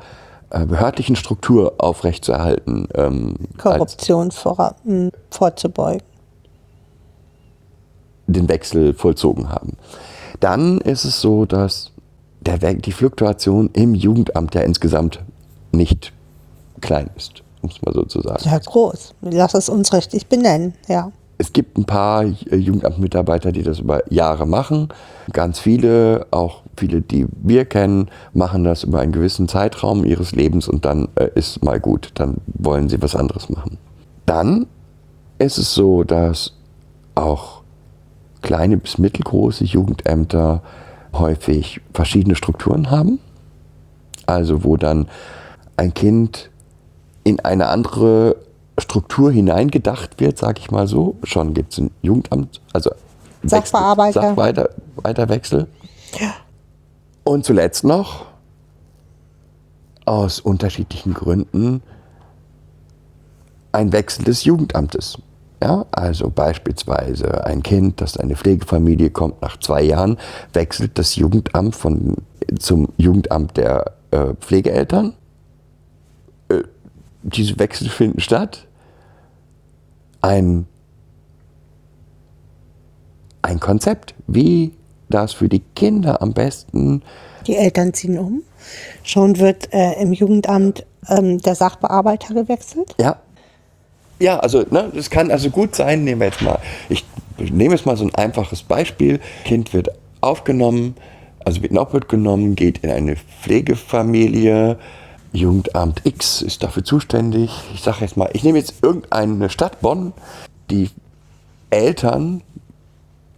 äh, 0.50 0.64
behördlichen 0.66 1.16
Struktur 1.16 1.74
aufrechtzuerhalten. 1.78 2.86
Ähm, 2.94 3.34
Korruption 3.58 4.30
vor, 4.30 4.76
hm, 4.84 5.10
vorzubeugen. 5.30 6.02
Den 8.26 8.48
Wechsel 8.48 8.94
vollzogen 8.94 9.50
haben. 9.50 9.76
Dann 10.40 10.78
ist 10.78 11.04
es 11.04 11.20
so, 11.20 11.46
dass 11.46 11.92
der, 12.40 12.74
die 12.74 12.92
Fluktuation 12.92 13.70
im 13.72 13.94
Jugendamt 13.94 14.54
ja 14.54 14.62
insgesamt 14.62 15.20
nicht 15.72 16.12
klein 16.80 17.10
ist, 17.16 17.42
um 17.62 17.70
es 17.70 17.82
mal 17.82 17.92
so 17.92 18.04
zu 18.04 18.20
sagen. 18.20 18.42
Ja, 18.44 18.58
groß. 18.58 19.14
Lass 19.22 19.54
es 19.54 19.68
uns 19.68 19.92
richtig 19.92 20.26
benennen, 20.26 20.74
ja. 20.88 21.12
Es 21.38 21.52
gibt 21.52 21.76
ein 21.76 21.84
paar 21.84 22.24
äh, 22.24 22.56
Jugendamtmitarbeiter, 22.56 23.52
die 23.52 23.62
das 23.62 23.80
über 23.80 24.10
Jahre 24.10 24.46
machen. 24.46 24.88
Ganz 25.32 25.58
viele, 25.58 26.26
auch 26.30 26.62
viele, 26.76 27.02
die 27.02 27.26
wir 27.42 27.66
kennen, 27.66 28.08
machen 28.32 28.64
das 28.64 28.84
über 28.84 29.00
einen 29.00 29.12
gewissen 29.12 29.46
Zeitraum 29.46 30.04
ihres 30.04 30.32
Lebens 30.32 30.66
und 30.66 30.86
dann 30.86 31.08
äh, 31.16 31.28
ist 31.34 31.62
mal 31.62 31.78
gut. 31.78 32.10
Dann 32.14 32.38
wollen 32.46 32.88
sie 32.88 33.02
was 33.02 33.14
anderes 33.14 33.50
machen. 33.50 33.76
Dann 34.24 34.66
ist 35.38 35.58
es 35.58 35.74
so, 35.74 36.04
dass 36.04 36.54
auch 37.14 37.62
kleine 38.46 38.76
bis 38.76 38.96
mittelgroße 38.98 39.64
Jugendämter 39.64 40.62
häufig 41.12 41.80
verschiedene 41.92 42.36
Strukturen 42.36 42.92
haben. 42.92 43.18
Also 44.24 44.62
wo 44.62 44.76
dann 44.76 45.08
ein 45.76 45.92
Kind 45.94 46.50
in 47.24 47.40
eine 47.40 47.66
andere 47.66 48.36
Struktur 48.78 49.32
hineingedacht 49.32 50.20
wird, 50.20 50.38
sage 50.38 50.60
ich 50.60 50.70
mal 50.70 50.86
so. 50.86 51.16
Schon 51.24 51.54
gibt 51.54 51.72
es 51.72 51.78
ein 51.78 51.90
Jugendamt, 52.02 52.60
also 52.72 52.92
Sachbearbeiter. 53.42 54.22
Sachbearbeiterwechsel. 54.22 55.66
Ja. 56.20 56.32
Und 57.24 57.44
zuletzt 57.44 57.82
noch, 57.82 58.26
aus 60.04 60.38
unterschiedlichen 60.38 61.14
Gründen, 61.14 61.82
ein 63.72 63.90
Wechsel 63.92 64.24
des 64.24 64.44
Jugendamtes. 64.44 65.18
Ja, 65.62 65.86
also 65.90 66.28
beispielsweise 66.28 67.44
ein 67.46 67.62
Kind, 67.62 68.00
das 68.00 68.18
eine 68.18 68.36
Pflegefamilie 68.36 69.10
kommt, 69.10 69.40
nach 69.40 69.58
zwei 69.58 69.82
Jahren 69.82 70.18
wechselt 70.52 70.98
das 70.98 71.16
Jugendamt 71.16 71.74
von, 71.74 72.16
zum 72.58 72.88
Jugendamt 72.98 73.56
der 73.56 73.92
äh, 74.10 74.34
Pflegeeltern. 74.34 75.14
Äh, 76.48 76.62
diese 77.22 77.58
Wechsel 77.58 77.88
finden 77.88 78.20
statt. 78.20 78.66
Ein, 80.20 80.66
ein 83.40 83.58
Konzept, 83.58 84.14
wie 84.26 84.72
das 85.08 85.32
für 85.32 85.48
die 85.48 85.62
Kinder 85.74 86.20
am 86.20 86.34
besten. 86.34 87.02
Die 87.46 87.56
Eltern 87.56 87.94
ziehen 87.94 88.18
um. 88.18 88.42
Schon 89.02 89.38
wird 89.38 89.72
äh, 89.72 90.00
im 90.02 90.12
Jugendamt 90.12 90.84
ähm, 91.08 91.38
der 91.38 91.54
Sachbearbeiter 91.54 92.34
gewechselt. 92.34 92.94
Ja. 92.98 93.20
Ja, 94.18 94.38
also 94.38 94.64
ne, 94.70 94.90
das 94.94 95.10
kann 95.10 95.30
also 95.30 95.50
gut 95.50 95.74
sein, 95.74 96.04
nehmen 96.04 96.20
wir 96.20 96.28
jetzt 96.28 96.42
mal, 96.42 96.58
ich 96.88 97.04
nehme 97.38 97.74
jetzt 97.74 97.86
mal 97.86 97.96
so 97.96 98.04
ein 98.04 98.14
einfaches 98.14 98.62
Beispiel. 98.62 99.20
Kind 99.44 99.74
wird 99.74 99.90
aufgenommen, 100.20 100.96
also 101.44 101.62
wird 101.62 101.72
in 101.72 101.78
Obhut 101.78 102.08
genommen, 102.08 102.56
geht 102.56 102.78
in 102.78 102.90
eine 102.90 103.16
Pflegefamilie, 103.16 104.78
Jugendamt 105.32 106.00
X 106.04 106.40
ist 106.40 106.62
dafür 106.62 106.84
zuständig. 106.84 107.50
Ich 107.74 107.82
sage 107.82 107.98
jetzt 108.00 108.16
mal, 108.16 108.30
ich 108.32 108.42
nehme 108.42 108.58
jetzt 108.58 108.76
irgendeine 108.82 109.50
Stadt, 109.50 109.80
Bonn, 109.80 110.14
die 110.70 110.88
Eltern 111.68 112.42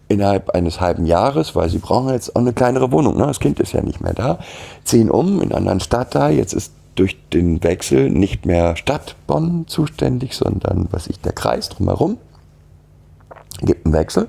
innerhalb 0.06 0.50
eines 0.50 0.80
halben 0.80 1.06
Jahres, 1.06 1.54
weil 1.54 1.68
sie 1.68 1.78
brauchen 1.78 2.10
jetzt 2.10 2.34
auch 2.34 2.40
eine 2.40 2.52
kleinere 2.52 2.92
Wohnung, 2.92 3.16
ne? 3.16 3.26
das 3.26 3.40
Kind 3.40 3.60
ist 3.60 3.72
ja 3.72 3.82
nicht 3.82 4.00
mehr 4.00 4.14
da, 4.14 4.38
ziehen 4.84 5.10
um 5.10 5.42
in 5.42 5.48
einer 5.48 5.56
anderen 5.56 5.80
Stadt 5.80 6.14
da, 6.14 6.30
jetzt 6.30 6.54
ist 6.54 6.72
durch 6.98 7.16
den 7.32 7.62
Wechsel 7.62 8.10
nicht 8.10 8.44
mehr 8.46 8.76
Stadt 8.76 9.14
Bonn 9.26 9.66
zuständig, 9.68 10.34
sondern 10.34 10.88
was 10.90 11.06
ich 11.06 11.20
der 11.20 11.32
Kreis 11.32 11.68
drumherum. 11.68 12.18
Gibt 13.60 13.86
einen 13.86 13.94
Wechsel. 13.94 14.28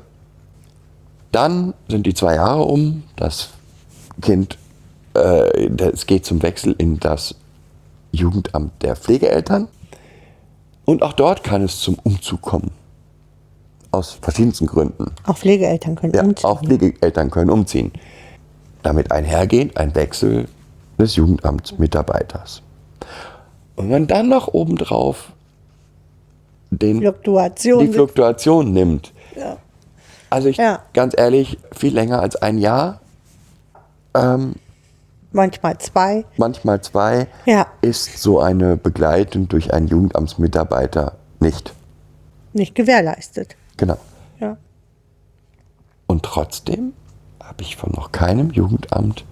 Dann 1.32 1.74
sind 1.88 2.05
die 2.05 2.13
zwei 2.13 2.36
Jahre 2.36 2.63
um, 2.63 3.03
das 3.15 3.49
Kind, 4.22 4.57
äh, 5.15 5.67
es 5.78 6.05
geht 6.07 6.26
zum 6.26 6.41
Wechsel 6.41 6.76
in 6.78 6.99
das 6.99 7.36
Jugendamt 8.11 8.72
der 8.82 8.95
Pflegeeltern. 8.95 9.67
Und 10.86 11.03
auch 11.03 11.13
dort 11.13 11.43
kann 11.43 11.63
es 11.63 11.80
zum 11.80 11.95
Umzug 12.03 12.41
kommen. 12.41 12.72
Aus 13.91 14.17
verschiedensten 14.22 14.67
Gründen. 14.67 15.11
Auch 15.26 15.38
Pflegeeltern 15.38 15.95
können 15.95 16.13
Ja, 16.13 16.24
umziehen. 16.24 16.45
auch 16.49 16.63
Pflegeeltern 16.63 17.32
können 17.32 17.49
umziehen. 17.49 17.91
Damit 18.84 19.11
einhergehend 19.11 19.78
ein 19.78 19.93
Wechsel 19.95 20.47
des 21.00 21.16
Jugendamtsmitarbeiters. 21.16 22.62
Und 23.76 23.86
wenn 23.86 23.91
man 23.91 24.08
dann 24.08 24.30
noch 24.30 24.50
obendrauf 24.50 25.32
den, 26.72 27.00
Fluktuation. 27.00 27.86
die 27.86 27.93
Fluktuation 27.93 28.74
nimmt, 28.74 29.14
also 30.30 30.47
ich, 30.50 30.58
Ja. 30.58 30.84
ganz 30.93 31.16
ehrlich, 31.18 31.58
viel 31.72 31.93
länger 31.93 32.22
als 32.22 32.36
ein 32.36 32.58
Jahr, 32.60 33.00
ähm, 34.16 34.56
manchmal 35.32 35.78
zwei. 35.80 36.26
manchmal 36.38 36.82
zwei, 36.82 37.28
Ja. 37.45 37.68
ist 37.82 38.22
so 38.22 38.39
eine 38.39 38.78
Begleitung 38.78 39.47
durch 39.47 39.74
einen 39.74 39.88
Jugendamtsmitarbeiter 39.88 41.14
nicht. 41.39 41.74
Nicht 42.54 42.76
gewährleistet. 42.76 43.56
Genau. 43.78 43.97
Ja. 44.39 44.58
Und 46.08 46.24
trotzdem 46.24 46.93
habe 47.41 47.62
ich 47.64 47.76
von 47.78 47.91
noch 47.91 48.12
keinem 48.12 48.52
Jugendamt 48.52 49.24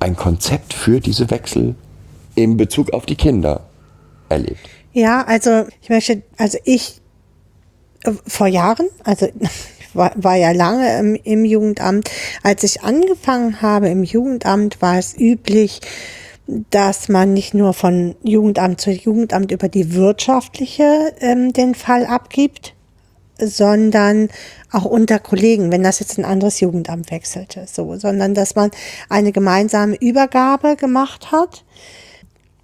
ein 0.00 0.16
Konzept 0.16 0.74
für 0.74 1.00
diese 1.00 1.30
Wechsel 1.30 1.74
in 2.34 2.56
Bezug 2.56 2.92
auf 2.92 3.06
die 3.06 3.16
Kinder 3.16 3.66
erlebt. 4.28 4.68
Ja, 4.92 5.22
also 5.24 5.66
ich 5.82 5.88
möchte, 5.90 6.22
also 6.36 6.58
ich 6.64 7.00
äh, 8.04 8.12
vor 8.26 8.46
Jahren, 8.46 8.88
also 9.04 9.28
war, 9.94 10.12
war 10.16 10.36
ja 10.36 10.52
lange 10.52 10.98
im, 10.98 11.14
im 11.16 11.44
Jugendamt, 11.44 12.10
als 12.42 12.62
ich 12.62 12.82
angefangen 12.82 13.60
habe 13.60 13.88
im 13.88 14.04
Jugendamt, 14.04 14.80
war 14.80 14.98
es 14.98 15.18
üblich, 15.18 15.80
dass 16.70 17.08
man 17.08 17.34
nicht 17.34 17.52
nur 17.52 17.74
von 17.74 18.14
Jugendamt 18.22 18.80
zu 18.80 18.90
Jugendamt 18.90 19.52
über 19.52 19.68
die 19.68 19.94
wirtschaftliche 19.94 21.12
ähm, 21.20 21.52
den 21.52 21.74
Fall 21.74 22.06
abgibt, 22.06 22.74
sondern 23.40 24.28
auch 24.72 24.84
unter 24.84 25.18
Kollegen, 25.18 25.70
wenn 25.70 25.82
das 25.82 26.00
jetzt 26.00 26.18
ein 26.18 26.24
anderes 26.24 26.60
Jugendamt 26.60 27.10
wechselte, 27.10 27.66
so, 27.66 27.96
sondern 27.96 28.34
dass 28.34 28.54
man 28.54 28.70
eine 29.08 29.32
gemeinsame 29.32 29.96
Übergabe 29.96 30.76
gemacht 30.76 31.32
hat 31.32 31.64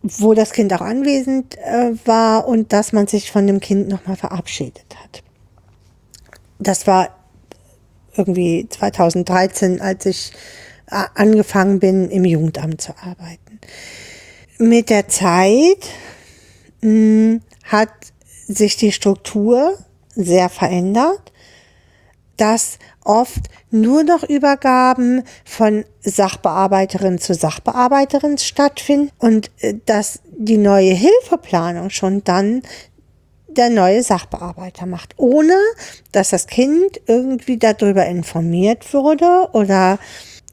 wo 0.05 0.35
das 0.35 0.53
Kind 0.53 0.73
auch 0.75 0.83
anwesend 0.83 1.57
äh, 1.59 1.93
war 2.05 2.47
und 2.47 2.73
dass 2.75 2.93
man 2.93 3.07
sich 3.07 3.33
von 3.33 3.47
dem 3.47 3.59
Kind 3.59 3.89
nochmal 3.89 4.17
verabschiedet 4.17 4.97
hat. 5.03 5.23
Das 6.59 6.87
war 6.87 7.09
irgendwie 8.15 8.69
2013, 8.69 9.81
als 9.81 10.05
ich 10.05 10.33
äh, 10.91 11.05
angefangen 11.15 11.81
bin, 11.81 12.11
im 12.11 12.25
Jugendamt 12.25 12.83
zu 12.83 12.93
arbeiten. 12.99 13.61
Mit 14.59 14.91
der 14.91 15.09
Zeit 15.09 15.89
mh, 16.83 17.41
hat 17.65 17.91
sich 18.47 18.77
die 18.77 18.93
Struktur 18.93 19.79
sehr 20.15 20.49
verändert 20.49 21.33
dass 22.37 22.79
oft 23.05 23.49
nur 23.71 24.03
noch 24.03 24.23
Übergaben 24.23 25.23
von 25.45 25.85
Sachbearbeiterin 26.01 27.19
zu 27.19 27.35
Sachbearbeiterin 27.35 28.39
stattfinden 28.39 29.11
und 29.19 29.51
äh, 29.61 29.75
dass 29.87 30.21
die 30.37 30.57
neue 30.57 30.93
Hilfeplanung 30.93 31.91
schon 31.91 32.25
dann 32.25 32.63
der 33.49 33.71
neue 33.71 34.03
Sachbearbeiter 34.03 34.85
macht, 34.87 35.15
ohne 35.17 35.55
dass 36.11 36.31
das 36.31 36.49
Kind 36.49 37.01
irgendwie 37.07 37.57
darüber 37.57 38.05
informiert 38.05 38.93
wurde 38.93 39.49
oder 39.53 39.99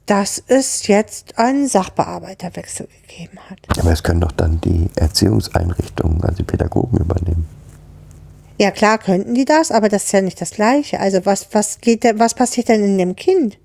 dass 0.05 0.43
es 0.45 0.85
jetzt 0.85 1.39
einen 1.39 1.67
Sachbearbeiterwechsel 1.67 2.87
gegeben 3.01 3.39
hat. 3.49 3.57
Aber 3.79 3.91
es 3.91 4.03
können 4.03 4.21
doch 4.21 4.33
dann 4.33 4.61
die 4.61 4.87
Erziehungseinrichtungen, 4.95 6.23
also 6.23 6.37
die 6.37 6.43
Pädagogen 6.43 6.99
übernehmen. 6.99 7.47
Ja, 8.61 8.69
klar 8.69 8.99
könnten 8.99 9.33
die 9.33 9.45
das, 9.45 9.71
aber 9.71 9.89
das 9.89 10.03
ist 10.03 10.11
ja 10.11 10.21
nicht 10.21 10.39
das 10.39 10.51
Gleiche. 10.51 10.99
Also 10.99 11.25
was, 11.25 11.47
was 11.51 11.81
geht 11.81 12.03
denn, 12.03 12.19
was 12.19 12.35
passiert 12.35 12.69
denn 12.69 12.83
in 12.83 12.99
dem 12.99 13.15
Kind? 13.15 13.57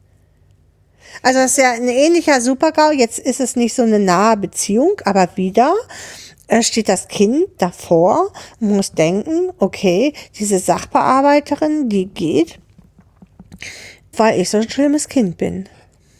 Also 1.23 1.39
das 1.39 1.51
ist 1.51 1.59
ja 1.59 1.73
ein 1.73 1.87
ähnlicher 1.87 2.41
Supergau. 2.41 2.93
Jetzt 2.93 3.19
ist 3.19 3.41
es 3.41 3.57
nicht 3.57 3.75
so 3.75 3.83
eine 3.83 3.99
nahe 3.99 4.39
Beziehung, 4.39 4.93
aber 5.05 5.29
wieder 5.35 5.75
äh, 6.47 6.63
steht 6.63 6.89
das 6.89 7.09
Kind 7.09 7.45
davor 7.59 8.33
muss 8.59 8.93
denken, 8.93 9.51
okay, 9.59 10.15
diese 10.39 10.59
Sachbearbeiterin, 10.59 11.91
die 11.91 12.07
geht, 12.07 12.59
weil 14.17 14.41
ich 14.41 14.49
so 14.49 14.57
ein 14.57 14.71
schlimmes 14.71 15.09
Kind 15.09 15.37
bin. 15.37 15.69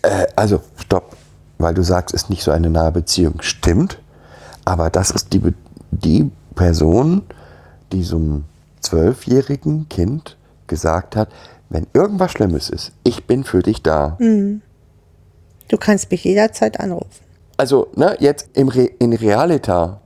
Äh, 0.03 0.27
also, 0.37 0.61
stopp, 0.77 1.17
weil 1.57 1.73
du 1.73 1.83
sagst, 1.83 2.15
es 2.15 2.25
ist 2.25 2.29
nicht 2.29 2.43
so 2.43 2.51
eine 2.51 2.69
nahe 2.69 2.93
Beziehung. 2.93 3.41
Stimmt, 3.41 4.03
aber 4.67 4.91
das 4.91 5.13
ist 5.13 5.33
die, 5.33 5.41
die 5.93 6.31
Person, 6.55 7.23
die 7.91 8.03
so 8.03 8.17
einem 8.17 8.45
zwölfjährigen 8.87 9.89
Kind 9.89 10.37
gesagt 10.67 11.17
hat, 11.17 11.29
wenn 11.69 11.87
irgendwas 11.93 12.33
Schlimmes 12.33 12.71
ist, 12.71 12.93
ich 13.05 13.27
bin 13.27 13.45
für 13.45 13.63
dich 13.63 13.83
da. 13.83 14.17
Du 15.69 15.77
kannst 15.79 16.11
mich 16.11 16.25
jederzeit 16.25 16.79
anrufen. 16.81 17.25
Also, 17.57 17.89
ne, 17.97 18.17
jetzt 18.21 18.51
im 18.55 18.69
Re 18.69 18.85
in 18.99 19.13
Realita 19.13 20.01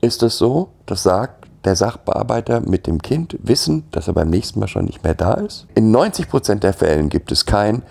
ist 0.00 0.22
es 0.22 0.38
so, 0.38 0.70
das 0.86 1.02
sagt 1.02 1.46
der 1.64 1.76
Sachbearbeiter 1.76 2.60
mit 2.60 2.86
dem 2.86 3.00
Kind, 3.00 3.38
wissen, 3.42 3.84
dass 3.90 4.08
er 4.08 4.14
beim 4.14 4.28
nächsten 4.28 4.60
Mal 4.60 4.68
schon 4.68 4.84
nicht 4.84 5.02
mehr 5.02 5.14
da 5.14 5.34
ist. 5.34 5.66
In 5.74 5.94
90% 5.94 6.56
der 6.56 6.72
Fällen 6.72 7.08
gibt 7.08 7.32
es 7.32 7.46
kein, 7.46 7.82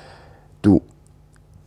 du, 0.62 0.82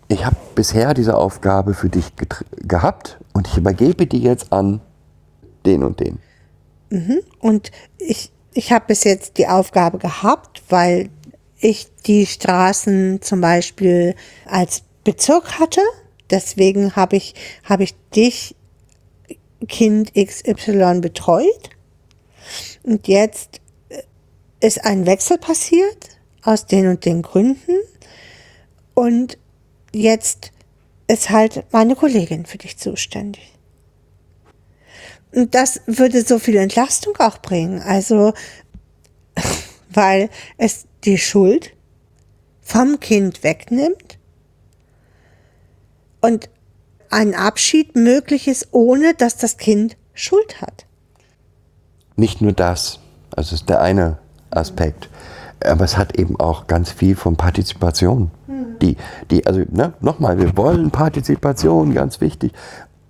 ich 0.09 0.25
habe 0.25 0.37
bisher 0.55 0.95
diese 0.95 1.17
Aufgabe 1.17 1.75
für 1.75 1.89
dich 1.89 2.13
gehabt 2.59 3.19
und 3.33 3.49
ich 3.49 3.57
übergebe 3.57 4.07
die 4.07 4.21
jetzt 4.21 4.53
an 4.53 4.81
den 5.65 5.83
und 5.83 5.99
den. 5.99 6.19
Und 7.41 7.71
ich, 7.99 8.31
ich 8.55 8.73
habe 8.73 8.87
bis 8.89 9.05
jetzt 9.05 9.39
die 9.39 9.49
Aufgabe 9.49 9.99
gehabt, 9.99 10.63
weil 10.69 11.11
ich 11.59 11.89
die 12.07 12.27
Straßen 12.27 13.23
zum 13.23 13.41
Beispiel 13.41 14.15
als 14.47 14.83
Bezirk 15.05 15.59
hatte. 15.59 15.81
Deswegen 16.31 16.97
habe 16.97 17.17
ich, 17.17 17.35
habe 17.65 17.85
ich 17.85 17.95
dich, 18.15 18.55
Kind 19.69 20.13
XY, 20.15 21.01
betreut. 21.01 21.71
Und 22.83 23.09
jetzt 23.09 23.61
äh, 23.89 24.03
ist 24.61 24.85
ein 24.85 25.07
Wechsel 25.07 25.39
passiert 25.39 26.11
aus 26.43 26.67
den 26.67 26.89
und 26.89 27.05
den 27.05 27.23
Gründen. 27.23 27.79
Und 28.95 29.39
jetzt 29.93 30.53
ist 31.09 31.31
halt 31.31 31.65
meine 31.73 31.97
Kollegin 31.97 32.47
für 32.47 32.59
dich 32.59 32.77
zuständig. 32.79 33.56
Und 35.37 35.55
das 35.55 35.83
würde 35.85 36.23
so 36.23 36.39
viel 36.39 36.57
Entlastung 36.57 37.15
auch 37.19 37.39
bringen. 37.39 37.83
Also, 37.83 38.33
weil 39.91 40.31
es 40.57 40.87
die 41.05 41.19
Schuld 41.19 41.73
vom 42.63 42.99
Kind 43.01 43.45
wegnimmt 43.45 44.19
und 46.23 46.49
ein 47.11 47.35
Abschied 47.35 47.95
möglich 47.95 48.49
ist, 48.49 48.69
ohne 48.73 49.13
dass 49.13 49.37
das 49.37 49.59
Kind 49.59 49.99
Schuld 50.15 50.63
hat. 50.63 50.87
Nicht 52.17 52.41
nur 52.41 52.53
das, 52.53 52.99
also 53.31 53.51
das 53.51 53.61
ist 53.61 53.69
der 53.69 53.83
eine 53.83 54.19
Aspekt, 54.51 55.11
aber 55.63 55.85
es 55.85 55.99
hat 55.99 56.19
eben 56.19 56.41
auch 56.41 56.67
ganz 56.67 56.91
viel 56.91 57.15
von 57.15 57.37
Partizipation. 57.37 58.31
Die, 58.81 58.97
die, 59.31 59.47
also 59.47 59.61
ne, 59.71 59.93
nochmal, 60.01 60.39
wir 60.39 60.57
wollen 60.57 60.91
Partizipation, 60.91 61.95
ganz 61.95 62.21
wichtig, 62.23 62.53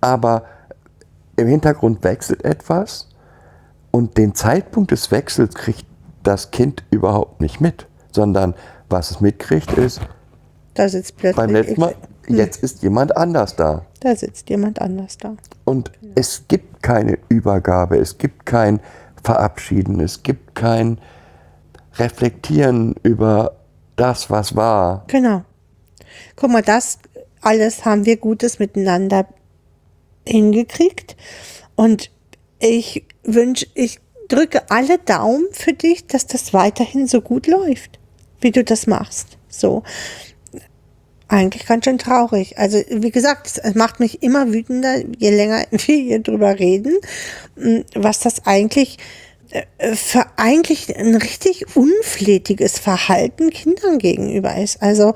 aber 0.01 0.43
im 1.37 1.47
Hintergrund 1.47 2.03
wechselt 2.03 2.43
etwas 2.43 3.09
und 3.91 4.17
den 4.17 4.35
Zeitpunkt 4.35 4.91
des 4.91 5.11
Wechsels 5.11 5.55
kriegt 5.55 5.85
das 6.23 6.51
Kind 6.51 6.83
überhaupt 6.91 7.39
nicht 7.41 7.61
mit, 7.61 7.87
sondern 8.11 8.53
was 8.89 9.11
es 9.11 9.21
mitkriegt 9.21 9.73
ist, 9.73 10.01
Da 10.73 10.89
sitzt 10.89 11.17
plötzlich 11.17 11.37
beim 11.37 11.51
letzten 11.51 11.79
Mal, 11.79 11.95
jetzt 12.27 12.61
ist 12.63 12.83
jemand 12.83 13.15
anders 13.15 13.55
da. 13.55 13.85
da 14.01 14.15
sitzt 14.15 14.49
jemand 14.49 14.81
anders 14.81 15.17
da. 15.17 15.35
Und 15.65 15.91
es 16.15 16.43
gibt 16.47 16.83
keine 16.83 17.17
Übergabe, 17.29 17.97
es 17.97 18.17
gibt 18.17 18.45
kein 18.45 18.81
Verabschieden. 19.23 19.99
Es 19.99 20.23
gibt 20.23 20.55
kein 20.55 20.99
Reflektieren 21.95 22.95
über 23.03 23.57
das, 23.97 24.29
was 24.29 24.55
war. 24.55 25.03
Genau. 25.07 25.43
Guck 26.37 26.51
mal, 26.51 26.61
das 26.61 26.99
alles 27.41 27.83
haben 27.83 28.05
wir 28.05 28.17
Gutes 28.17 28.59
miteinander 28.59 29.27
hingekriegt. 30.27 31.15
Und 31.75 32.11
ich 32.59 33.05
wünsche, 33.23 33.67
ich 33.73 33.99
drücke 34.27 34.69
alle 34.69 34.97
Daumen 34.97 35.47
für 35.51 35.73
dich, 35.73 36.07
dass 36.07 36.27
das 36.27 36.53
weiterhin 36.53 37.07
so 37.07 37.21
gut 37.21 37.47
läuft, 37.47 37.99
wie 38.41 38.51
du 38.51 38.63
das 38.63 38.87
machst. 38.87 39.37
So. 39.47 39.83
Eigentlich 41.29 41.65
ganz 41.65 41.83
schön 41.85 41.97
traurig. 41.97 42.57
Also, 42.57 42.81
wie 42.89 43.11
gesagt, 43.11 43.59
es 43.61 43.75
macht 43.75 43.99
mich 43.99 44.23
immer 44.23 44.53
wütender, 44.53 45.03
je 45.17 45.29
länger 45.29 45.65
wir 45.71 45.97
hier 45.97 46.19
drüber 46.19 46.57
reden, 46.57 46.97
was 47.95 48.19
das 48.19 48.45
eigentlich 48.45 48.97
äh, 49.49 49.95
für 49.95 50.25
eigentlich 50.37 50.95
ein 50.95 51.15
richtig 51.15 51.75
unflätiges 51.75 52.79
Verhalten 52.79 53.49
Kindern 53.49 53.97
gegenüber 53.97 54.55
ist. 54.57 54.81
Also, 54.81 55.13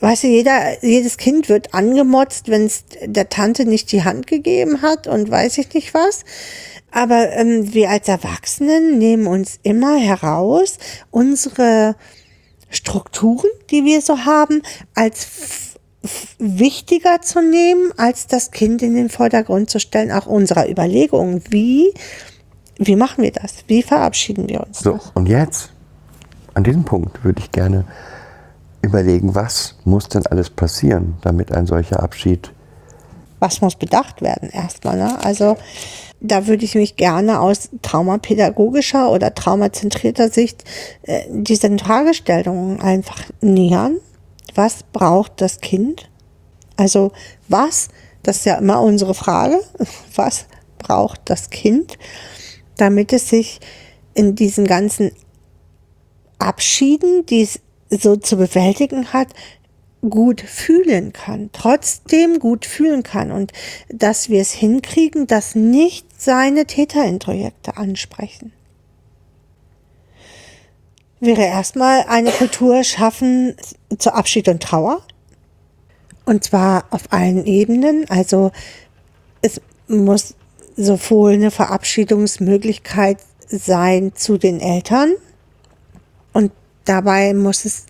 weißt 0.00 0.24
du, 0.24 0.28
jeder, 0.28 0.84
jedes 0.84 1.16
Kind 1.16 1.48
wird 1.48 1.74
angemotzt, 1.74 2.48
wenn 2.48 2.66
es 2.66 2.84
der 3.04 3.28
Tante 3.28 3.64
nicht 3.64 3.92
die 3.92 4.04
Hand 4.04 4.26
gegeben 4.26 4.82
hat 4.82 5.06
und 5.06 5.30
weiß 5.30 5.58
ich 5.58 5.72
nicht 5.74 5.94
was. 5.94 6.24
Aber 6.90 7.32
ähm, 7.32 7.72
wir 7.72 7.90
als 7.90 8.08
Erwachsenen 8.08 8.98
nehmen 8.98 9.26
uns 9.26 9.58
immer 9.62 9.96
heraus, 9.96 10.78
unsere 11.10 11.96
Strukturen, 12.68 13.48
die 13.70 13.84
wir 13.84 14.02
so 14.02 14.24
haben, 14.24 14.62
als 14.94 15.72
wichtiger 16.38 17.20
zu 17.22 17.40
nehmen, 17.40 17.92
als 17.96 18.26
das 18.26 18.50
Kind 18.50 18.82
in 18.82 18.94
den 18.94 19.08
Vordergrund 19.08 19.70
zu 19.70 19.78
stellen, 19.78 20.10
auch 20.10 20.26
unserer 20.26 20.68
Überlegungen. 20.68 21.42
Wie, 21.48 21.94
wie 22.76 22.96
machen 22.96 23.22
wir 23.22 23.32
das? 23.32 23.64
Wie 23.68 23.82
verabschieden 23.82 24.48
wir 24.48 24.66
uns? 24.66 24.80
So, 24.80 24.98
und 25.14 25.28
jetzt, 25.28 25.72
an 26.54 26.64
diesem 26.64 26.84
Punkt, 26.84 27.24
würde 27.24 27.40
ich 27.40 27.52
gerne 27.52 27.84
überlegen, 28.82 29.34
was 29.34 29.76
muss 29.84 30.08
denn 30.08 30.26
alles 30.26 30.50
passieren, 30.50 31.14
damit 31.22 31.52
ein 31.52 31.66
solcher 31.66 32.02
Abschied. 32.02 32.52
Was 33.38 33.60
muss 33.60 33.74
bedacht 33.76 34.22
werden 34.22 34.50
erstmal? 34.50 34.96
Ne? 34.96 35.24
Also 35.24 35.56
da 36.20 36.46
würde 36.46 36.64
ich 36.64 36.74
mich 36.74 36.96
gerne 36.96 37.40
aus 37.40 37.70
traumapädagogischer 37.82 39.10
oder 39.10 39.34
traumazentrierter 39.34 40.28
Sicht 40.28 40.64
äh, 41.02 41.22
diesen 41.28 41.78
Fragestellungen 41.78 42.80
einfach 42.80 43.22
nähern. 43.40 43.96
Was 44.54 44.84
braucht 44.92 45.40
das 45.40 45.60
Kind? 45.60 46.08
Also 46.76 47.12
was, 47.48 47.88
das 48.22 48.38
ist 48.38 48.46
ja 48.46 48.56
immer 48.56 48.80
unsere 48.80 49.14
Frage, 49.14 49.60
was 50.14 50.46
braucht 50.78 51.22
das 51.24 51.50
Kind, 51.50 51.98
damit 52.76 53.12
es 53.12 53.28
sich 53.28 53.60
in 54.14 54.34
diesen 54.34 54.66
ganzen 54.66 55.12
Abschieden, 56.38 57.24
die 57.26 57.42
es 57.42 57.60
so 58.00 58.16
zu 58.16 58.36
bewältigen 58.36 59.12
hat, 59.12 59.28
gut 60.08 60.40
fühlen 60.40 61.12
kann, 61.12 61.50
trotzdem 61.52 62.40
gut 62.40 62.66
fühlen 62.66 63.02
kann 63.02 63.30
und 63.30 63.52
dass 63.88 64.28
wir 64.28 64.40
es 64.40 64.50
hinkriegen, 64.50 65.26
dass 65.26 65.54
nicht 65.54 66.06
seine 66.20 66.66
Täterintrojekte 66.66 67.76
ansprechen. 67.76 68.52
Wäre 71.20 71.42
erstmal 71.42 72.04
eine 72.08 72.32
Kultur 72.32 72.82
schaffen 72.82 73.54
zu 73.96 74.12
Abschied 74.12 74.48
und 74.48 74.60
Trauer. 74.60 75.02
Und 76.24 76.42
zwar 76.42 76.86
auf 76.90 77.12
allen 77.12 77.46
Ebenen. 77.46 78.06
Also 78.08 78.50
es 79.40 79.60
muss 79.86 80.34
sowohl 80.76 81.34
eine 81.34 81.52
Verabschiedungsmöglichkeit 81.52 83.18
sein 83.46 84.12
zu 84.16 84.36
den 84.36 84.58
Eltern 84.58 85.12
und 86.32 86.50
dabei 86.84 87.34
muss 87.34 87.64
es 87.64 87.86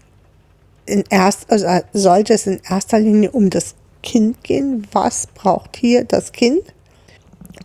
in 0.87 1.05
erst, 1.11 1.51
also 1.51 1.67
sollte 1.93 2.35
es 2.35 2.47
in 2.47 2.61
erster 2.69 2.99
Linie 2.99 3.31
um 3.31 3.51
das 3.51 3.75
Kind 4.03 4.43
gehen. 4.43 4.87
Was 4.93 5.29
braucht 5.29 5.77
hier 5.77 6.05
das 6.05 6.33
Kind? 6.33 6.63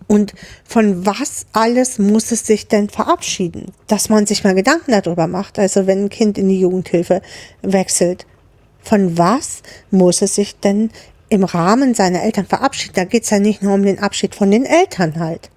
Und 0.08 0.34
von 0.64 1.06
was 1.06 1.46
alles 1.52 2.00
muss 2.00 2.32
es 2.32 2.46
sich 2.46 2.68
denn 2.68 2.90
verabschieden? 2.90 3.74
Dass 3.88 4.10
man 4.10 4.26
sich 4.26 4.44
mal 4.44 4.56
Gedanken 4.56 4.92
darüber 4.92 5.28
macht. 5.28 5.60
Also 5.60 5.86
wenn 5.88 6.06
ein 6.06 6.10
Kind 6.10 6.38
in 6.38 6.48
die 6.48 6.60
Jugendhilfe 6.60 7.22
wechselt, 7.62 8.26
von 8.82 9.18
was 9.18 9.64
muss 9.92 10.22
es 10.22 10.36
sich 10.36 10.60
denn 10.60 10.92
im 11.30 11.44
Rahmen 11.44 11.94
seiner 11.94 12.24
Eltern 12.24 12.46
verabschieden? 12.46 12.94
Da 12.96 13.04
geht 13.04 13.24
es 13.24 13.32
ja 13.32 13.40
nicht 13.40 13.62
nur 13.62 13.74
um 13.74 13.84
den 13.84 14.00
Abschied 14.00 14.34
von 14.34 14.50
den 14.50 14.66
Eltern 14.66 15.20
halt. 15.20 15.50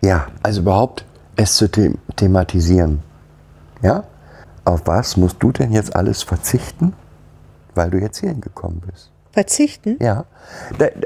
Ja, 0.00 0.28
also 0.42 0.62
überhaupt 0.62 1.04
es 1.36 1.56
zu 1.56 1.68
the 1.74 1.92
thematisieren. 2.16 3.02
Ja? 3.82 4.04
Auf 4.64 4.82
was 4.86 5.16
musst 5.16 5.36
du 5.40 5.52
denn 5.52 5.72
jetzt 5.72 5.96
alles 5.96 6.22
verzichten, 6.22 6.92
weil 7.74 7.90
du 7.90 7.98
jetzt 7.98 8.18
hierhin 8.20 8.40
gekommen 8.40 8.82
bist? 8.86 9.10
Verzichten? 9.32 9.96
Ja. 10.00 10.26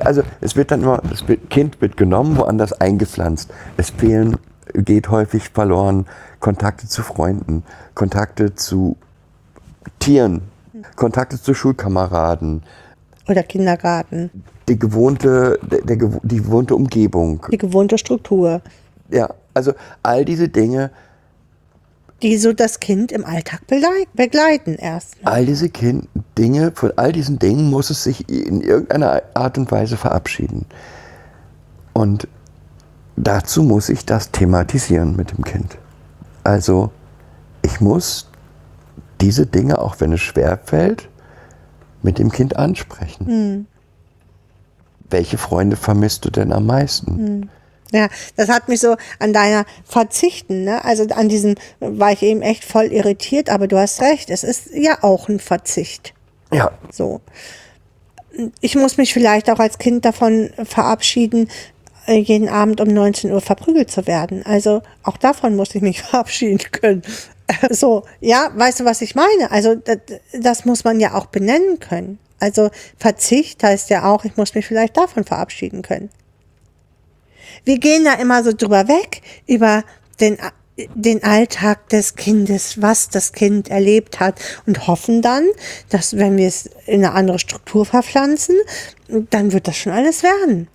Also 0.00 0.22
es 0.40 0.56
wird 0.56 0.70
dann 0.70 0.82
immer, 0.82 1.00
das 1.08 1.24
Kind 1.48 1.80
wird 1.80 1.96
genommen, 1.96 2.36
woanders 2.36 2.72
eingepflanzt. 2.72 3.50
Es 3.76 3.90
fehlen, 3.90 4.36
geht 4.74 5.10
häufig 5.10 5.48
verloren 5.48 6.06
Kontakte 6.40 6.88
zu 6.88 7.02
Freunden, 7.02 7.62
Kontakte 7.94 8.54
zu 8.54 8.96
Tieren, 10.00 10.42
Kontakte 10.96 11.40
zu 11.40 11.54
Schulkameraden. 11.54 12.62
Oder 13.28 13.42
Kindergarten. 13.42 14.30
Die 14.68 14.78
gewohnte, 14.78 15.58
der, 15.62 15.96
der, 15.96 16.10
die 16.22 16.36
gewohnte 16.38 16.74
Umgebung. 16.74 17.46
Die 17.50 17.58
gewohnte 17.58 17.96
Struktur. 17.98 18.60
Ja, 19.10 19.30
also 19.54 19.72
all 20.02 20.24
diese 20.24 20.48
Dinge 20.48 20.90
die 22.22 22.38
so 22.38 22.52
das 22.52 22.80
Kind 22.80 23.12
im 23.12 23.24
Alltag 23.24 23.62
begleiten 24.14 24.76
erst. 24.76 25.16
All 25.24 25.44
diese 25.44 25.68
kind 25.68 26.08
Dinge, 26.38 26.72
von 26.74 26.92
all 26.96 27.12
diesen 27.12 27.38
Dingen 27.38 27.70
muss 27.70 27.90
es 27.90 28.04
sich 28.04 28.28
in 28.28 28.60
irgendeiner 28.60 29.22
Art 29.34 29.58
und 29.58 29.70
Weise 29.70 29.96
verabschieden. 29.96 30.66
Und 31.92 32.26
dazu 33.16 33.62
muss 33.62 33.88
ich 33.88 34.04
das 34.06 34.30
thematisieren 34.30 35.16
mit 35.16 35.32
dem 35.32 35.44
Kind. 35.44 35.78
Also 36.44 36.90
ich 37.62 37.80
muss 37.80 38.28
diese 39.20 39.46
Dinge, 39.46 39.78
auch 39.78 40.00
wenn 40.00 40.12
es 40.12 40.20
schwer 40.20 40.58
fällt, 40.64 41.08
mit 42.02 42.18
dem 42.18 42.30
Kind 42.30 42.56
ansprechen. 42.56 43.26
Mhm. 43.26 43.66
Welche 45.10 45.38
Freunde 45.38 45.76
vermisst 45.76 46.24
du 46.24 46.30
denn 46.30 46.52
am 46.52 46.66
meisten? 46.66 47.16
Mhm. 47.16 47.48
Ja, 47.96 48.08
das 48.36 48.50
hat 48.50 48.68
mich 48.68 48.80
so 48.80 48.96
an 49.18 49.32
deiner 49.32 49.64
Verzichten, 49.86 50.64
ne? 50.64 50.84
Also 50.84 51.06
an 51.14 51.30
diesem 51.30 51.54
war 51.80 52.12
ich 52.12 52.22
eben 52.22 52.42
echt 52.42 52.62
voll 52.62 52.92
irritiert, 52.92 53.48
aber 53.48 53.68
du 53.68 53.78
hast 53.78 54.02
recht, 54.02 54.28
es 54.28 54.44
ist 54.44 54.68
ja 54.74 55.02
auch 55.02 55.30
ein 55.30 55.40
Verzicht. 55.40 56.12
Ja. 56.52 56.72
So. 56.92 57.22
Ich 58.60 58.74
muss 58.74 58.98
mich 58.98 59.14
vielleicht 59.14 59.48
auch 59.48 59.58
als 59.58 59.78
Kind 59.78 60.04
davon 60.04 60.50
verabschieden, 60.62 61.48
äh, 62.06 62.18
jeden 62.18 62.50
Abend 62.50 62.82
um 62.82 62.88
19 62.88 63.32
Uhr 63.32 63.40
verprügelt 63.40 63.90
zu 63.90 64.06
werden. 64.06 64.44
Also 64.44 64.82
auch 65.02 65.16
davon 65.16 65.56
muss 65.56 65.74
ich 65.74 65.80
mich 65.80 66.02
verabschieden 66.10 66.58
können. 66.70 67.02
So, 67.70 68.02
ja, 68.20 68.50
weißt 68.56 68.80
du, 68.80 68.84
was 68.84 69.00
ich 69.02 69.14
meine? 69.14 69.52
Also 69.52 69.76
das, 69.76 69.98
das 70.32 70.64
muss 70.64 70.82
man 70.82 70.98
ja 70.98 71.14
auch 71.14 71.26
benennen 71.26 71.78
können. 71.78 72.18
Also 72.40 72.70
Verzicht 72.98 73.62
heißt 73.62 73.88
ja 73.88 74.04
auch, 74.04 74.24
ich 74.24 74.36
muss 74.36 74.56
mich 74.56 74.66
vielleicht 74.66 74.96
davon 74.96 75.22
verabschieden 75.22 75.82
können. 75.82 76.10
Wir 77.66 77.80
gehen 77.80 78.04
da 78.04 78.14
immer 78.14 78.44
so 78.44 78.52
drüber 78.52 78.86
weg, 78.86 79.22
über 79.48 79.82
den, 80.20 80.38
den 80.94 81.24
Alltag 81.24 81.88
des 81.88 82.14
Kindes, 82.14 82.80
was 82.80 83.08
das 83.08 83.32
Kind 83.32 83.68
erlebt 83.68 84.20
hat 84.20 84.40
und 84.66 84.86
hoffen 84.86 85.20
dann, 85.20 85.44
dass 85.88 86.16
wenn 86.16 86.36
wir 86.36 86.46
es 86.46 86.70
in 86.86 87.04
eine 87.04 87.12
andere 87.12 87.40
Struktur 87.40 87.84
verpflanzen, 87.84 88.54
dann 89.30 89.52
wird 89.52 89.66
das 89.66 89.76
schon 89.76 89.92
alles 89.92 90.22
werden. 90.22 90.68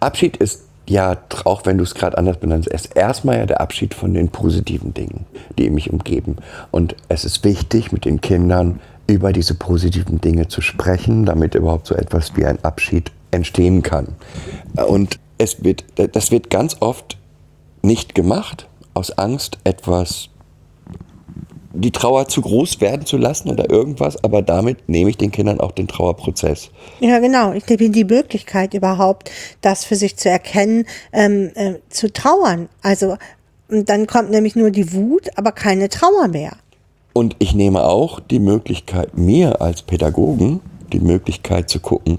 Abschied 0.00 0.38
ist 0.38 0.62
ja, 0.88 1.18
auch 1.44 1.66
wenn 1.66 1.76
du 1.76 1.84
es 1.84 1.94
gerade 1.94 2.16
anders 2.16 2.38
benennst, 2.38 2.68
ist 2.68 2.96
erstmal 2.96 3.36
ja 3.36 3.44
der 3.44 3.60
Abschied 3.60 3.92
von 3.92 4.14
den 4.14 4.30
positiven 4.30 4.94
Dingen, 4.94 5.26
die 5.58 5.68
mich 5.68 5.92
umgeben. 5.92 6.36
Und 6.70 6.96
es 7.10 7.26
ist 7.26 7.44
wichtig, 7.44 7.92
mit 7.92 8.06
den 8.06 8.22
Kindern 8.22 8.80
über 9.06 9.34
diese 9.34 9.54
positiven 9.54 10.22
Dinge 10.22 10.48
zu 10.48 10.62
sprechen, 10.62 11.26
damit 11.26 11.54
überhaupt 11.54 11.86
so 11.86 11.94
etwas 11.94 12.34
wie 12.34 12.46
ein 12.46 12.64
Abschied 12.64 13.10
entstehen 13.30 13.82
kann. 13.82 14.08
Und 14.76 15.18
es 15.38 15.62
wird, 15.64 15.84
das 15.96 16.30
wird 16.30 16.50
ganz 16.50 16.76
oft 16.80 17.16
nicht 17.82 18.14
gemacht, 18.14 18.68
aus 18.94 19.16
Angst, 19.18 19.58
etwas, 19.64 20.30
die 21.72 21.90
Trauer 21.90 22.26
zu 22.28 22.40
groß 22.40 22.80
werden 22.80 23.04
zu 23.04 23.18
lassen 23.18 23.50
oder 23.50 23.70
irgendwas, 23.70 24.22
aber 24.24 24.40
damit 24.40 24.88
nehme 24.88 25.10
ich 25.10 25.18
den 25.18 25.30
Kindern 25.30 25.60
auch 25.60 25.72
den 25.72 25.88
Trauerprozess. 25.88 26.70
Ja, 27.00 27.18
genau. 27.18 27.52
Ich 27.52 27.68
nehme 27.68 27.90
die 27.90 28.04
Möglichkeit 28.04 28.72
überhaupt, 28.72 29.30
das 29.60 29.84
für 29.84 29.96
sich 29.96 30.16
zu 30.16 30.30
erkennen, 30.30 30.86
ähm, 31.12 31.50
äh, 31.54 31.74
zu 31.90 32.10
trauern. 32.10 32.68
Also 32.80 33.16
dann 33.68 34.06
kommt 34.06 34.30
nämlich 34.30 34.56
nur 34.56 34.70
die 34.70 34.92
Wut, 34.94 35.28
aber 35.36 35.52
keine 35.52 35.88
Trauer 35.88 36.28
mehr. 36.28 36.52
Und 37.12 37.36
ich 37.38 37.54
nehme 37.54 37.84
auch 37.84 38.20
die 38.20 38.38
Möglichkeit, 38.38 39.16
mir 39.16 39.60
als 39.60 39.82
Pädagogen, 39.82 40.60
die 40.92 41.00
Möglichkeit 41.00 41.68
zu 41.68 41.80
gucken, 41.80 42.18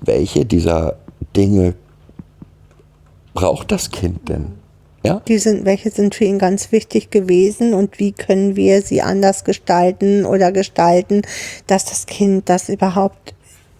welche 0.00 0.44
dieser 0.44 0.96
Dinge 1.36 1.74
braucht 3.36 3.70
das 3.70 3.92
Kind 3.92 4.28
denn? 4.28 4.46
Ja? 5.04 5.22
Die 5.28 5.38
sind, 5.38 5.64
welche 5.64 5.90
sind 5.90 6.16
für 6.16 6.24
ihn 6.24 6.40
ganz 6.40 6.72
wichtig 6.72 7.10
gewesen 7.10 7.74
und 7.74 8.00
wie 8.00 8.10
können 8.10 8.56
wir 8.56 8.82
sie 8.82 9.02
anders 9.02 9.44
gestalten 9.44 10.26
oder 10.26 10.50
gestalten, 10.50 11.22
dass 11.68 11.84
das 11.84 12.06
Kind 12.06 12.48
das 12.48 12.68
überhaupt 12.68 13.34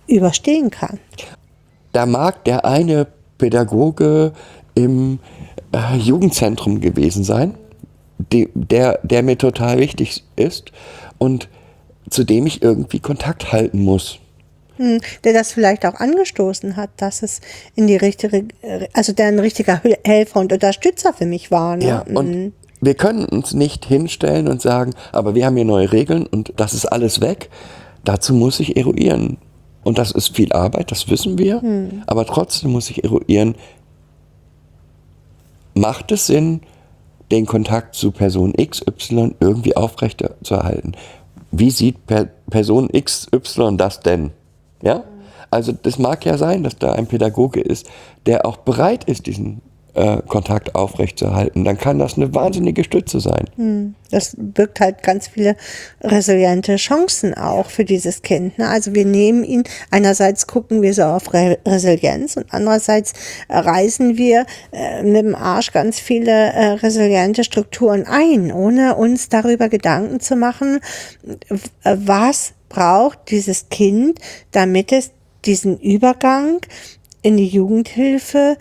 überstehen 0.07 0.71
kann. 0.71 1.01
Da 1.91 2.07
mag 2.07 2.45
der 2.45 2.65
eine 2.65 3.09
Pädagoge 3.39 4.33
im 4.77 5.19
äh, 5.73 5.97
Jugendzentrum 5.97 6.81
gewesen 6.81 7.25
sein, 7.25 7.55
die, 8.33 8.49
der, 8.55 9.01
der 9.03 9.25
mir 9.25 9.37
total 9.37 9.79
wichtig 9.79 10.23
ist 10.37 10.71
und 11.19 11.49
zu 12.09 12.23
dem 12.23 12.47
ich 12.47 12.63
irgendwie 12.63 13.01
Kontakt 13.01 13.53
halten 13.53 13.83
muss. 13.83 14.21
Hm, 14.77 15.01
der 15.25 15.33
das 15.33 15.53
vielleicht 15.53 15.87
auch 15.87 15.95
angestoßen 15.95 16.77
hat, 16.77 16.91
dass 16.99 17.23
es 17.23 17.41
in 17.75 17.87
die 17.87 17.97
richtige, 17.97 18.47
also 18.93 19.13
der 19.13 19.27
ein 19.27 19.39
richtiger 19.39 19.83
Hel- 19.83 19.99
Helfer 20.05 20.41
und 20.41 20.53
Unterstützer 20.53 21.13
für 21.13 21.27
mich 21.27 21.51
war. 21.51 21.77
Ne? 21.77 21.87
Ja, 21.87 22.05
und 22.15 22.53
wir 22.81 22.95
können 22.95 23.25
uns 23.25 23.55
nicht 23.55 23.87
hinstellen 23.87 24.49
und 24.49 24.61
sagen, 24.61 24.95
aber 25.13 25.35
wir 25.35 25.47
haben 25.47 25.57
hier 25.57 25.65
neue 25.65 25.93
Regeln 25.93 26.27
und 26.27 26.53
das 26.57 26.75
ist 26.75 26.87
alles 26.87 27.21
weg. 27.21 27.49
Dazu 28.05 28.35
muss 28.35 28.61
ich 28.61 28.77
eruieren. 28.77 29.39
Und 29.83 29.99
das 29.99 30.11
ist 30.11 30.35
viel 30.35 30.53
Arbeit, 30.53 30.91
das 30.91 31.09
wissen 31.09 31.39
wir. 31.39 31.63
Aber 32.07 32.27
trotzdem 32.27 32.73
muss 32.73 32.91
ich 32.91 33.05
eruieren, 33.05 33.55
macht 35.75 36.11
es 36.13 36.27
Sinn, 36.27 36.61
den 37.31 37.47
Kontakt 37.47 37.95
zu 37.95 38.11
Person 38.11 38.53
XY 38.53 39.37
irgendwie 39.41 39.77
aufrechtzuerhalten? 39.77 40.97
Wie 41.51 41.71
sieht 41.71 42.07
per 42.07 42.27
Person 42.51 42.89
XY 42.89 43.77
das 43.77 44.01
denn? 44.01 44.31
Ja? 44.83 45.05
Also 45.51 45.73
das 45.73 45.99
mag 45.99 46.25
ja 46.25 46.39
sein, 46.39 46.65
dass 46.65 46.77
da 46.77 46.93
ein 46.93 47.07
Pädagoge 47.07 47.61
ist, 47.61 47.87
der 48.27 48.47
auch 48.47 48.59
bereit 48.59 49.05
ist, 49.05 49.27
diesen 49.27 49.63
äh, 49.97 50.19
Kontakt 50.27 50.75
aufrechtzuerhalten. 50.75 51.65
Dann 51.65 51.79
kann 51.79 51.99
das 51.99 52.17
eine 52.17 52.35
wahnsinnige 52.35 52.85
Stütze 52.85 53.19
sein. 53.19 53.95
Das 54.11 54.37
birgt 54.39 54.81
halt 54.81 55.03
ganz 55.03 55.29
viele 55.29 55.57
resiliente 56.03 56.77
Chancen 56.77 57.33
auch 57.33 57.71
für 57.71 57.85
dieses 57.85 58.21
Kind. 58.21 58.59
Ne? 58.59 58.69
Also 58.69 58.95
wir 58.95 59.07
nehmen 59.07 59.43
ihn, 59.43 59.65
einerseits 59.91 60.47
gucken 60.47 60.83
wir 60.83 60.93
so 60.93 61.05
auf 61.05 61.33
Re 61.33 61.59
Resilienz 61.67 62.37
und 62.37 62.47
andererseits 62.51 63.15
reißen 63.49 64.19
wir 64.19 64.45
äh, 64.73 65.03
mit 65.03 65.25
dem 65.25 65.35
Arsch 65.35 65.73
ganz 65.73 65.99
viele 65.99 66.31
äh, 66.31 66.67
resiliente 66.73 67.43
Strukturen 67.43 68.05
ein, 68.07 68.53
ohne 68.53 68.97
uns 68.97 69.31
darüber 69.31 69.71
Gedanken 69.71 70.21
zu 70.21 70.37
machen, 70.37 70.81
was 71.83 72.53
braucht 72.69 73.31
dieses 73.31 73.69
Kind, 73.69 74.19
damit 74.53 74.93
es 74.93 75.13
diesen 75.45 75.79
Übergang 75.79 76.61
in 77.23 77.37
die 77.37 77.49
Jugendhilfe 77.49 78.57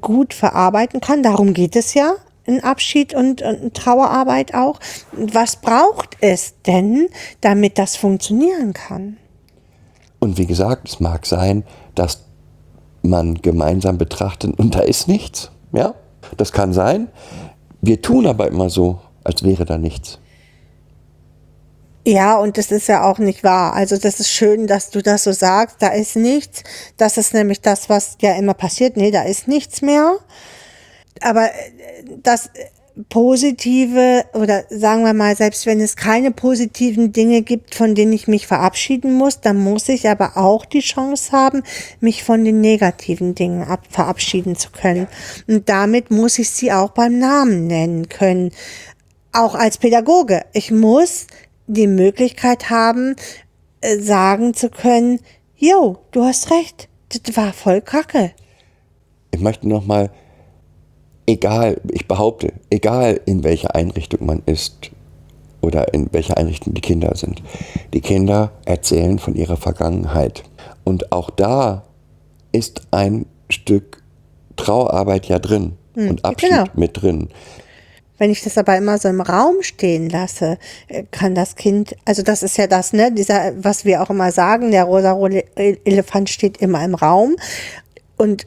gut 0.00 0.34
verarbeiten 0.34 1.00
kann. 1.00 1.22
Darum 1.22 1.54
geht 1.54 1.76
es 1.76 1.94
ja 1.94 2.14
in 2.44 2.62
Abschied 2.62 3.14
und, 3.14 3.42
und 3.42 3.74
Trauerarbeit 3.74 4.54
auch. 4.54 4.78
Was 5.12 5.56
braucht 5.56 6.16
es 6.20 6.54
denn, 6.66 7.08
damit 7.40 7.78
das 7.78 7.96
funktionieren 7.96 8.72
kann? 8.72 9.16
Und 10.18 10.38
wie 10.38 10.46
gesagt, 10.46 10.88
es 10.88 11.00
mag 11.00 11.26
sein, 11.26 11.64
dass 11.94 12.24
man 13.02 13.36
gemeinsam 13.42 13.98
betrachtet 13.98 14.58
und 14.58 14.74
da 14.74 14.80
ist 14.80 15.08
nichts. 15.08 15.50
Ja, 15.72 15.94
das 16.36 16.52
kann 16.52 16.72
sein. 16.72 17.08
Wir 17.80 18.02
tun 18.02 18.26
aber 18.26 18.48
immer 18.48 18.70
so, 18.70 19.00
als 19.22 19.42
wäre 19.42 19.64
da 19.64 19.78
nichts. 19.78 20.18
Ja, 22.08 22.38
und 22.38 22.56
das 22.56 22.70
ist 22.70 22.86
ja 22.86 23.02
auch 23.02 23.18
nicht 23.18 23.42
wahr. 23.42 23.72
Also 23.72 23.96
das 23.96 24.20
ist 24.20 24.30
schön, 24.30 24.68
dass 24.68 24.90
du 24.90 25.02
das 25.02 25.24
so 25.24 25.32
sagst. 25.32 25.78
Da 25.80 25.88
ist 25.88 26.14
nichts. 26.14 26.62
Das 26.96 27.16
ist 27.16 27.34
nämlich 27.34 27.62
das, 27.62 27.88
was 27.88 28.16
ja 28.20 28.36
immer 28.36 28.54
passiert. 28.54 28.96
Nee, 28.96 29.10
da 29.10 29.24
ist 29.24 29.48
nichts 29.48 29.82
mehr. 29.82 30.16
Aber 31.20 31.46
äh, 31.46 31.50
das 32.22 32.48
Positive 33.08 34.24
oder 34.34 34.62
sagen 34.70 35.02
wir 35.02 35.14
mal, 35.14 35.34
selbst 35.34 35.66
wenn 35.66 35.80
es 35.80 35.96
keine 35.96 36.30
positiven 36.30 37.10
Dinge 37.10 37.42
gibt, 37.42 37.74
von 37.74 37.96
denen 37.96 38.12
ich 38.12 38.28
mich 38.28 38.46
verabschieden 38.46 39.14
muss, 39.14 39.40
dann 39.40 39.58
muss 39.58 39.88
ich 39.88 40.08
aber 40.08 40.36
auch 40.36 40.64
die 40.64 40.80
Chance 40.80 41.32
haben, 41.32 41.64
mich 41.98 42.22
von 42.22 42.44
den 42.44 42.60
negativen 42.60 43.34
Dingen 43.34 43.64
ab 43.64 43.80
verabschieden 43.90 44.54
zu 44.54 44.70
können. 44.70 45.08
Und 45.48 45.68
damit 45.68 46.12
muss 46.12 46.38
ich 46.38 46.50
sie 46.50 46.70
auch 46.70 46.90
beim 46.90 47.18
Namen 47.18 47.66
nennen 47.66 48.08
können. 48.08 48.52
Auch 49.32 49.56
als 49.56 49.76
Pädagoge. 49.76 50.44
Ich 50.52 50.70
muss 50.70 51.26
die 51.66 51.86
Möglichkeit 51.86 52.70
haben, 52.70 53.16
äh, 53.80 53.98
sagen 53.98 54.54
zu 54.54 54.70
können, 54.70 55.20
jo, 55.56 55.98
du 56.12 56.22
hast 56.22 56.50
recht, 56.50 56.88
das 57.08 57.36
war 57.36 57.52
voll 57.52 57.80
kacke. 57.80 58.32
Ich 59.30 59.40
möchte 59.40 59.68
nochmal, 59.68 60.10
egal, 61.26 61.80
ich 61.90 62.06
behaupte, 62.06 62.52
egal 62.70 63.20
in 63.26 63.44
welcher 63.44 63.74
Einrichtung 63.74 64.26
man 64.26 64.42
ist 64.46 64.90
oder 65.60 65.92
in 65.92 66.08
welcher 66.12 66.36
Einrichtung 66.36 66.74
die 66.74 66.80
Kinder 66.80 67.14
sind, 67.16 67.42
die 67.92 68.00
Kinder 68.00 68.52
erzählen 68.64 69.18
von 69.18 69.34
ihrer 69.34 69.56
Vergangenheit. 69.56 70.44
Und 70.84 71.12
auch 71.12 71.30
da 71.30 71.84
ist 72.52 72.82
ein 72.90 73.26
Stück 73.50 74.02
Trauerarbeit 74.56 75.26
ja 75.26 75.38
drin 75.38 75.72
und 75.94 76.24
Abschied 76.24 76.50
genau. 76.50 76.64
mit 76.74 77.00
drin. 77.00 77.28
Wenn 78.18 78.30
ich 78.30 78.42
das 78.42 78.56
aber 78.56 78.76
immer 78.76 78.98
so 78.98 79.08
im 79.08 79.20
Raum 79.20 79.62
stehen 79.62 80.08
lasse, 80.08 80.58
äh, 80.88 81.04
kann 81.10 81.34
das 81.34 81.56
Kind, 81.56 81.96
also 82.04 82.22
das 82.22 82.42
ist 82.42 82.56
ja 82.56 82.66
das, 82.66 82.92
ne, 82.92 83.12
dieser, 83.12 83.52
was 83.62 83.84
wir 83.84 84.02
auch 84.02 84.10
immer 84.10 84.32
sagen, 84.32 84.70
der 84.70 84.84
rosa 84.84 85.18
Elefant 85.56 86.30
steht 86.30 86.58
immer 86.58 86.84
im 86.84 86.94
Raum 86.94 87.36
und 88.16 88.46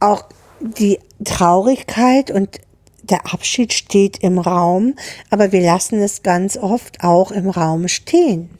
auch 0.00 0.24
die 0.60 0.98
Traurigkeit 1.24 2.30
und 2.30 2.60
der 3.02 3.32
Abschied 3.32 3.72
steht 3.72 4.18
im 4.18 4.38
Raum, 4.38 4.94
aber 5.30 5.52
wir 5.52 5.60
lassen 5.60 6.00
es 6.00 6.22
ganz 6.22 6.56
oft 6.56 7.04
auch 7.04 7.30
im 7.30 7.50
Raum 7.50 7.88
stehen. 7.88 8.50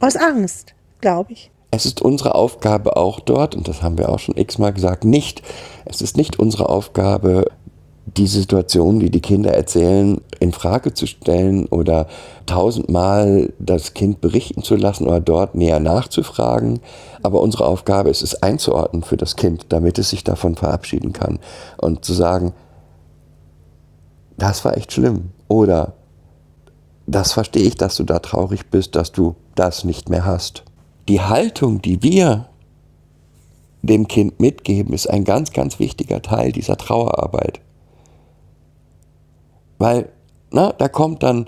Aus 0.00 0.16
Angst, 0.16 0.74
glaube 1.00 1.32
ich. 1.32 1.50
Es 1.70 1.84
ist 1.84 2.00
unsere 2.00 2.34
Aufgabe 2.34 2.96
auch 2.96 3.20
dort, 3.20 3.54
und 3.54 3.68
das 3.68 3.82
haben 3.82 3.98
wir 3.98 4.08
auch 4.08 4.18
schon 4.18 4.36
x-mal 4.36 4.72
gesagt, 4.72 5.04
nicht, 5.04 5.42
es 5.84 6.00
ist 6.00 6.16
nicht 6.16 6.38
unsere 6.38 6.68
Aufgabe, 6.68 7.50
die 8.16 8.26
Situation, 8.26 8.98
die 8.98 9.10
die 9.10 9.20
Kinder 9.20 9.52
erzählen, 9.52 10.20
in 10.40 10.52
Frage 10.52 10.94
zu 10.94 11.06
stellen 11.06 11.66
oder 11.66 12.06
tausendmal 12.46 13.52
das 13.58 13.94
Kind 13.94 14.20
berichten 14.20 14.62
zu 14.62 14.76
lassen 14.76 15.06
oder 15.06 15.20
dort 15.20 15.54
näher 15.54 15.80
nachzufragen. 15.80 16.80
Aber 17.22 17.40
unsere 17.40 17.66
Aufgabe 17.66 18.10
ist 18.10 18.22
es 18.22 18.42
einzuordnen 18.42 19.02
für 19.02 19.16
das 19.16 19.36
Kind, 19.36 19.66
damit 19.68 19.98
es 19.98 20.10
sich 20.10 20.24
davon 20.24 20.56
verabschieden 20.56 21.12
kann 21.12 21.38
und 21.76 22.04
zu 22.04 22.14
sagen, 22.14 22.52
das 24.38 24.64
war 24.64 24.76
echt 24.76 24.92
schlimm 24.92 25.30
oder 25.48 25.94
das 27.06 27.32
verstehe 27.32 27.64
ich, 27.64 27.76
dass 27.76 27.96
du 27.96 28.04
da 28.04 28.18
traurig 28.18 28.70
bist, 28.70 28.96
dass 28.96 29.12
du 29.12 29.36
das 29.54 29.84
nicht 29.84 30.08
mehr 30.08 30.24
hast. 30.24 30.64
Die 31.08 31.20
Haltung, 31.20 31.80
die 31.80 32.02
wir 32.02 32.48
dem 33.82 34.08
Kind 34.08 34.40
mitgeben, 34.40 34.92
ist 34.92 35.08
ein 35.08 35.24
ganz, 35.24 35.52
ganz 35.52 35.78
wichtiger 35.78 36.20
Teil 36.20 36.50
dieser 36.50 36.76
Trauerarbeit. 36.76 37.60
Weil, 39.78 40.08
na, 40.50 40.72
da 40.72 40.88
kommt 40.88 41.22
dann 41.22 41.46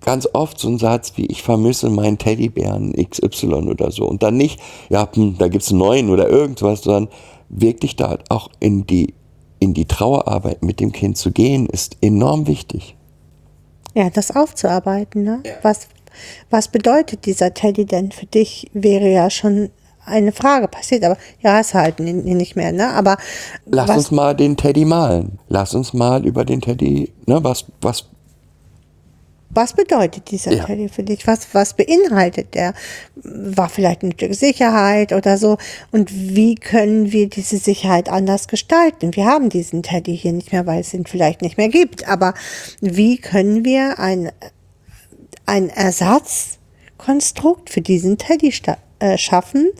ganz 0.00 0.28
oft 0.32 0.58
so 0.58 0.68
ein 0.68 0.78
Satz 0.78 1.12
wie, 1.16 1.26
ich 1.26 1.42
vermisse 1.42 1.90
meinen 1.90 2.18
Teddybären 2.18 2.92
XY 2.92 3.68
oder 3.68 3.90
so. 3.90 4.06
Und 4.06 4.22
dann 4.22 4.36
nicht, 4.36 4.60
ja, 4.88 5.08
hm, 5.12 5.36
da 5.38 5.48
gibt's 5.48 5.70
einen 5.70 5.80
neuen 5.80 6.10
oder 6.10 6.28
irgendwas, 6.28 6.82
sondern 6.82 7.08
wirklich 7.48 7.96
da 7.96 8.18
auch 8.28 8.48
in 8.60 8.86
die, 8.86 9.14
in 9.58 9.74
die 9.74 9.86
Trauerarbeit 9.86 10.62
mit 10.62 10.80
dem 10.80 10.92
Kind 10.92 11.16
zu 11.16 11.32
gehen, 11.32 11.66
ist 11.66 11.96
enorm 12.00 12.46
wichtig. 12.46 12.96
Ja, 13.94 14.10
das 14.10 14.34
aufzuarbeiten, 14.34 15.24
ne? 15.24 15.42
Was, 15.62 15.88
was 16.50 16.68
bedeutet 16.68 17.26
dieser 17.26 17.54
Teddy 17.54 17.84
denn 17.84 18.12
für 18.12 18.26
dich, 18.26 18.70
wäre 18.72 19.10
ja 19.10 19.30
schon 19.30 19.70
eine 20.08 20.32
Frage 20.32 20.68
passiert, 20.68 21.04
aber 21.04 21.16
ja, 21.40 21.60
ist 21.60 21.74
halt 21.74 22.00
nicht 22.00 22.56
mehr, 22.56 22.72
ne? 22.72 22.90
Aber 22.90 23.16
Lass 23.66 23.90
uns 23.90 24.10
mal 24.10 24.34
den 24.34 24.56
Teddy 24.56 24.84
malen. 24.84 25.38
Lass 25.48 25.74
uns 25.74 25.92
mal 25.92 26.26
über 26.26 26.44
den 26.44 26.60
Teddy, 26.60 27.12
ne, 27.26 27.42
was, 27.42 27.66
was, 27.80 28.06
was 29.50 29.72
bedeutet 29.72 30.30
dieser 30.30 30.52
Ja. 30.52 30.64
Teddy 30.64 30.88
für 30.88 31.02
dich? 31.02 31.26
Was, 31.26 31.48
was 31.52 31.74
beinhaltet 31.74 32.54
der? 32.54 32.74
War 33.16 33.68
vielleicht 33.68 34.02
ein 34.02 34.12
Stück 34.12 34.34
Sicherheit 34.34 35.12
oder 35.12 35.38
so? 35.38 35.56
Und 35.90 36.12
wie 36.12 36.54
können 36.54 37.12
wir 37.12 37.28
diese 37.28 37.56
Sicherheit 37.56 38.10
anders 38.10 38.48
gestalten? 38.48 39.16
Wir 39.16 39.24
haben 39.24 39.48
diesen 39.48 39.82
Teddy 39.82 40.16
hier 40.16 40.32
nicht 40.32 40.52
mehr, 40.52 40.66
weil 40.66 40.80
es 40.80 40.92
ihn 40.92 41.06
vielleicht 41.06 41.42
nicht 41.42 41.56
mehr 41.56 41.70
gibt. 41.70 42.06
Aber 42.08 42.34
wie 42.80 43.18
können 43.18 43.64
wir 43.64 43.98
ein, 43.98 44.30
ein 45.46 45.70
Ersatzkonstrukt 45.70 47.70
für 47.70 47.80
diesen 47.80 48.18
Teddy 48.18 48.52
äh, 48.98 49.18
schaffen, 49.18 49.70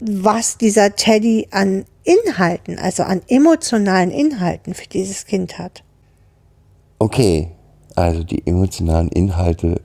was 0.00 0.58
dieser 0.58 0.96
Teddy 0.96 1.48
an 1.50 1.84
Inhalten, 2.04 2.78
also 2.78 3.04
an 3.04 3.22
emotionalen 3.28 4.10
Inhalten 4.10 4.74
für 4.74 4.88
dieses 4.88 5.26
Kind 5.26 5.58
hat? 5.58 5.84
okay, 7.02 7.50
also 7.96 8.22
die 8.22 8.46
emotionalen 8.46 9.08
Inhalte, 9.08 9.80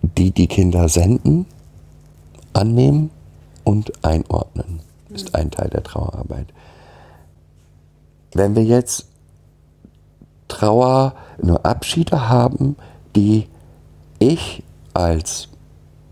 die 0.00 0.30
die 0.30 0.46
Kinder 0.46 0.88
senden, 0.88 1.46
annehmen 2.52 3.10
und 3.64 3.92
einordnen, 4.04 4.80
ist 5.10 5.34
ein 5.34 5.50
Teil 5.50 5.70
der 5.70 5.82
Trauerarbeit. 5.82 6.46
wenn 8.32 8.54
wir 8.54 8.64
jetzt 8.64 9.06
Trauer, 10.46 11.14
nur 11.42 11.66
Abschiede 11.66 12.28
haben, 12.28 12.76
die 13.16 13.48
ich 14.20 14.62
als 14.94 15.48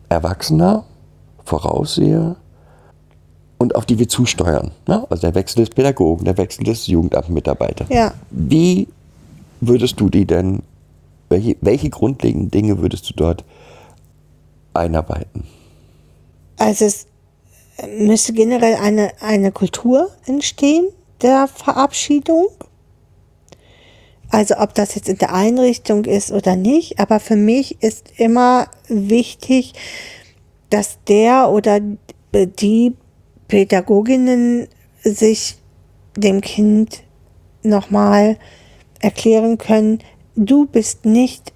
Erwachsener 0.09 0.85
voraussehe 1.45 2.37
und 3.59 3.75
auf 3.75 3.87
die 3.87 3.99
wir 3.99 4.09
zusteuern. 4.09 4.73
Ne? 4.87 5.07
Also 5.11 5.23
der 5.23 5.35
Wechsel 5.35 5.61
des 5.61 5.71
Pädagogen, 5.71 6.25
der 6.25 6.37
Wechsel 6.37 6.65
des 6.65 6.87
Jugendamtmitarbeiters. 6.87 7.89
Ja. 7.91 8.15
Wie 8.31 8.89
würdest 9.61 10.01
du 10.01 10.09
die 10.09 10.27
denn, 10.27 10.63
welche, 11.29 11.57
welche 11.61 11.91
grundlegenden 11.91 12.51
Dinge 12.51 12.79
würdest 12.81 13.09
du 13.09 13.15
dort 13.15 13.45
einarbeiten? 14.75 15.45
Also 16.59 16.85
es 16.85 17.07
müsste 17.99 18.33
generell 18.33 18.75
eine, 18.77 19.13
eine 19.21 19.53
Kultur 19.53 20.11
entstehen 20.27 20.89
der 21.23 21.49
Verabschiedung. 21.49 22.49
Also 24.31 24.57
ob 24.59 24.75
das 24.75 24.95
jetzt 24.95 25.09
in 25.09 25.19
der 25.19 25.33
Einrichtung 25.33 26.05
ist 26.05 26.33
oder 26.33 26.57
nicht, 26.57 26.99
aber 26.99 27.21
für 27.21 27.37
mich 27.37 27.83
ist 27.83 28.13
immer 28.17 28.67
wichtig, 28.89 29.75
dass 30.75 30.99
der 31.07 31.51
oder 31.51 31.79
die 32.35 32.97
Pädagoginnen 33.47 34.67
sich 35.05 35.57
dem 36.17 36.41
Kind 36.41 37.05
nochmal 37.63 38.39
erklären 38.99 39.57
können, 39.57 40.01
du 40.35 40.67
bist 40.67 41.05
nicht 41.07 41.53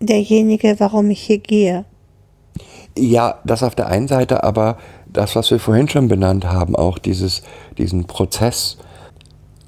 derjenige, 0.00 0.74
warum 0.80 1.08
ich 1.10 1.20
hier 1.20 1.38
gehe. 1.38 1.84
Ja, 2.98 3.38
das 3.44 3.62
auf 3.62 3.76
der 3.76 3.86
einen 3.86 4.08
Seite, 4.08 4.42
aber 4.42 4.76
das, 5.06 5.36
was 5.36 5.52
wir 5.52 5.60
vorhin 5.60 5.88
schon 5.88 6.08
benannt 6.08 6.44
haben, 6.44 6.74
auch 6.74 6.98
dieses, 6.98 7.44
diesen 7.78 8.06
Prozess, 8.08 8.76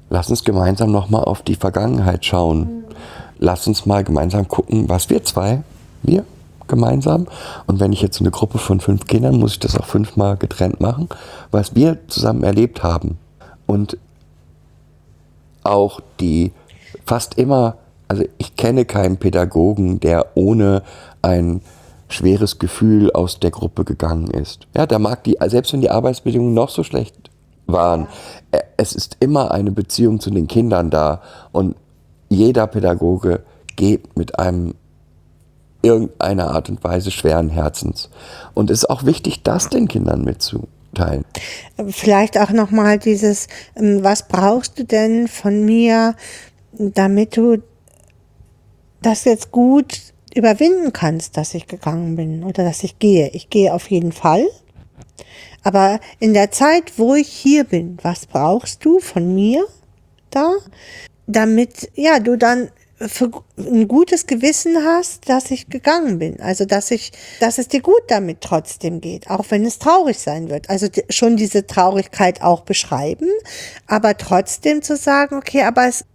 lass 0.09 0.29
uns 0.29 0.43
gemeinsam 0.43 0.91
nochmal 0.91 1.23
auf 1.23 1.43
die 1.43 1.55
Vergangenheit 1.55 2.25
schauen. 2.25 2.83
Lass 3.37 3.67
uns 3.67 3.85
mal 3.85 4.03
gemeinsam 4.03 4.49
gucken, 4.49 4.89
was 4.89 5.09
wir 5.09 5.23
zwei, 5.23 5.63
wir 6.03 6.25
gemeinsam, 6.67 7.27
und 7.67 7.79
wenn 7.79 7.93
ich 7.93 8.01
jetzt 8.01 8.19
eine 8.21 8.31
Gruppe 8.31 8.57
von 8.57 8.79
fünf 8.79 9.05
Kindern, 9.05 9.37
muss 9.37 9.53
ich 9.53 9.59
das 9.59 9.77
auch 9.77 9.85
fünfmal 9.85 10.37
getrennt 10.37 10.79
machen, 10.81 11.09
was 11.51 11.75
wir 11.75 12.07
zusammen 12.07 12.43
erlebt 12.43 12.83
haben. 12.83 13.17
Und 13.65 13.97
auch 15.63 15.99
die 16.19 16.51
fast 17.05 17.37
immer, 17.37 17.77
also 18.07 18.23
ich 18.37 18.55
kenne 18.55 18.85
keinen 18.85 19.17
Pädagogen, 19.17 19.99
der 19.99 20.27
ohne 20.35 20.83
ein 21.21 21.61
schweres 22.07 22.59
Gefühl 22.59 23.11
aus 23.11 23.39
der 23.39 23.51
Gruppe 23.51 23.83
gegangen 23.83 24.29
ist. 24.29 24.67
Ja, 24.75 24.85
da 24.85 24.99
mag 24.99 25.23
die, 25.23 25.37
selbst 25.47 25.73
wenn 25.73 25.81
die 25.81 25.89
Arbeitsbedingungen 25.89 26.53
noch 26.53 26.69
so 26.69 26.83
schlecht 26.83 27.15
waren, 27.65 28.07
äh, 28.51 28.59
es 28.77 28.93
ist 28.93 29.17
immer 29.19 29.51
eine 29.51 29.71
Beziehung 29.71 30.19
zu 30.19 30.29
den 30.29 30.47
Kindern 30.47 30.89
da 30.91 31.21
und 31.51 31.75
jeder 32.29 32.67
Pädagoge 32.67 33.41
geht 33.75 34.17
mit 34.17 34.37
einem 34.39 34.75
irgendeiner 35.85 36.51
Art 36.51 36.69
und 36.69 36.83
Weise 36.83 37.11
schweren 37.11 37.49
Herzens. 37.49 38.09
Und 38.53 38.69
es 38.69 38.79
ist 38.79 38.89
auch 38.89 39.05
wichtig, 39.05 39.43
das 39.43 39.69
den 39.69 39.87
Kindern 39.87 40.23
mitzuteilen. 40.23 41.23
Vielleicht 41.89 42.37
auch 42.37 42.49
nochmal 42.49 42.99
dieses, 42.99 43.47
ähm, 43.75 44.03
was 44.03 44.27
brauchst 44.27 44.79
du 44.79 44.83
denn 44.83 45.27
von 45.27 45.63
mir, 45.63 46.15
damit 46.73 47.37
du 47.37 47.61
das 49.01 49.23
jetzt 49.23 49.51
gut 49.51 50.01
überwinden 50.33 50.91
kannst, 50.91 51.37
dass 51.37 51.53
ich 51.53 51.67
gegangen 51.67 52.15
bin 52.15 52.43
oder 52.43 52.63
dass 52.63 52.83
ich 52.83 52.99
gehe. 52.99 53.29
Ich 53.29 53.49
gehe 53.49 53.73
auf 53.73 53.89
jeden 53.89 54.11
Fall. 54.11 54.45
Aber 55.63 55.99
in 56.19 56.33
der 56.33 56.51
Zeit, 56.51 56.97
wo 56.97 57.15
ich 57.15 57.27
hier 57.27 57.63
bin, 57.63 57.97
was 58.01 58.25
brauchst 58.25 58.83
du 58.85 58.99
von 58.99 59.33
mir 59.33 59.65
da, 60.29 60.53
damit 61.25 61.89
ja 61.95 62.19
du 62.19 62.37
dann 62.37 62.69
ein 62.99 63.87
gutes 63.87 64.25
Gewissen 64.25 64.77
hast, 64.85 65.27
dass 65.27 65.51
ich 65.51 65.67
gegangen 65.67 66.17
bin. 66.17 66.39
Also 66.39 66.65
dass 66.65 66.91
ich, 66.91 67.11
dass 67.39 67.57
es 67.57 67.67
dir 67.67 67.81
gut 67.81 68.03
damit 68.07 68.41
trotzdem 68.41 69.01
geht, 69.01 69.29
auch 69.29 69.45
wenn 69.49 69.65
es 69.65 69.79
traurig 69.79 70.17
sein 70.17 70.49
wird. 70.49 70.69
Also 70.69 70.87
schon 71.09 71.35
diese 71.35 71.67
Traurigkeit 71.67 72.41
auch 72.41 72.61
beschreiben, 72.61 73.27
aber 73.87 74.17
trotzdem 74.17 74.81
zu 74.81 74.95
sagen, 74.95 75.35
okay, 75.35 75.63
aber 75.63 75.87
es 75.87 76.05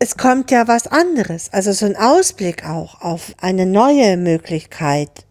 es 0.00 0.16
kommt 0.18 0.50
ja 0.50 0.68
was 0.68 0.86
anderes. 0.86 1.48
Also 1.52 1.72
so 1.72 1.86
ein 1.86 1.96
Ausblick 1.96 2.68
auch 2.68 3.00
auf 3.00 3.32
eine 3.40 3.64
neue 3.64 4.18
Möglichkeit. 4.18 5.24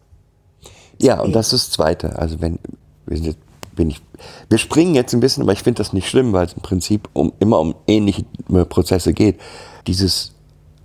Ja, 1.00 1.20
und 1.20 1.32
das 1.32 1.52
ist 1.52 1.68
das 1.68 1.70
Zweite. 1.70 2.18
Also 2.18 2.40
wenn, 2.40 2.58
wir 3.06 3.16
sind 3.16 3.26
jetzt, 3.26 3.38
bin 3.76 3.90
ich, 3.90 4.00
wir 4.48 4.58
springen 4.58 4.94
jetzt 4.94 5.12
ein 5.12 5.20
bisschen, 5.20 5.42
aber 5.42 5.52
ich 5.52 5.62
finde 5.62 5.78
das 5.78 5.92
nicht 5.92 6.08
schlimm, 6.08 6.32
weil 6.32 6.46
es 6.46 6.54
im 6.54 6.62
Prinzip 6.62 7.08
um, 7.12 7.32
immer 7.38 7.60
um 7.60 7.74
ähnliche 7.86 8.24
Prozesse 8.68 9.12
geht. 9.12 9.38
Dieses 9.86 10.34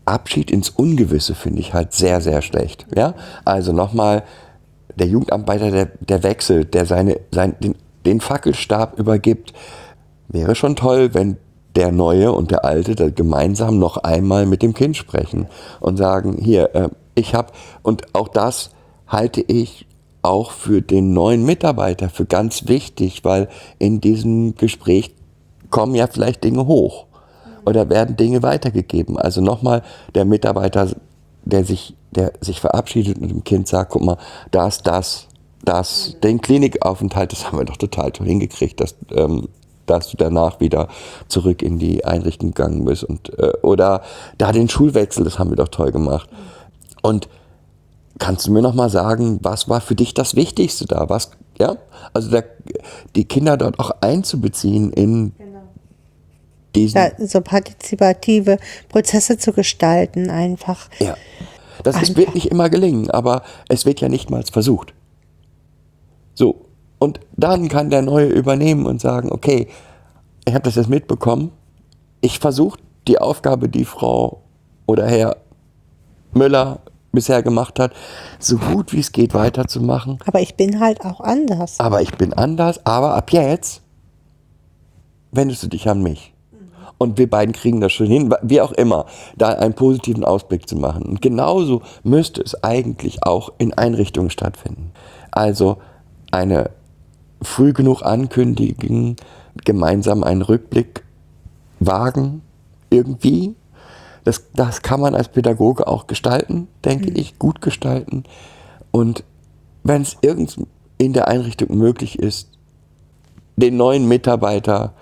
Abschied 0.05 0.51
ins 0.51 0.69
Ungewisse 0.69 1.35
finde 1.35 1.61
ich 1.61 1.73
halt 1.73 1.93
sehr, 1.93 2.19
sehr 2.21 2.41
schlecht. 2.41 2.85
Ja, 2.95 3.13
also 3.45 3.71
nochmal, 3.71 4.23
der 4.95 5.07
Jugendarbeiter, 5.07 5.71
der, 5.71 5.85
der 5.99 6.23
wechselt, 6.23 6.73
der 6.73 6.85
seine, 6.85 7.19
sein, 7.31 7.55
den, 7.61 7.75
den 8.05 8.19
Fackelstab 8.19 8.97
übergibt, 8.97 9.53
wäre 10.27 10.55
schon 10.55 10.75
toll, 10.75 11.13
wenn 11.13 11.37
der 11.75 11.91
Neue 11.91 12.31
und 12.31 12.51
der 12.51 12.65
Alte 12.65 12.95
da 12.95 13.09
gemeinsam 13.09 13.77
noch 13.77 13.97
einmal 13.97 14.45
mit 14.45 14.63
dem 14.63 14.73
Kind 14.73 14.97
sprechen 14.97 15.47
und 15.79 15.97
sagen, 15.97 16.37
hier, 16.41 16.75
äh, 16.75 16.89
ich 17.15 17.35
habe, 17.35 17.53
und 17.83 18.03
auch 18.13 18.27
das 18.27 18.71
halte 19.07 19.41
ich 19.41 19.85
auch 20.21 20.51
für 20.51 20.81
den 20.81 21.13
neuen 21.13 21.45
Mitarbeiter 21.45 22.09
für 22.09 22.25
ganz 22.25 22.67
wichtig, 22.67 23.23
weil 23.23 23.47
in 23.77 24.01
diesem 24.01 24.55
Gespräch 24.55 25.15
kommen 25.69 25.95
ja 25.95 26.07
vielleicht 26.07 26.43
Dinge 26.43 26.65
hoch 26.65 27.05
oder 27.70 27.89
werden 27.89 28.17
Dinge 28.17 28.41
weitergegeben. 28.41 29.17
Also 29.17 29.41
nochmal, 29.41 29.84
der 30.15 30.26
Mitarbeiter, 30.26 30.89
der 31.45 31.63
sich, 31.63 31.95
der 32.11 32.34
sich 32.41 32.59
verabschiedet 32.59 33.20
und 33.20 33.30
dem 33.30 33.43
Kind 33.43 33.67
sagt, 33.67 33.91
guck 33.91 34.03
mal, 34.03 34.17
da 34.51 34.67
ist 34.67 34.88
das, 34.88 35.28
das, 35.63 36.17
den 36.24 36.41
Klinikaufenthalt, 36.41 37.32
das 37.32 37.45
haben 37.45 37.59
wir 37.59 37.65
doch 37.65 37.78
total 37.78 38.11
toll 38.11 38.28
hingekriegt, 38.28 38.82
dass, 38.82 38.95
ähm, 39.11 39.49
dass 39.86 40.09
du 40.09 40.17
danach 40.17 40.59
wieder 40.59 40.88
zurück 41.28 41.61
in 41.61 41.78
die 41.80 42.05
Einrichtung 42.05 42.49
gegangen 42.49 42.86
bist 42.86 43.03
und 43.03 43.38
äh, 43.38 43.53
oder 43.61 44.01
da 44.38 44.51
den 44.51 44.70
Schulwechsel, 44.70 45.24
das 45.24 45.38
haben 45.38 45.51
wir 45.51 45.57
doch 45.57 45.67
toll 45.67 45.91
gemacht. 45.91 46.30
Und 47.01 47.30
kannst 48.17 48.47
du 48.47 48.51
mir 48.51 48.61
noch 48.61 48.74
mal 48.74 48.89
sagen, 48.89 49.39
was 49.41 49.70
war 49.70 49.82
für 49.82 49.95
dich 49.95 50.13
das 50.13 50.36
Wichtigste 50.36 50.86
da? 50.86 51.09
Was, 51.09 51.32
ja, 51.59 51.78
also 52.13 52.30
der, 52.30 52.45
die 53.15 53.26
Kinder 53.26 53.57
dort 53.57 53.80
auch 53.80 53.91
einzubeziehen 54.01 54.91
in 54.91 55.34
genau. 55.38 55.48
Diesen 56.76 57.28
so 57.28 57.41
partizipative 57.41 58.57
Prozesse 58.89 59.38
zu 59.38 59.53
gestalten, 59.53 60.30
einfach. 60.30 60.89
Ja, 60.99 61.15
das 61.84 62.01
ist, 62.01 62.17
wird 62.17 62.36
nicht 62.36 62.47
immer 62.47 62.70
gelingen, 62.70 63.09
aber 63.09 63.43
es 63.67 63.86
wird 63.86 64.01
ja 64.01 64.09
nicht 64.09 64.30
mal 64.30 64.43
versucht. 64.43 64.93
So, 66.34 66.65
und 66.99 67.20
dann 67.38 67.70
kann 67.70 67.89
der 67.89 68.01
Neue 68.01 68.28
übernehmen 68.28 68.86
und 68.86 69.01
sagen, 69.01 69.32
okay, 69.32 69.67
ich 70.45 70.53
habe 70.53 70.63
das 70.63 70.76
jetzt 70.76 70.89
mitbekommen. 70.89 71.51
Ich 72.22 72.39
versuche 72.39 72.80
die 73.07 73.20
Aufgabe, 73.20 73.70
die 73.70 73.86
Frau 73.86 74.41
oder 74.86 75.07
Herr 75.07 75.38
Müller 76.34 76.80
bisher 77.11 77.41
gemacht 77.41 77.80
hat, 77.80 77.93
so 78.38 78.57
gut 78.57 78.93
wie 78.93 78.99
es 78.99 79.11
geht 79.11 79.34
weiterzumachen. 79.34 80.20
Aber 80.26 80.41
ich 80.41 80.55
bin 80.55 80.80
halt 80.80 81.01
auch 81.01 81.22
anders. 81.22 81.80
Aber 81.80 82.01
ich 82.01 82.11
bin 82.15 82.34
anders, 82.34 82.86
aber 82.86 83.15
ab 83.15 83.32
jetzt 83.32 83.82
wendest 85.32 85.63
du 85.63 85.67
dich 85.67 85.89
an 85.89 86.03
mich. 86.03 86.34
Und 86.99 87.17
wir 87.17 87.29
beiden 87.29 87.53
kriegen 87.53 87.79
das 87.79 87.93
schon 87.93 88.07
hin, 88.07 88.35
wie 88.43 88.59
auch 88.59 88.73
immer, 88.73 89.05
da 89.37 89.49
einen 89.49 89.73
positiven 89.73 90.25
Ausblick 90.25 90.67
zu 90.67 90.75
machen. 90.75 91.03
Und 91.03 91.21
genauso 91.21 91.81
müsste 92.03 92.41
es 92.41 92.61
eigentlich 92.61 93.23
auch 93.23 93.53
in 93.57 93.73
Einrichtungen 93.73 94.29
stattfinden. 94.29 94.91
Also 95.31 95.77
eine 96.29 96.71
früh 97.41 97.71
genug 97.71 98.03
ankündigen, 98.03 99.15
gemeinsam 99.63 100.23
einen 100.25 100.41
Rückblick 100.41 101.03
wagen, 101.79 102.41
irgendwie. 102.89 103.55
Das, 104.25 104.51
das 104.53 104.81
kann 104.81 104.99
man 104.99 105.15
als 105.15 105.29
Pädagoge 105.29 105.87
auch 105.87 106.05
gestalten, 106.05 106.67
denke 106.83 107.11
mhm. 107.11 107.15
ich, 107.15 107.39
gut 107.39 107.61
gestalten. 107.61 108.25
Und 108.91 109.23
wenn 109.83 110.01
es 110.01 110.17
irgend 110.21 110.57
in 110.97 111.13
der 111.13 111.29
Einrichtung 111.29 111.77
möglich 111.77 112.19
ist, 112.19 112.49
den 113.55 113.77
neuen 113.77 114.05
Mitarbeiter 114.05 114.93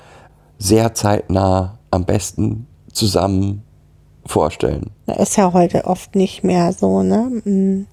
sehr 0.59 0.93
zeitnah 0.93 1.76
am 1.91 2.05
besten 2.05 2.67
zusammen 2.91 3.63
vorstellen. 4.25 4.91
Ist 5.05 5.37
ja 5.37 5.53
heute 5.53 5.85
oft 5.85 6.15
nicht 6.15 6.43
mehr 6.43 6.73
so, 6.73 7.03
ne? 7.03 7.41
Mhm 7.43 7.87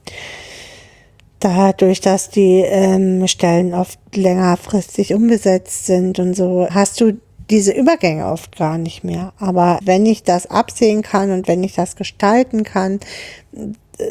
dadurch, 1.44 2.00
dass 2.00 2.30
die 2.30 2.62
ähm, 2.64 3.26
Stellen 3.28 3.74
oft 3.74 3.98
längerfristig 4.14 5.12
umbesetzt 5.12 5.84
sind 5.84 6.18
und 6.18 6.34
so, 6.34 6.66
hast 6.70 7.00
du 7.00 7.18
diese 7.50 7.72
Übergänge 7.72 8.26
oft 8.26 8.56
gar 8.56 8.78
nicht 8.78 9.04
mehr. 9.04 9.34
Aber 9.38 9.78
wenn 9.84 10.06
ich 10.06 10.22
das 10.22 10.46
absehen 10.46 11.02
kann 11.02 11.30
und 11.30 11.46
wenn 11.46 11.62
ich 11.62 11.74
das 11.74 11.96
gestalten 11.96 12.64
kann, 12.64 13.00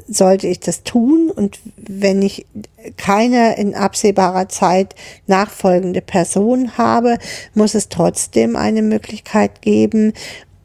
sollte 0.08 0.48
ich 0.48 0.60
das 0.60 0.84
tun 0.84 1.30
und 1.30 1.60
wenn 1.78 2.22
ich 2.22 2.46
keine 2.98 3.58
in 3.58 3.76
absehbarer 3.76 4.50
Zeit 4.50 4.96
nachfolgende 5.28 6.02
Person 6.02 6.78
habe, 6.78 7.18
muss 7.54 7.76
es 7.76 7.90
trotzdem 7.90 8.56
eine 8.56 8.82
Möglichkeit 8.82 9.62
geben, 9.62 10.14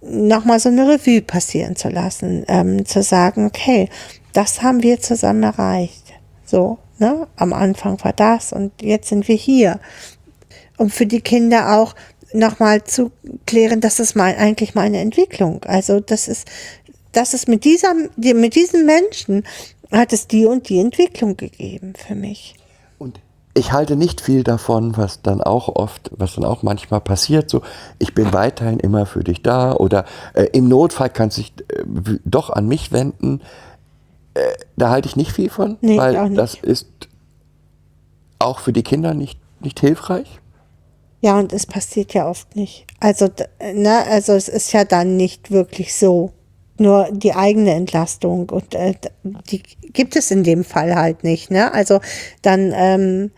nochmal 0.01 0.61
so 0.61 0.69
eine 0.69 0.89
Revue 0.89 1.23
passieren 1.23 1.77
zu 1.77 1.89
lassen, 1.89 2.45
ähm, 2.49 2.85
zu 2.87 3.03
sagen, 3.03 3.47
okay, 3.47 3.89
das 4.33 4.63
haben 4.63 4.83
wir 4.83 5.01
zusammen 5.01 5.43
erreicht. 5.43 6.15
So, 6.45 6.79
ne? 6.99 7.27
Am 7.37 7.53
Anfang 7.53 8.03
war 8.05 8.13
das 8.13 8.53
und 8.53 8.73
jetzt 8.81 9.09
sind 9.09 9.29
wir 9.29 9.37
hier. 9.37 9.81
Um 10.77 10.91
für 10.91 11.07
die 11.07 11.21
Kinder 11.21 11.77
auch 11.77 11.95
nochmal 12.33 12.85
zu 12.85 13.11
klären, 13.47 13.81
das 13.81 14.01
ist 14.01 14.15
mal 14.15 14.35
eigentlich 14.37 14.75
meine 14.75 15.01
Entwicklung. 15.01 15.65
Also 15.65 16.01
das 16.01 16.29
ist, 16.29 16.47
das 17.13 17.35
ist 17.35 17.49
mit 17.49 17.65
dieser, 17.65 17.95
mit 18.17 18.55
diesem 18.55 18.85
Menschen 18.87 19.45
hat 19.91 20.13
es 20.13 20.27
die 20.27 20.47
und 20.47 20.69
die 20.69 20.79
Entwicklung 20.81 21.37
gegeben 21.37 21.95
für 21.97 22.15
mich. 22.15 22.55
Und 22.99 23.21
ich 23.55 23.73
halte 23.73 23.97
nicht 23.97 24.21
viel 24.21 24.45
davon, 24.45 24.97
was 24.97 25.23
dann 25.23 25.41
auch 25.41 25.69
oft, 25.75 26.11
was 26.17 26.35
dann 26.35 26.45
auch 26.45 26.63
manchmal 26.63 27.01
passiert, 27.01 27.49
so, 27.51 27.63
ich 27.99 28.15
bin 28.15 28.33
weiterhin 28.33 28.79
immer 28.79 29.07
für 29.07 29.25
dich 29.25 29.43
da 29.43 29.73
oder 29.75 30.05
äh, 30.35 30.45
im 30.53 30.69
Notfall 30.69 31.11
kannst 31.11 31.39
du 31.39 31.43
dich 31.43 31.53
äh, 31.71 32.19
doch 32.25 32.51
an 32.51 32.69
mich 32.69 32.93
wenden. 32.93 33.41
Äh, 34.35 34.41
da 34.77 34.91
halte 34.91 35.09
ich 35.09 35.17
nicht 35.17 35.33
viel 35.33 35.51
von, 35.51 35.77
Nee, 35.81 35.97
weil 35.97 36.35
das 36.35 36.55
ist 36.55 36.87
auch 38.39 38.61
für 38.61 38.73
die 38.73 38.83
Kinder 38.85 39.15
nicht, 39.15 39.41
nicht 39.61 39.81
hilfreich. 39.81 40.39
Ja, 41.21 41.37
und 41.39 41.53
es 41.53 41.67
passiert 41.67 42.15
ja 42.15 42.29
oft 42.29 42.55
nicht. 42.55 42.87
Also, 43.01 43.27
d- 43.27 43.47
ne, 43.75 44.05
also 44.09 44.35
es 44.35 44.49
ist 44.49 44.73
ja 44.73 44.85
dann 44.85 45.17
nicht 45.17 45.51
wirklich 45.51 45.97
so. 45.97 46.33
Nur 46.79 47.09
die 47.11 47.35
eigene 47.35 47.73
Entlastung 47.75 48.49
und 48.51 48.75
äh, 48.75 48.95
die 49.51 49.63
gibt 49.93 50.17
es 50.17 50.31
in 50.31 50.45
dem 50.45 50.65
Fall 50.65 50.95
halt 50.95 51.25
nicht. 51.25 51.51
Ne? 51.51 51.73
Also 51.73 52.01
dann 52.43 52.73
ähm, 52.75 53.31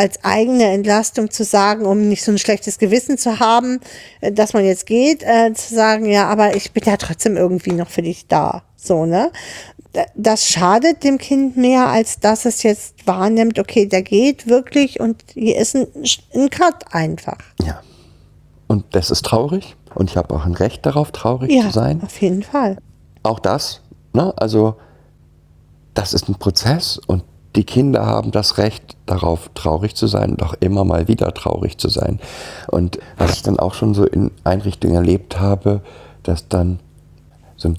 als 0.00 0.24
eigene 0.24 0.64
Entlastung 0.64 1.30
zu 1.30 1.44
sagen, 1.44 1.84
um 1.84 2.08
nicht 2.08 2.24
so 2.24 2.32
ein 2.32 2.38
schlechtes 2.38 2.78
Gewissen 2.78 3.18
zu 3.18 3.38
haben, 3.38 3.80
äh, 4.20 4.32
dass 4.32 4.52
man 4.54 4.64
jetzt 4.64 4.86
geht, 4.86 5.22
äh, 5.22 5.52
zu 5.52 5.74
sagen, 5.74 6.06
ja, 6.06 6.26
aber 6.28 6.56
ich 6.56 6.72
bin 6.72 6.84
ja 6.84 6.96
trotzdem 6.96 7.36
irgendwie 7.36 7.72
noch 7.72 7.90
für 7.90 8.02
dich 8.02 8.26
da. 8.26 8.62
So, 8.76 9.04
ne? 9.04 9.30
Das 10.14 10.46
schadet 10.46 11.02
dem 11.02 11.18
Kind 11.18 11.56
mehr, 11.56 11.88
als 11.88 12.20
dass 12.20 12.44
es 12.44 12.62
jetzt 12.62 13.06
wahrnimmt, 13.06 13.58
okay, 13.58 13.86
der 13.86 14.02
geht 14.02 14.46
wirklich 14.46 15.00
und 15.00 15.22
hier 15.34 15.58
ist 15.58 15.74
ein, 15.74 15.88
ein 16.34 16.48
Cut 16.48 16.94
einfach. 16.94 17.38
Ja. 17.62 17.82
Und 18.68 18.84
das 18.92 19.10
ist 19.10 19.24
traurig. 19.24 19.76
Und 19.94 20.10
ich 20.10 20.16
habe 20.16 20.34
auch 20.34 20.44
ein 20.46 20.54
Recht 20.54 20.86
darauf, 20.86 21.10
traurig 21.12 21.50
Ja, 21.52 21.62
zu 21.62 21.70
sein. 21.72 22.02
auf 22.02 22.20
jeden 22.20 22.42
Fall. 22.42 22.76
Auch 23.22 23.38
das, 23.38 23.80
ne? 24.12 24.32
also 24.36 24.76
das 25.94 26.14
ist 26.14 26.28
ein 26.28 26.36
Prozess 26.36 26.98
und 27.06 27.24
die 27.56 27.64
Kinder 27.64 28.06
haben 28.06 28.30
das 28.30 28.58
Recht 28.58 28.96
darauf, 29.06 29.50
traurig 29.54 29.96
zu 29.96 30.06
sein 30.06 30.30
und 30.30 30.42
auch 30.44 30.54
immer 30.60 30.84
mal 30.84 31.08
wieder 31.08 31.34
traurig 31.34 31.78
zu 31.78 31.88
sein. 31.88 32.20
Und 32.68 33.00
was 33.18 33.32
ich 33.34 33.42
dann 33.42 33.58
auch 33.58 33.74
schon 33.74 33.92
so 33.92 34.06
in 34.06 34.30
Einrichtungen 34.44 34.94
erlebt 34.94 35.40
habe, 35.40 35.80
dass 36.22 36.46
dann 36.48 36.78
so 37.56 37.70
ein, 37.70 37.76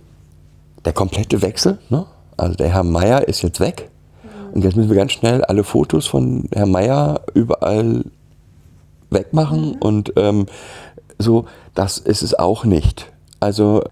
der 0.84 0.92
komplette 0.92 1.42
Wechsel, 1.42 1.78
ne? 1.90 2.06
also 2.36 2.56
der 2.56 2.68
Herr 2.70 2.84
Meier 2.84 3.28
ist 3.30 3.44
jetzt 3.44 3.62
weg 3.62 3.90
und 4.54 4.64
jetzt 4.66 4.76
müssen 4.76 4.90
wir 4.90 4.98
ganz 4.98 5.14
schnell 5.14 5.44
alle 5.46 5.64
Fotos 5.64 6.06
von 6.06 6.50
Herrn 6.54 6.72
Meier 6.72 7.22
überall 7.34 8.04
wegmachen 9.10 9.76
und 9.80 10.12
ähm, 10.18 10.48
so, 11.22 11.46
das 11.74 11.98
ist 11.98 12.22
es 12.22 12.38
auch 12.38 12.66
nicht. 12.66 13.12
Also 13.40 13.84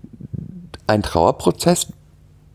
ein 0.87 1.03
Trauerprozess 1.03 1.87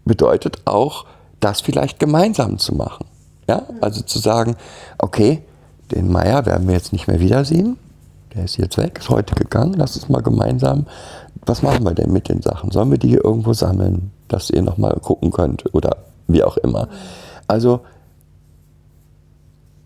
bedeutet 0.05 0.62
auch, 0.64 1.07
das 1.41 1.61
vielleicht 1.61 1.99
gemeinsam 1.99 2.59
zu 2.59 2.75
machen. 2.75 3.07
Ja, 3.49 3.62
also 3.81 4.03
zu 4.03 4.18
sagen, 4.18 4.57
okay, 4.99 5.43
den 5.91 6.11
Meier 6.11 6.47
werden 6.47 6.66
wir 6.66 6.75
jetzt 6.75 6.93
nicht 6.93 7.07
mehr 7.07 7.20
wiedersehen. 7.20 7.77
Der 8.35 8.45
ist 8.45 8.57
jetzt 8.57 8.79
weg, 8.79 8.99
ist 8.99 9.11
heute 9.11 9.35
gegangen. 9.35 9.75
Lass 9.77 9.97
uns 9.97 10.09
mal 10.09 10.22
gemeinsam, 10.22 10.87
was 11.47 11.62
machen 11.62 11.85
wir 11.85 11.95
denn 11.95 12.12
mit 12.12 12.29
den 12.29 12.43
Sachen? 12.43 12.70
Sollen 12.70 12.91
wir 12.91 12.99
die 12.99 13.09
hier 13.09 13.25
irgendwo 13.25 13.53
sammeln, 13.53 14.11
dass 14.29 14.51
ihr 14.51 14.62
nochmal 14.62 14.99
gucken 15.01 15.31
könnt 15.31 15.75
oder 15.75 15.99
wie 16.27 16.43
auch 16.43 16.57
immer? 16.57 16.89
Also 17.47 17.81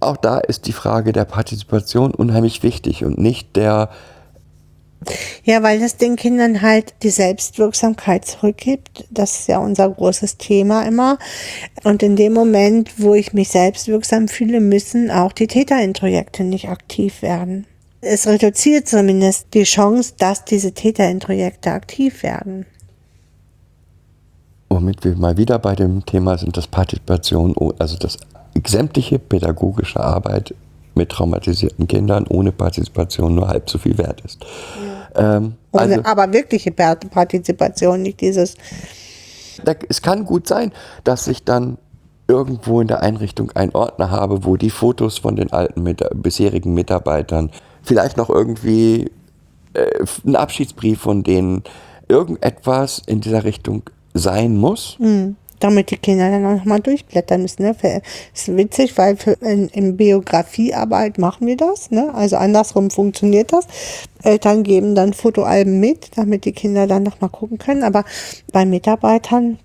auch 0.01 0.17
da 0.17 0.39
ist 0.39 0.67
die 0.67 0.73
Frage 0.73 1.13
der 1.13 1.25
Partizipation 1.25 2.15
unheimlich 2.15 2.63
wichtig 2.63 3.05
und 3.05 3.19
nicht 3.19 3.57
der, 3.57 3.91
Ja, 5.45 5.63
weil 5.63 5.81
das 5.81 5.97
den 5.97 6.17
Kindern 6.17 6.61
halt 6.61 6.95
die 7.03 7.11
Selbstwirksamkeit 7.11 8.25
zurückgibt. 8.25 9.07
Das 9.11 9.41
ist 9.41 9.49
ja 9.49 9.59
unser 9.59 9.89
großes 9.89 10.37
Thema 10.37 10.83
immer. 10.83 11.19
Und 11.85 12.03
in 12.03 12.17
dem 12.17 12.33
Moment, 12.33 12.91
wo 12.99 13.15
ich 13.15 13.33
mich 13.33 13.49
selbstwirksam 13.49 14.29
fühle, 14.29 14.61
müssen 14.61 15.11
auch 15.11 15.33
die 15.33 15.47
Täterintrojekte 15.47 16.45
nicht 16.45 16.69
aktiv 16.69 17.23
werden. 17.23 17.67
Es 18.01 18.27
reduziert 18.27 18.89
zumindest 18.89 19.49
die 19.55 19.65
Chance, 19.65 20.15
dass 20.19 20.45
diese 20.45 20.73
Täterintrojekte 20.73 21.73
aktiv 21.73 22.23
werden. 22.23 22.67
womit 24.69 25.03
wir 25.05 25.17
mal 25.17 25.37
wieder 25.37 25.59
bei 25.59 25.75
dem 25.75 26.05
Thema 26.07 26.39
sind, 26.39 26.57
das 26.57 26.67
Partizipation, 26.69 27.55
also 27.79 27.97
das 27.97 28.19
sämtliche 28.67 29.19
pädagogische 29.19 30.01
Arbeit 30.01 30.55
mit 30.99 31.09
traumatisierten 31.09 31.89
Kindern 31.89 32.27
ohne 32.29 32.53
Partizipation 32.53 33.35
nur 33.35 33.49
halb 33.49 33.71
so 33.71 33.79
viel 33.79 33.97
wert 33.97 34.21
ist. 34.21 34.45
Ähm, 35.15 35.55
Ohne, 35.73 35.83
also, 35.83 36.01
aber 36.05 36.31
wirkliche 36.33 36.71
Pa- 36.71 36.97
Partizipation, 36.97 38.03
nicht 38.03 38.21
dieses, 38.21 38.57
es 39.89 40.03
kann 40.03 40.27
gut 40.27 40.47
sein, 40.47 40.73
dass 41.05 41.27
ich 41.27 41.45
dann 41.45 41.79
irgendwo 42.27 42.83
in 42.83 42.89
der 42.89 43.01
Einrichtung 43.01 43.51
einen 43.53 43.73
Ordner 43.73 44.11
habe, 44.11 44.45
wo 44.45 44.57
die 44.57 44.69
Fotos 44.71 45.17
von 45.17 45.37
den 45.37 45.51
alten 45.51 45.83
mit, 45.83 46.05
bisherigen 46.15 46.75
Mitarbeitern, 46.75 47.51
vielleicht 47.83 48.19
noch 48.19 48.29
irgendwie 48.29 49.11
äh, 49.73 50.05
ein 50.27 50.37
Abschiedsbrief 50.37 51.01
von 51.01 51.23
denen, 51.23 51.63
irgendetwas 52.09 53.01
in 53.07 53.21
dieser 53.23 53.45
Richtung 53.45 53.83
sein 54.15 54.57
muss. 54.57 54.99
Damit 55.61 55.91
die 55.91 55.97
Kinder 55.97 56.31
dann 56.31 56.47
auch 56.47 56.59
nochmal 56.59 56.81
durchblättern 56.81 57.43
müssen. 57.43 57.63
Ne? 57.63 57.75
Ist 58.35 58.57
witzig, 58.57 58.97
weil 58.99 59.17
für, 59.17 59.33
in, 59.33 59.69
in 59.69 59.97
Biografiearbeit 59.97 61.19
machen 61.19 61.47
wir 61.47 61.57
das. 61.57 61.91
Ne? 61.91 62.13
Also 62.15 62.37
andersrum 62.37 62.91
funktioniert 62.91 63.53
das. 63.53 63.67
Eltern 64.23 64.63
geben 64.63 64.95
dann 64.95 65.13
Fotoalben 65.13 65.81
mit, 65.81 66.17
damit 66.17 66.45
die 66.45 66.53
Kinder 66.53 66.87
dann 66.87 67.03
nochmal 67.03 67.31
gucken 67.31 67.59
können. 67.59 67.83
Aber 67.83 68.05
bei 68.53 68.65
Mitarbeitern, 68.65 69.59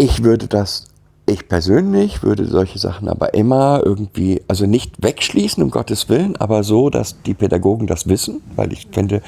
Ich 0.00 0.22
würde 0.22 0.46
das, 0.46 0.86
ich 1.26 1.48
persönlich 1.48 2.22
würde 2.22 2.44
solche 2.44 2.78
Sachen 2.78 3.08
aber 3.08 3.34
immer 3.34 3.82
irgendwie, 3.84 4.42
also 4.46 4.64
nicht 4.64 5.02
wegschließen, 5.02 5.60
um 5.60 5.70
Gottes 5.70 6.08
Willen, 6.08 6.36
aber 6.36 6.62
so, 6.62 6.88
dass 6.88 7.20
die 7.22 7.34
Pädagogen 7.34 7.88
das 7.88 8.08
wissen, 8.08 8.40
weil 8.54 8.72
ich 8.72 8.86
finde, 8.92 9.22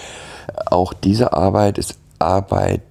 auch 0.66 0.92
diese 0.92 1.32
Arbeit 1.32 1.76
ist 1.76 1.98
Arbeit 2.20 2.82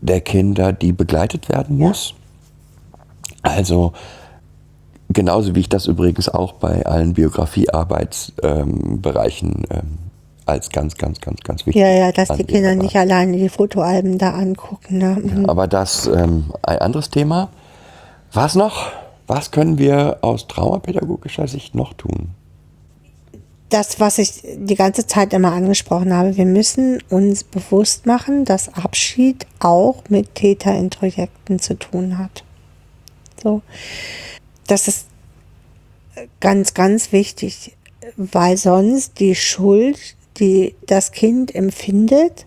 der 0.00 0.20
Kinder, 0.20 0.72
die 0.72 0.92
begleitet 0.92 1.48
werden 1.48 1.78
muss. 1.78 2.14
Also 3.42 3.92
genauso 5.08 5.54
wie 5.54 5.60
ich 5.60 5.68
das 5.68 5.86
übrigens 5.86 6.28
auch 6.28 6.54
bei 6.54 6.84
allen 6.86 7.14
Biografiearbeitsbereichen 7.14 9.54
ähm, 9.54 9.64
ähm, 9.70 9.98
als 10.46 10.70
ganz, 10.70 10.96
ganz, 10.96 11.20
ganz, 11.20 11.42
ganz 11.42 11.66
wichtig. 11.66 11.82
ja, 11.82 11.88
ja, 11.88 12.10
dass 12.12 12.28
die. 12.28 12.44
Kinder 12.44 12.74
nicht 12.74 12.96
alleine 12.96 13.36
die 13.36 13.50
Fotoalben 13.50 14.16
da 14.18 14.30
angucken. 14.30 14.98
Ne? 14.98 15.18
Mhm. 15.22 15.46
aber 15.46 15.66
das 15.66 16.06
ähm, 16.06 16.52
ein 16.62 16.78
anderes 16.78 17.10
Thema. 17.10 17.50
Was 18.32 18.54
noch? 18.54 18.92
Was 19.26 19.50
können 19.50 19.78
wir 19.78 20.18
aus 20.22 20.48
traumapädagogischer 20.48 21.48
Sicht 21.48 21.74
noch 21.74 21.92
tun? 21.92 22.30
Das, 23.68 24.00
was 24.00 24.18
ich 24.18 24.42
die 24.56 24.74
ganze 24.74 25.06
Zeit 25.06 25.32
immer 25.32 25.52
angesprochen 25.52 26.12
habe, 26.14 26.36
wir 26.36 26.46
müssen 26.46 27.02
uns 27.10 27.44
bewusst 27.44 28.06
machen, 28.06 28.44
dass 28.44 28.74
Abschied 28.74 29.46
auch 29.58 30.02
mit 30.08 30.34
Täterintrojekten 30.34 31.58
zu 31.58 31.78
tun 31.78 32.18
hat. 32.18 32.44
So. 33.42 33.62
Das 34.66 34.88
ist 34.88 35.06
ganz, 36.40 36.74
ganz 36.74 37.12
wichtig, 37.12 37.76
weil 38.16 38.56
sonst 38.56 39.20
die 39.20 39.34
Schuld, 39.34 40.16
die 40.38 40.74
das 40.86 41.12
Kind 41.12 41.54
empfindet, 41.54 42.46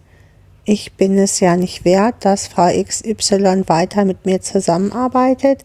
ich 0.63 0.93
bin 0.93 1.17
es 1.17 1.39
ja 1.39 1.57
nicht 1.57 1.85
wert, 1.85 2.15
dass 2.19 2.47
Frau 2.47 2.69
XY 2.71 3.63
weiter 3.67 4.05
mit 4.05 4.25
mir 4.25 4.41
zusammenarbeitet, 4.41 5.63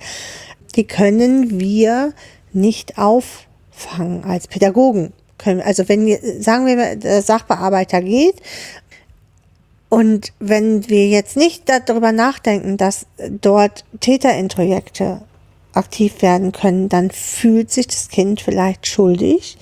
die 0.75 0.85
können 0.85 1.61
wir 1.61 2.13
nicht 2.53 2.99
auffangen 2.99 4.25
als 4.25 4.49
Pädagogen. 4.49 5.13
Können, 5.39 5.61
also 5.61 5.89
wenn 5.89 6.09
sagen 6.43 6.67
wir, 6.67 6.97
der 6.97 7.23
Sachbearbeiter 7.23 8.01
geht 8.01 8.37
und 9.89 10.33
wenn 10.41 10.89
wir 10.89 11.09
jetzt 11.09 11.37
nicht 11.37 11.65
darüber 11.69 12.13
nachdenken, 12.13 12.77
dass 12.77 13.07
dort 13.41 13.85
Täterintrojekte 14.01 15.21
aktiv 15.75 16.23
werden 16.23 16.53
können, 16.53 16.89
dann 16.89 17.11
fühlt 17.11 17.71
sich 17.71 17.87
das 17.87 18.09
Kind 18.09 18.41
vielleicht 18.41 18.87
schuldig, 18.87 19.59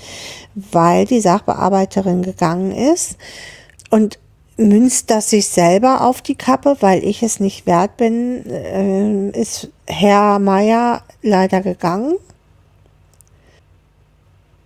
weil 0.54 1.06
die 1.06 1.20
Sachbearbeiterin 1.20 2.22
gegangen 2.22 2.72
ist. 2.72 3.16
Und 3.90 4.18
münzt 4.56 5.10
das 5.10 5.30
sich 5.30 5.48
selber 5.48 6.02
auf 6.02 6.22
die 6.22 6.36
Kappe, 6.36 6.76
weil 6.80 7.04
ich 7.04 7.22
es 7.22 7.40
nicht 7.40 7.66
wert 7.66 7.96
bin, 7.96 8.46
äh, 8.46 9.30
ist 9.30 9.68
Herr 9.86 10.38
Meier 10.38 11.02
leider 11.22 11.60
gegangen. 11.60 12.14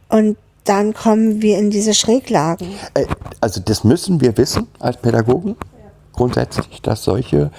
Und 0.09 0.37
dann 0.69 0.95
kommen 0.95 1.41
wir 1.43 1.59
in 1.59 1.71
diese 1.71 1.95
Schräglagen. 1.95 2.69
Äh, 2.95 3.07
Also 3.41 3.61
das 3.61 3.85
müssen 3.85 4.21
wir 4.21 4.37
wissen 4.37 4.67
als 4.81 4.97
Pädagogen 4.99 5.57
grundsätzlich, 6.13 6.83
dass 6.83 7.05
solche 7.05 7.51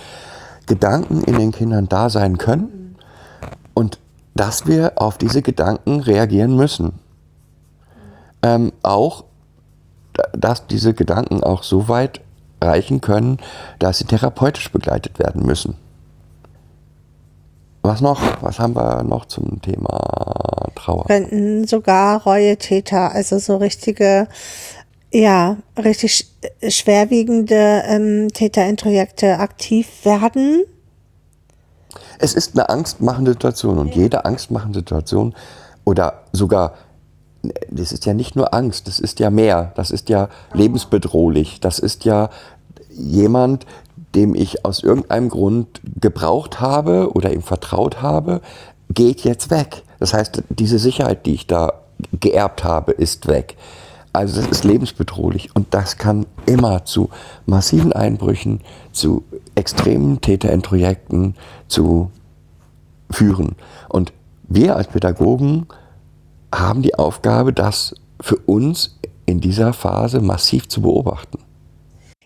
Gedanken 0.68 1.24
in 1.24 1.38
den 1.40 1.52
Kindern 1.52 1.88
da 1.88 2.10
sein 2.10 2.38
können 2.38 2.96
und 3.74 4.00
dass 4.36 4.68
wir 4.68 4.94
auf 4.96 5.18
diese 5.18 5.42
Gedanken 5.42 6.02
reagieren 6.02 6.56
müssen. 6.56 6.94
Ähm, 8.44 8.72
auch, 8.84 9.24
da- 10.14 10.30
dass 10.38 10.68
diese 10.68 10.94
Gedanken 10.94 11.44
auch 11.44 11.64
so 11.64 11.88
weit 11.88 12.22
reichen 12.62 13.02
können, 13.02 13.38
dass 13.80 13.98
sie 14.00 14.06
therapeutisch 14.06 14.72
begleitet 14.72 15.18
werden 15.20 15.46
müssen. 15.46 15.76
Was 17.82 18.02
noch? 18.02 18.22
Was 18.42 18.60
haben 18.60 18.76
wir 18.76 19.04
noch 19.04 19.26
zum 19.26 19.62
Thema 19.62 20.70
Trauer? 20.76 21.06
könnten 21.06 21.66
sogar 21.68 22.22
Reuetäter, 22.24 23.12
also 23.14 23.40
so 23.40 23.58
richtige, 23.58 24.28
ja, 25.14 25.58
richtig 25.78 26.12
sch- 26.12 26.70
schwerwiegende 26.72 27.84
ähm, 27.86 28.28
Täterintrojekte 28.34 29.40
aktiv 29.40 29.88
werden. 30.04 30.64
Es 32.20 32.34
ist 32.34 32.54
eine 32.56 32.70
angstmachende 32.70 33.32
Situation 33.32 33.78
und 33.78 33.96
jede 33.96 34.26
angstmachende 34.26 34.80
Situation 34.80 35.34
oder 35.86 36.24
sogar, 36.34 36.74
das 37.70 37.94
ist 37.94 38.06
ja 38.06 38.14
nicht 38.14 38.36
nur 38.36 38.54
Angst, 38.54 38.88
das 38.88 39.00
ist 39.00 39.20
ja 39.20 39.30
mehr, 39.30 39.72
das 39.76 39.90
ist 39.90 40.10
ja 40.10 40.28
lebensbedrohlich, 40.54 41.62
das 41.62 41.80
ist 41.80 42.04
ja 42.04 42.30
jemand, 42.92 43.66
dem 44.16 44.36
ich 44.36 44.66
aus 44.66 44.84
irgendeinem 44.84 45.30
Grund 45.30 45.82
gebraucht 46.00 46.60
habe 46.60 47.12
oder 47.14 47.32
ihm 47.32 47.42
vertraut 47.42 48.02
habe, 48.02 48.42
geht 48.90 49.24
jetzt 49.24 49.52
weg. 49.52 49.84
Das 50.00 50.14
heißt, 50.14 50.44
diese 50.50 50.80
Sicherheit, 50.80 51.26
die 51.26 51.36
ich 51.36 51.48
da 51.48 51.74
geerbt 52.20 52.64
habe, 52.64 52.92
ist 52.92 53.28
weg. 53.28 53.56
Also 54.12 54.42
das 54.42 54.50
ist 54.50 54.64
lebensbedrohlich 54.64 55.56
und 55.56 55.74
das 55.74 55.98
kann 55.98 56.26
immer 56.48 56.86
zu 56.86 57.10
massiven 57.46 57.94
Einbrüchen, 57.94 58.62
zu 58.92 59.24
extremen 59.54 60.20
Täterintrojekten, 60.20 61.36
zu 61.68 62.10
führen. 63.12 63.56
Und 63.88 64.12
wir 64.48 64.76
als 64.76 64.88
Pädagogen 64.88 65.68
haben 66.54 66.82
die 66.82 66.96
Aufgabe, 66.96 67.54
das 67.54 67.94
für 68.20 68.38
uns 68.38 68.98
in 69.28 69.42
dieser 69.42 69.74
Phase 69.74 70.22
massiv 70.22 70.68
zu 70.68 70.82
beobachten. 70.82 71.38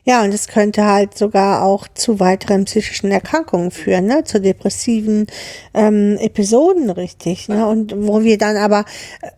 Ja, 0.05 0.23
und 0.23 0.33
es 0.33 0.47
könnte 0.47 0.85
halt 0.85 1.17
sogar 1.17 1.63
auch 1.63 1.87
zu 1.93 2.19
weiteren 2.19 2.65
psychischen 2.65 3.09
Erkrankungen 3.09 3.71
führen, 3.71 4.05
ne? 4.05 4.25
zu 4.25 4.41
depressiven 4.41 5.27
ähm, 5.73 6.17
Episoden, 6.19 6.89
richtig. 6.89 7.47
Ne? 7.47 7.65
Und 7.65 7.93
wo 7.95 8.21
wir 8.21 8.37
dann 8.37 8.57
aber 8.57 8.83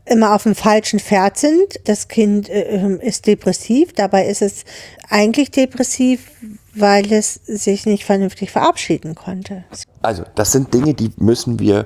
immer 0.05 0.33
auf 0.33 0.43
dem 0.43 0.55
falschen 0.55 0.99
Pferd 0.99 1.37
sind. 1.37 1.79
Das 1.83 2.07
Kind 2.07 2.49
äh, 2.49 2.97
ist 3.01 3.27
depressiv, 3.27 3.93
dabei 3.93 4.25
ist 4.25 4.41
es 4.41 4.65
eigentlich 5.07 5.51
depressiv, 5.51 6.31
weil 6.73 7.13
es 7.13 7.35
sich 7.45 7.85
nicht 7.85 8.03
vernünftig 8.03 8.51
verabschieden 8.51 9.13
konnte. 9.13 9.65
Also 10.01 10.23
das 10.33 10.51
sind 10.51 10.73
Dinge, 10.73 10.95
die 10.95 11.11
müssen 11.17 11.59
wir, 11.59 11.85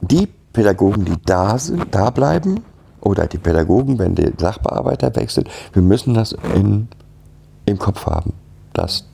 die 0.00 0.28
Pädagogen, 0.52 1.04
die 1.04 1.16
da 1.24 1.58
sind, 1.58 1.94
da 1.94 2.10
bleiben, 2.10 2.64
oder 3.02 3.26
die 3.26 3.38
Pädagogen, 3.38 3.98
wenn 3.98 4.14
der 4.14 4.32
Sachbearbeiter 4.38 5.14
wechselt, 5.16 5.48
wir 5.72 5.82
müssen 5.82 6.14
das 6.14 6.36
in, 6.54 6.88
im 7.66 7.78
Kopf 7.78 8.06
haben, 8.06 8.32
dass 8.72 9.04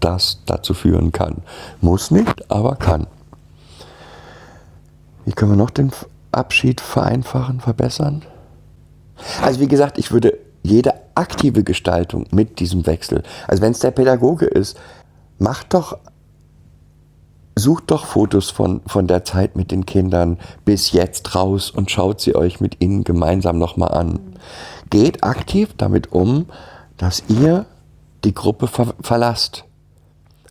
das 0.00 0.40
dazu 0.46 0.74
führen 0.74 1.12
kann. 1.12 1.36
Muss 1.80 2.10
nicht, 2.10 2.50
aber 2.50 2.76
kann. 2.76 3.06
Wie 5.24 5.32
können 5.32 5.52
wir 5.52 5.56
noch 5.56 5.70
den 5.70 5.90
Abschied 6.32 6.80
vereinfachen, 6.80 7.60
verbessern? 7.60 8.22
Also 9.42 9.60
wie 9.60 9.68
gesagt, 9.68 9.98
ich 9.98 10.12
würde 10.12 10.38
jede 10.62 10.94
aktive 11.14 11.64
Gestaltung 11.64 12.26
mit 12.30 12.60
diesem 12.60 12.86
Wechsel, 12.86 13.22
also 13.46 13.62
wenn 13.62 13.72
es 13.72 13.80
der 13.80 13.90
Pädagoge 13.90 14.46
ist, 14.46 14.78
macht 15.38 15.74
doch 15.74 15.98
Sucht 17.58 17.90
doch 17.90 18.06
Fotos 18.06 18.50
von, 18.50 18.82
von 18.86 19.08
der 19.08 19.24
Zeit 19.24 19.56
mit 19.56 19.72
den 19.72 19.84
Kindern 19.84 20.38
bis 20.64 20.92
jetzt 20.92 21.34
raus 21.34 21.72
und 21.72 21.90
schaut 21.90 22.20
sie 22.20 22.36
euch 22.36 22.60
mit 22.60 22.80
ihnen 22.80 23.02
gemeinsam 23.02 23.58
nochmal 23.58 23.90
an. 23.90 24.20
Geht 24.90 25.24
aktiv 25.24 25.74
damit 25.76 26.12
um, 26.12 26.46
dass 26.98 27.24
ihr 27.28 27.66
die 28.28 28.34
Gruppe 28.34 28.66
ver 28.66 28.94
verlasst 29.00 29.64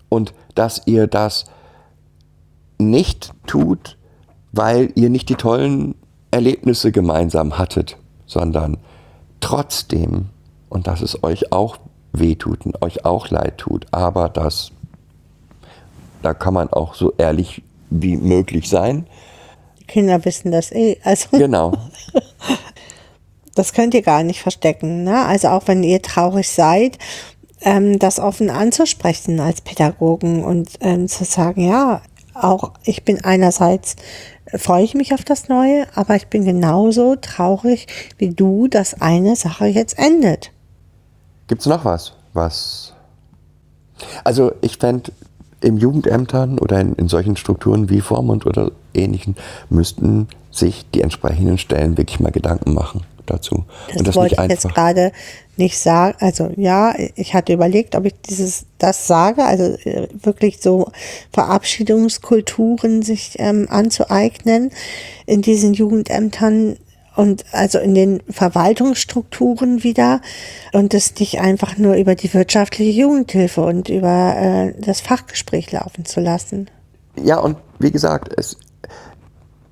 und 0.10 0.34
dass 0.56 0.82
ihr 0.88 1.06
das 1.06 1.46
nicht 2.80 3.34
tut, 3.46 3.98
weil 4.52 4.92
ihr 4.96 5.12
nicht 5.12 5.30
die 5.30 5.36
tollen 5.36 5.94
Erlebnisse 6.32 6.92
gemeinsam 6.92 7.60
hattet, 7.60 7.98
sondern 8.26 8.78
trotzdem, 9.42 10.30
und 10.70 10.88
dass 10.88 11.02
es 11.02 11.24
euch 11.24 11.52
auch 11.52 11.78
wehtut 12.14 12.66
und 12.66 12.82
euch 12.82 13.06
auch 13.06 13.30
leid 13.30 13.60
tut, 13.60 13.86
aber 13.92 14.28
dass 14.28 14.72
da 16.24 16.34
kann 16.34 16.56
man 16.56 16.74
auch 16.74 16.96
so 16.96 17.14
ehrlich 17.20 17.62
wie 17.92 18.18
möglich 18.18 18.70
sein. 18.70 19.06
Kinder 19.88 20.26
wissen 20.26 20.52
das 20.52 20.72
eh. 20.72 20.98
Also 21.04 21.38
Genau. 21.38 21.74
das 23.56 23.72
könnt 23.72 23.94
ihr 23.94 24.02
gar 24.02 24.24
nicht 24.24 24.42
verstecken. 24.42 25.04
Ne? 25.04 25.26
Also 25.26 25.50
auch 25.50 25.68
wenn 25.68 25.84
ihr 25.84 26.02
traurig 26.02 26.50
seid, 26.50 26.98
ähm, 27.62 28.00
das 28.00 28.20
offen 28.20 28.50
anzusprechen 28.50 29.40
als 29.40 29.62
Pädagogen 29.62 30.44
und 30.44 30.70
ähm, 30.82 31.08
zu 31.08 31.24
sagen, 31.24 31.68
ja, 31.68 32.02
auch 32.34 32.74
ich 32.84 33.04
bin 33.04 33.24
einerseits 33.24 33.96
äh, 34.46 34.58
freue 34.58 34.84
ich 34.84 34.94
mich 34.94 35.14
auf 35.14 35.24
das 35.24 35.50
Neue, 35.50 35.88
aber 35.96 36.16
ich 36.16 36.28
bin 36.28 36.46
genauso 36.46 37.16
traurig 37.16 37.88
wie 38.18 38.30
du, 38.30 38.68
dass 38.68 39.02
eine 39.02 39.36
Sache 39.36 39.66
jetzt 39.66 39.98
endet. 39.98 40.52
Gibt 41.48 41.62
es 41.62 41.68
noch 41.68 41.86
was? 41.86 42.14
Was? 42.34 42.94
Also 44.24 44.52
ich 44.62 44.78
fände, 44.78 45.12
im 45.62 45.78
Jugendämtern 45.78 46.60
oder 46.60 46.80
in, 46.80 46.94
in 46.94 47.08
solchen 47.08 47.36
Strukturen 47.36 47.90
wie 47.90 48.02
Vormund 48.02 48.46
oder 48.46 48.72
ähnlichen 48.94 49.36
müssten 49.70 50.28
sich 50.52 50.86
die 50.92 51.02
entsprechenden 51.02 51.58
Stellen 51.58 51.98
wirklich 51.98 52.20
mal 52.20 52.32
Gedanken 52.32 52.76
machen 52.76 53.02
dazu. 53.28 53.66
Das, 53.96 54.16
wollte 54.16 54.36
ich 54.42 54.50
jetzt 54.50 54.68
gerade 54.68 55.12
nicht 55.58 55.78
sagen. 55.80 56.16
Also 56.20 56.52
ja, 56.56 56.94
ich 57.16 57.34
hatte 57.34 57.54
überlegt, 57.54 57.96
ob 57.96 58.06
ich 58.06 58.14
dieses 58.28 58.66
das 58.78 59.08
sage, 59.08 59.44
also 59.44 59.64
äh, 59.84 60.08
wirklich 60.22 60.60
so 60.62 60.92
Verabschiedungskulturen 61.32 63.02
sich 63.02 63.36
ähm, 63.40 63.68
anzueignen 63.70 64.72
in 65.26 65.42
diesen 65.42 65.74
Jugendämtern 65.74 66.78
und 67.16 67.46
also 67.52 67.80
in 67.80 67.96
den 67.96 68.22
Verwaltungsstrukturen 68.30 69.84
wieder 69.84 70.22
und 70.72 70.94
das 70.94 71.16
nicht 71.20 71.42
einfach 71.42 71.78
nur 71.78 71.96
über 71.96 72.16
die 72.16 72.34
wirtschaftliche 72.34 72.92
Jugendhilfe 72.92 73.62
und 73.62 73.90
über 73.90 74.36
äh, 74.38 74.74
das 74.80 75.02
Fachgespräch 75.02 75.72
laufen 75.72 76.06
zu 76.06 76.20
lassen. 76.22 76.70
Ja, 77.22 77.40
und 77.40 77.58
wie 77.80 77.92
gesagt, 77.92 78.34
es, 78.38 78.58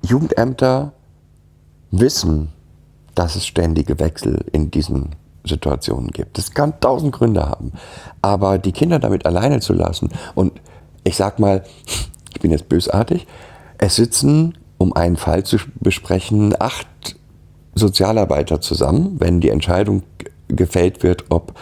Jugendämter 0.02 0.92
wissen, 1.92 2.52
dass 3.16 3.34
es 3.34 3.44
ständige 3.44 3.98
Wechsel 3.98 4.44
in 4.52 4.70
diesen 4.70 5.16
Situationen 5.44 6.10
gibt. 6.10 6.38
Das 6.38 6.52
kann 6.52 6.78
tausend 6.80 7.12
Gründe 7.12 7.42
haben. 7.42 7.72
Aber 8.22 8.58
die 8.58 8.72
Kinder 8.72 8.98
damit 9.00 9.26
alleine 9.26 9.60
zu 9.60 9.72
lassen 9.72 10.10
und 10.36 10.52
ich 11.02 11.16
sag 11.16 11.38
mal, 11.38 11.64
ich 12.32 12.40
bin 12.40 12.50
jetzt 12.50 12.68
bösartig, 12.68 13.26
es 13.78 13.96
sitzen, 13.96 14.56
um 14.78 14.92
einen 14.92 15.16
Fall 15.16 15.44
zu 15.44 15.58
besprechen, 15.80 16.54
acht 16.58 16.86
Sozialarbeiter 17.74 18.60
zusammen, 18.60 19.16
wenn 19.18 19.40
die 19.40 19.50
Entscheidung 19.50 20.02
gefällt 20.48 21.02
wird, 21.02 21.24
ob 21.30 21.54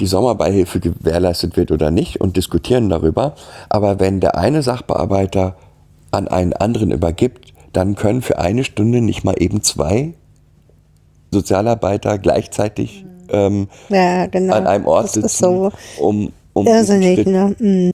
die 0.00 0.06
Sommerbeihilfe 0.06 0.80
gewährleistet 0.80 1.56
wird 1.56 1.70
oder 1.70 1.90
nicht 1.90 2.20
und 2.20 2.36
diskutieren 2.36 2.88
darüber. 2.88 3.34
Aber 3.68 4.00
wenn 4.00 4.20
der 4.20 4.36
eine 4.36 4.62
Sachbearbeiter 4.62 5.56
an 6.10 6.28
einen 6.28 6.52
anderen 6.52 6.90
übergibt, 6.90 7.52
dann 7.72 7.94
können 7.94 8.22
für 8.22 8.38
eine 8.38 8.64
Stunde 8.64 9.00
nicht 9.00 9.24
mal 9.24 9.36
eben 9.38 9.62
zwei 9.62 10.14
Sozialarbeiter 11.30 12.18
gleichzeitig 12.18 13.04
ähm, 13.30 13.68
Ja, 13.88 14.26
genau. 14.26 14.54
an 14.54 14.66
einem 14.66 14.86
Ort 14.86 15.10
sitzen, 15.10 15.26
ist 15.26 15.38
so 15.38 15.70
um, 15.98 16.32
um 16.52 16.66
irrsinnig, 16.66 17.26
ne? 17.26 17.54
Mm. 17.58 17.90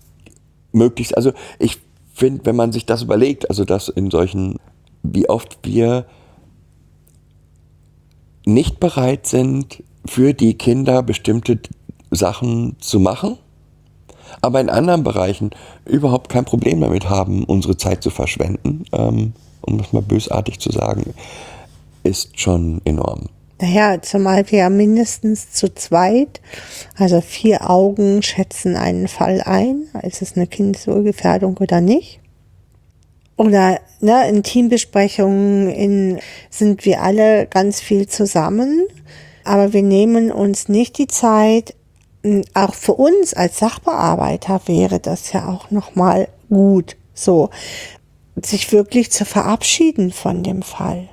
möglichst, 0.72 1.16
also 1.16 1.32
ich 1.58 1.78
finde, 2.12 2.46
wenn 2.46 2.56
man 2.56 2.72
sich 2.72 2.86
das 2.86 3.02
überlegt, 3.02 3.50
also 3.50 3.64
dass 3.64 3.88
in 3.88 4.10
solchen, 4.10 4.56
wie 5.02 5.28
oft 5.28 5.58
wir 5.62 6.06
nicht 8.46 8.78
bereit 8.78 9.26
sind, 9.26 9.82
für 10.06 10.34
die 10.34 10.54
Kinder 10.54 11.02
bestimmte 11.02 11.58
Sachen 12.10 12.76
zu 12.78 13.00
machen, 13.00 13.38
aber 14.40 14.60
in 14.60 14.68
anderen 14.68 15.02
Bereichen 15.02 15.50
überhaupt 15.86 16.28
kein 16.28 16.44
Problem 16.44 16.80
damit 16.80 17.08
haben, 17.08 17.44
unsere 17.44 17.76
Zeit 17.76 18.02
zu 18.02 18.10
verschwenden, 18.10 18.84
ähm, 18.92 19.32
um 19.62 19.78
das 19.78 19.92
mal 19.92 20.02
bösartig 20.02 20.60
zu 20.60 20.70
sagen, 20.70 21.14
ist 22.04 22.38
schon 22.38 22.80
enorm. 22.84 23.28
Naja, 23.60 24.00
zumal 24.02 24.50
wir 24.50 24.60
ja 24.60 24.70
mindestens 24.70 25.52
zu 25.52 25.74
zweit, 25.74 26.40
also 26.96 27.20
vier 27.20 27.70
Augen 27.70 28.22
schätzen 28.22 28.76
einen 28.76 29.08
Fall 29.08 29.40
ein. 29.42 29.88
Ist 30.02 30.22
es 30.22 30.36
eine 30.36 30.46
Kindeswohlgefährdung 30.46 31.56
oder 31.58 31.80
nicht? 31.80 32.20
Oder 33.36 33.80
ne, 34.00 34.28
in 34.28 34.42
Teambesprechungen 34.42 35.68
in, 35.70 36.18
sind 36.50 36.84
wir 36.84 37.02
alle 37.02 37.46
ganz 37.46 37.80
viel 37.80 38.06
zusammen, 38.06 38.86
aber 39.44 39.72
wir 39.72 39.82
nehmen 39.82 40.30
uns 40.30 40.68
nicht 40.68 40.98
die 40.98 41.08
Zeit, 41.08 41.74
auch 42.54 42.74
für 42.74 42.94
uns 42.94 43.34
als 43.34 43.58
Sachbearbeiter 43.58 44.62
wäre 44.66 44.98
das 44.98 45.32
ja 45.32 45.48
auch 45.48 45.70
nochmal 45.70 46.28
gut, 46.48 46.96
so, 47.12 47.50
sich 48.42 48.72
wirklich 48.72 49.10
zu 49.10 49.24
verabschieden 49.24 50.10
von 50.10 50.42
dem 50.42 50.62
Fall. 50.62 51.08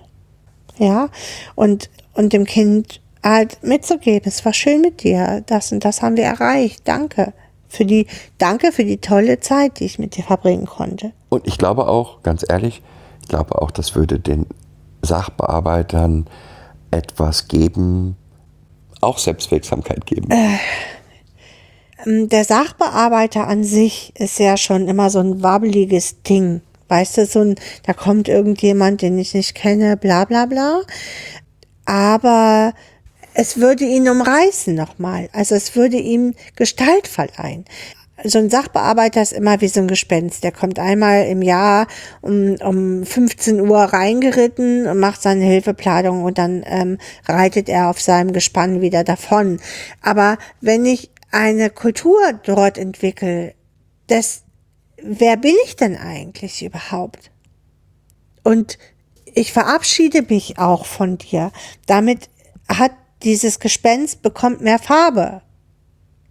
Ja, 0.82 1.10
und, 1.54 1.92
und 2.16 2.34
dem 2.34 2.46
Kind 2.46 3.02
halt 3.24 3.60
mitzugeben, 3.62 4.28
es 4.28 4.44
war 4.44 4.54
schön 4.54 4.82
mit 4.82 5.04
dir, 5.04 5.44
das 5.46 5.72
und 5.72 5.86
das 5.86 6.02
haben 6.02 6.18
wir 6.18 6.24
erreicht, 6.24 6.82
danke. 6.86 7.34
Für 7.70 7.86
die, 7.86 8.08
danke 8.40 8.72
für 8.72 8.84
die 8.84 8.98
tolle 8.98 9.40
Zeit, 9.40 9.80
die 9.80 9.86
ich 9.86 10.00
mit 10.00 10.18
dir 10.18 10.24
verbringen 10.24 10.66
konnte. 10.66 11.14
Und 11.30 11.48
ich 11.48 11.60
glaube 11.60 11.88
auch, 11.88 12.24
ganz 12.24 12.44
ehrlich, 12.50 12.82
ich 13.22 13.28
glaube 13.28 13.62
auch, 13.62 13.70
das 13.70 13.96
würde 13.96 14.20
den 14.20 14.48
Sachbearbeitern 15.04 16.26
etwas 16.90 17.48
geben, 17.48 18.18
auch 19.02 19.20
Selbstwirksamkeit 19.20 20.08
geben. 20.08 20.30
Ähm, 22.06 22.28
Der 22.28 22.44
Sachbearbeiter 22.44 23.48
an 23.48 23.64
sich 23.64 24.14
ist 24.16 24.40
ja 24.40 24.58
schon 24.58 24.88
immer 24.88 25.12
so 25.12 25.20
ein 25.20 25.44
wabbeliges 25.44 26.24
Ding. 26.24 26.62
Weißt 26.92 27.16
du, 27.16 27.26
so 27.26 27.40
ein, 27.40 27.56
da 27.86 27.94
kommt 27.94 28.28
irgendjemand, 28.28 29.02
den 29.02 29.18
ich 29.18 29.34
nicht 29.34 29.56
kenne, 29.56 29.96
bla 29.96 30.26
bla 30.26 30.46
bla. 30.46 30.82
Aber 31.86 32.74
es 33.34 33.62
würde 33.62 33.86
ihn 33.86 34.10
umreißen 34.10 34.76
nochmal. 34.76 35.30
Also 35.32 35.56
es 35.56 35.74
würde 35.78 35.96
ihm 35.96 36.34
Gestalt 36.58 37.08
verleihen. 37.08 37.64
So 38.26 38.40
ein 38.40 38.50
Sachbearbeiter 38.50 39.22
ist 39.22 39.32
immer 39.32 39.62
wie 39.62 39.70
so 39.70 39.80
ein 39.80 39.88
Gespenst. 39.88 40.44
Der 40.44 40.52
kommt 40.52 40.80
einmal 40.80 41.28
im 41.28 41.42
Jahr 41.42 41.88
um, 42.20 42.56
um 42.56 43.06
15 43.06 43.62
Uhr 43.62 43.80
reingeritten 43.80 44.86
und 44.86 45.00
macht 45.00 45.22
seine 45.22 45.46
Hilfeplanung 45.46 46.26
und 46.26 46.38
dann 46.38 46.62
ähm, 46.66 46.98
reitet 47.26 47.70
er 47.70 47.90
auf 47.90 48.02
seinem 48.02 48.34
Gespann 48.34 48.82
wieder 48.82 49.06
davon. 49.06 49.62
Aber 50.02 50.38
wenn 50.60 50.86
ich 50.86 51.10
eine 51.32 51.70
Kultur 51.70 52.20
dort 52.44 52.78
entwickle, 52.78 53.54
das, 54.08 54.44
wer 55.04 55.38
bin 55.38 55.56
ich 55.66 55.76
denn 55.76 55.98
eigentlich 55.98 56.64
überhaupt? 56.64 57.32
Und 58.44 58.78
ich 59.26 59.54
verabschiede 59.54 60.24
mich 60.24 60.58
auch 60.58 60.86
von 60.86 61.18
dir. 61.18 61.52
Damit 61.86 62.30
hat 62.68 62.92
dieses 63.24 63.60
Gespenst 63.60 64.22
bekommt 64.22 64.62
mehr 64.62 64.80
Farbe. 64.80 65.42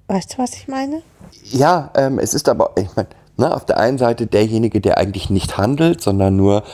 Weißt 0.08 0.34
du, 0.34 0.38
was 0.38 0.54
ich 0.54 0.66
meine? 0.68 1.02
Ja, 1.44 1.90
ähm, 1.94 2.18
es 2.18 2.34
ist 2.34 2.48
aber, 2.48 2.72
ich 2.76 2.88
meine, 2.96 3.08
ne, 3.36 3.54
auf 3.54 3.64
der 3.64 3.78
einen 3.78 3.96
Seite 3.98 4.26
derjenige, 4.26 4.80
der 4.80 4.98
eigentlich 4.98 5.30
nicht 5.30 5.56
handelt, 5.56 6.00
sondern 6.00 6.36
nur 6.36 6.64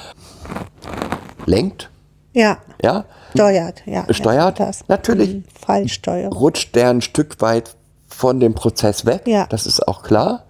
lenkt, 1.45 1.91
Ja, 2.33 2.59
ja, 2.83 3.05
steuert, 3.35 3.83
ja. 3.87 4.07
Steuert? 4.13 4.59
ja, 4.59 4.67
das. 4.67 4.85
Natürlich. 4.89 5.35
Mhm, 5.35 5.45
Fallsteuerung. 5.61 6.33
rutscht 6.33 6.75
der 6.75 6.91
ein 6.91 7.03
Stück 7.03 7.41
weit 7.41 7.77
von 8.09 8.41
dem 8.41 8.55
Prozess 8.55 9.05
weg. 9.05 9.23
Ja. 9.27 9.47
Das 9.47 9.67
ist 9.67 9.87
auch 9.87 10.03
klar. 10.03 10.46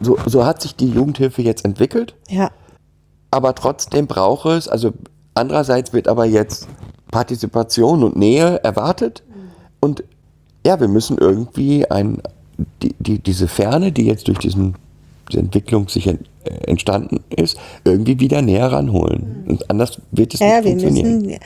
So, 0.00 0.18
so 0.26 0.44
hat 0.44 0.62
sich 0.62 0.74
die 0.74 0.88
Jugendhilfe 0.88 1.42
jetzt 1.42 1.64
entwickelt. 1.64 2.14
Ja, 2.28 2.50
Aber 3.30 3.54
trotzdem 3.54 4.06
braucht 4.06 4.46
es, 4.46 4.68
also 4.68 4.92
andererseits 5.34 5.92
wird 5.92 6.08
aber 6.08 6.24
jetzt 6.24 6.68
Partizipation 7.10 8.04
und 8.04 8.16
Nähe 8.16 8.62
erwartet. 8.64 9.22
Und 9.80 10.04
ja, 10.66 10.80
wir 10.80 10.88
müssen 10.88 11.18
irgendwie 11.18 11.88
ein, 11.90 12.20
die, 12.82 12.94
die, 12.98 13.18
diese 13.18 13.48
Ferne, 13.48 13.92
die 13.92 14.06
jetzt 14.06 14.28
durch 14.28 14.38
diesen, 14.38 14.74
diese 15.30 15.40
Entwicklung 15.40 15.88
sich 15.88 16.06
ent, 16.06 16.28
äh, 16.44 16.50
entstanden 16.68 17.20
ist, 17.34 17.58
irgendwie 17.84 18.18
wieder 18.20 18.42
näher 18.42 18.72
ranholen. 18.72 19.44
Und 19.46 19.70
anders 19.70 20.00
wird 20.10 20.34
es 20.34 20.40
ja, 20.40 20.60
nicht 20.60 20.64
wir 20.64 20.70
funktionieren. 20.72 21.22
müssen 21.22 21.40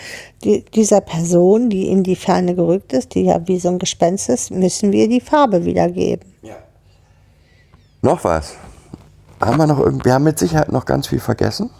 die, 0.45 0.65
dieser 0.75 1.01
Person, 1.01 1.69
die 1.69 1.89
in 1.89 2.03
die 2.03 2.17
Ferne 2.17 2.55
gerückt 2.55 2.93
ist, 2.93 3.15
die 3.15 3.23
ja 3.23 3.47
wie 3.47 3.59
so 3.59 3.69
ein 3.69 3.79
Gespenst 3.79 4.29
ist, 4.29 4.51
müssen 4.51 4.93
wir 4.93 5.09
die 5.09 5.21
Farbe 5.21 5.65
wiedergeben. 5.65 6.33
Noch 8.03 8.25
was? 8.25 8.55
Haben 9.41 9.59
wir 9.59 9.67
noch 9.67 9.79
irgendwie, 9.79 10.05
wir 10.07 10.15
haben 10.15 10.25
mit 10.25 10.39
Sicherheit 10.39 10.71
noch 10.71 10.85
ganz 10.85 11.07
viel 11.07 11.21
vergessen. 11.21 11.71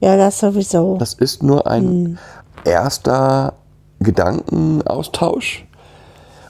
Ja, 0.00 0.16
das 0.16 0.38
sowieso. 0.40 0.96
Das 0.98 1.14
ist 1.14 1.42
nur 1.42 1.66
ein 1.66 2.18
erster 2.64 3.54
Gedankenaustausch. 4.00 5.64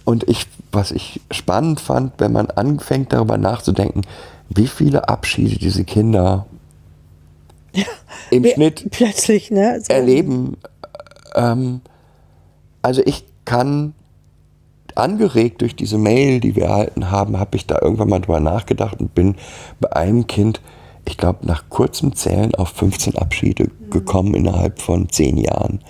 Und 0.04 0.28
ich, 0.28 0.48
was 0.72 0.90
ich 0.90 1.20
spannend 1.30 1.80
fand, 1.80 2.14
wenn 2.18 2.32
man 2.32 2.50
anfängt 2.50 3.12
darüber 3.12 3.38
nachzudenken, 3.38 4.02
wie 4.48 4.66
viele 4.66 5.08
Abschiede 5.08 5.56
diese 5.58 5.84
Kinder 5.84 6.46
im 8.30 8.42
Wir- 8.44 8.54
Schnitt 8.54 8.88
Plötzlich, 8.90 9.50
ne? 9.50 9.80
So. 9.80 9.92
erleben. 9.92 10.56
Ähm, 11.34 11.80
also 12.82 13.00
ich 13.04 13.24
kann 13.44 13.94
angeregt 14.96 15.60
durch 15.60 15.76
diese 15.76 15.98
Mail, 15.98 16.40
die 16.40 16.56
wir 16.56 16.64
erhalten 16.64 17.10
haben, 17.10 17.38
habe 17.38 17.56
ich 17.56 17.66
da 17.66 17.78
irgendwann 17.80 18.08
mal 18.08 18.20
drüber 18.20 18.40
nachgedacht 18.40 19.00
und 19.00 19.14
bin 19.14 19.36
bei 19.80 19.94
einem 19.94 20.26
Kind, 20.26 20.60
ich 21.04 21.16
glaube, 21.16 21.46
nach 21.46 21.68
kurzem 21.68 22.14
Zählen 22.14 22.54
auf 22.54 22.70
15 22.70 23.16
Abschiede 23.18 23.70
gekommen 23.90 24.34
innerhalb 24.34 24.80
von 24.80 25.08
10 25.08 25.36
Jahren. 25.36 25.80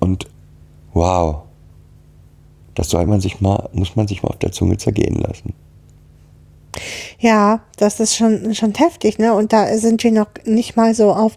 Und 0.00 0.26
wow, 0.92 1.42
das 2.74 2.90
soll 2.90 3.06
man 3.06 3.20
sich 3.20 3.40
mal, 3.40 3.68
muss 3.72 3.96
man 3.96 4.08
sich 4.08 4.22
mal 4.22 4.30
auf 4.30 4.38
der 4.38 4.52
Zunge 4.52 4.78
zergehen 4.78 5.16
lassen. 5.16 5.54
Ja, 7.18 7.60
das 7.76 8.00
ist 8.00 8.16
schon, 8.16 8.54
schon 8.54 8.74
heftig, 8.74 9.18
ne? 9.18 9.34
Und 9.34 9.52
da 9.52 9.76
sind 9.76 10.02
wir 10.02 10.12
noch 10.12 10.28
nicht 10.44 10.76
mal 10.76 10.94
so 10.94 11.12
auf, 11.12 11.36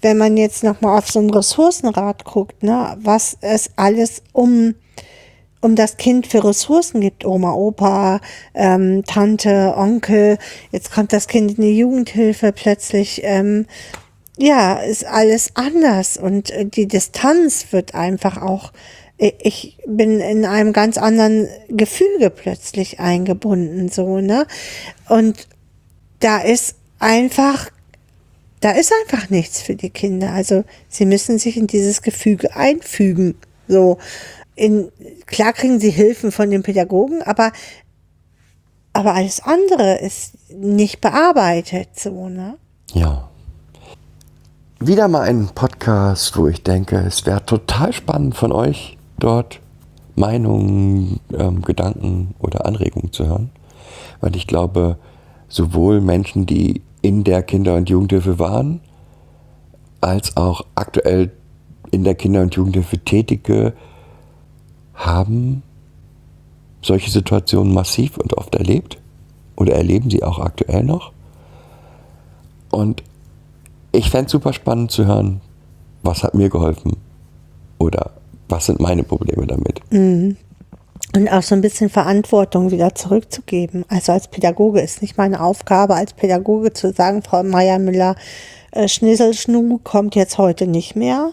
wenn 0.00 0.18
man 0.18 0.36
jetzt 0.36 0.64
noch 0.64 0.80
mal 0.80 0.96
auf 0.96 1.10
so 1.10 1.18
ein 1.18 1.30
Ressourcenrad 1.30 2.24
guckt, 2.24 2.62
ne? 2.62 2.96
Was 3.02 3.36
es 3.40 3.70
alles 3.76 4.22
um, 4.32 4.74
um 5.62 5.76
das 5.76 5.96
Kind 5.96 6.26
für 6.26 6.44
Ressourcen 6.44 7.00
gibt. 7.00 7.24
Oma, 7.24 7.54
Opa, 7.54 8.20
ähm, 8.52 9.04
Tante, 9.06 9.74
Onkel. 9.76 10.36
Jetzt 10.72 10.92
kommt 10.92 11.12
das 11.12 11.28
Kind 11.28 11.56
in 11.56 11.62
die 11.62 11.78
Jugendhilfe 11.78 12.52
plötzlich. 12.52 13.22
Ähm, 13.24 13.66
ja, 14.36 14.74
ist 14.74 15.06
alles 15.06 15.52
anders 15.54 16.16
und 16.16 16.50
äh, 16.50 16.66
die 16.66 16.88
Distanz 16.88 17.66
wird 17.70 17.94
einfach 17.94 18.42
auch, 18.42 18.72
i- 19.20 19.34
ich 19.40 19.78
bin 19.86 20.20
in 20.20 20.44
einem 20.44 20.72
ganz 20.72 20.98
anderen 20.98 21.48
Gefüge 21.68 22.30
plötzlich 22.30 22.98
eingebunden, 22.98 23.88
so, 23.88 24.18
ne? 24.20 24.46
Und 25.08 25.46
da 26.20 26.38
ist 26.38 26.76
einfach, 26.98 27.70
da 28.60 28.70
ist 28.72 28.92
einfach 29.04 29.28
nichts 29.30 29.60
für 29.60 29.76
die 29.76 29.90
Kinder. 29.90 30.32
Also 30.32 30.64
sie 30.88 31.04
müssen 31.04 31.38
sich 31.38 31.56
in 31.56 31.66
dieses 31.66 32.02
Gefüge 32.02 32.56
einfügen, 32.56 33.36
so. 33.68 33.98
In, 34.54 34.90
klar 35.26 35.52
kriegen 35.52 35.80
sie 35.80 35.90
Hilfen 35.90 36.30
von 36.30 36.50
den 36.50 36.62
Pädagogen, 36.62 37.22
aber, 37.22 37.52
aber 38.92 39.14
alles 39.14 39.40
andere 39.40 39.98
ist 39.98 40.34
nicht 40.50 41.00
bearbeitet, 41.00 41.88
so, 41.98 42.28
ne? 42.28 42.58
Ja. 42.92 43.28
Wieder 44.78 45.08
mal 45.08 45.22
ein 45.22 45.48
Podcast, 45.54 46.36
wo 46.36 46.48
ich 46.48 46.62
denke, 46.62 46.96
es 46.96 47.24
wäre 47.24 47.44
total 47.46 47.92
spannend 47.92 48.34
von 48.34 48.52
euch 48.52 48.98
dort 49.18 49.60
Meinungen, 50.16 51.20
ähm, 51.32 51.62
Gedanken 51.62 52.34
oder 52.40 52.66
Anregungen 52.66 53.12
zu 53.12 53.26
hören. 53.26 53.50
Weil 54.20 54.36
ich 54.36 54.46
glaube, 54.46 54.98
sowohl 55.48 56.00
Menschen, 56.00 56.46
die 56.46 56.82
in 57.00 57.24
der 57.24 57.42
Kinder- 57.42 57.76
und 57.76 57.88
Jugendhilfe 57.88 58.38
waren, 58.38 58.80
als 60.00 60.36
auch 60.36 60.66
aktuell 60.74 61.30
in 61.90 62.04
der 62.04 62.14
Kinder- 62.14 62.42
und 62.42 62.54
Jugendhilfe 62.54 62.98
Tätige 62.98 63.74
haben 65.06 65.62
solche 66.80 67.10
Situationen 67.10 67.72
massiv 67.72 68.18
und 68.18 68.36
oft 68.36 68.54
erlebt 68.54 68.98
oder 69.56 69.74
erleben 69.74 70.10
sie 70.10 70.22
auch 70.22 70.38
aktuell 70.38 70.82
noch. 70.82 71.12
Und 72.70 73.02
ich 73.92 74.10
fände 74.10 74.26
es 74.26 74.32
super 74.32 74.52
spannend 74.52 74.90
zu 74.90 75.06
hören, 75.06 75.40
was 76.02 76.22
hat 76.22 76.34
mir 76.34 76.48
geholfen 76.48 76.96
oder 77.78 78.10
was 78.48 78.66
sind 78.66 78.80
meine 78.80 79.02
Probleme 79.02 79.46
damit. 79.46 79.80
Und 81.14 81.28
auch 81.28 81.42
so 81.42 81.54
ein 81.54 81.60
bisschen 81.60 81.90
Verantwortung 81.90 82.70
wieder 82.70 82.94
zurückzugeben. 82.94 83.84
Also 83.88 84.12
als 84.12 84.28
Pädagoge 84.28 84.80
ist 84.80 85.02
nicht 85.02 85.18
meine 85.18 85.42
Aufgabe, 85.42 85.94
als 85.94 86.14
Pädagoge 86.14 86.72
zu 86.72 86.92
sagen, 86.92 87.22
Frau 87.22 87.42
Meier-Müller, 87.42 88.16
äh, 88.70 88.88
Schnisselschnu 88.88 89.78
kommt 89.84 90.14
jetzt 90.14 90.38
heute 90.38 90.66
nicht 90.66 90.96
mehr. 90.96 91.32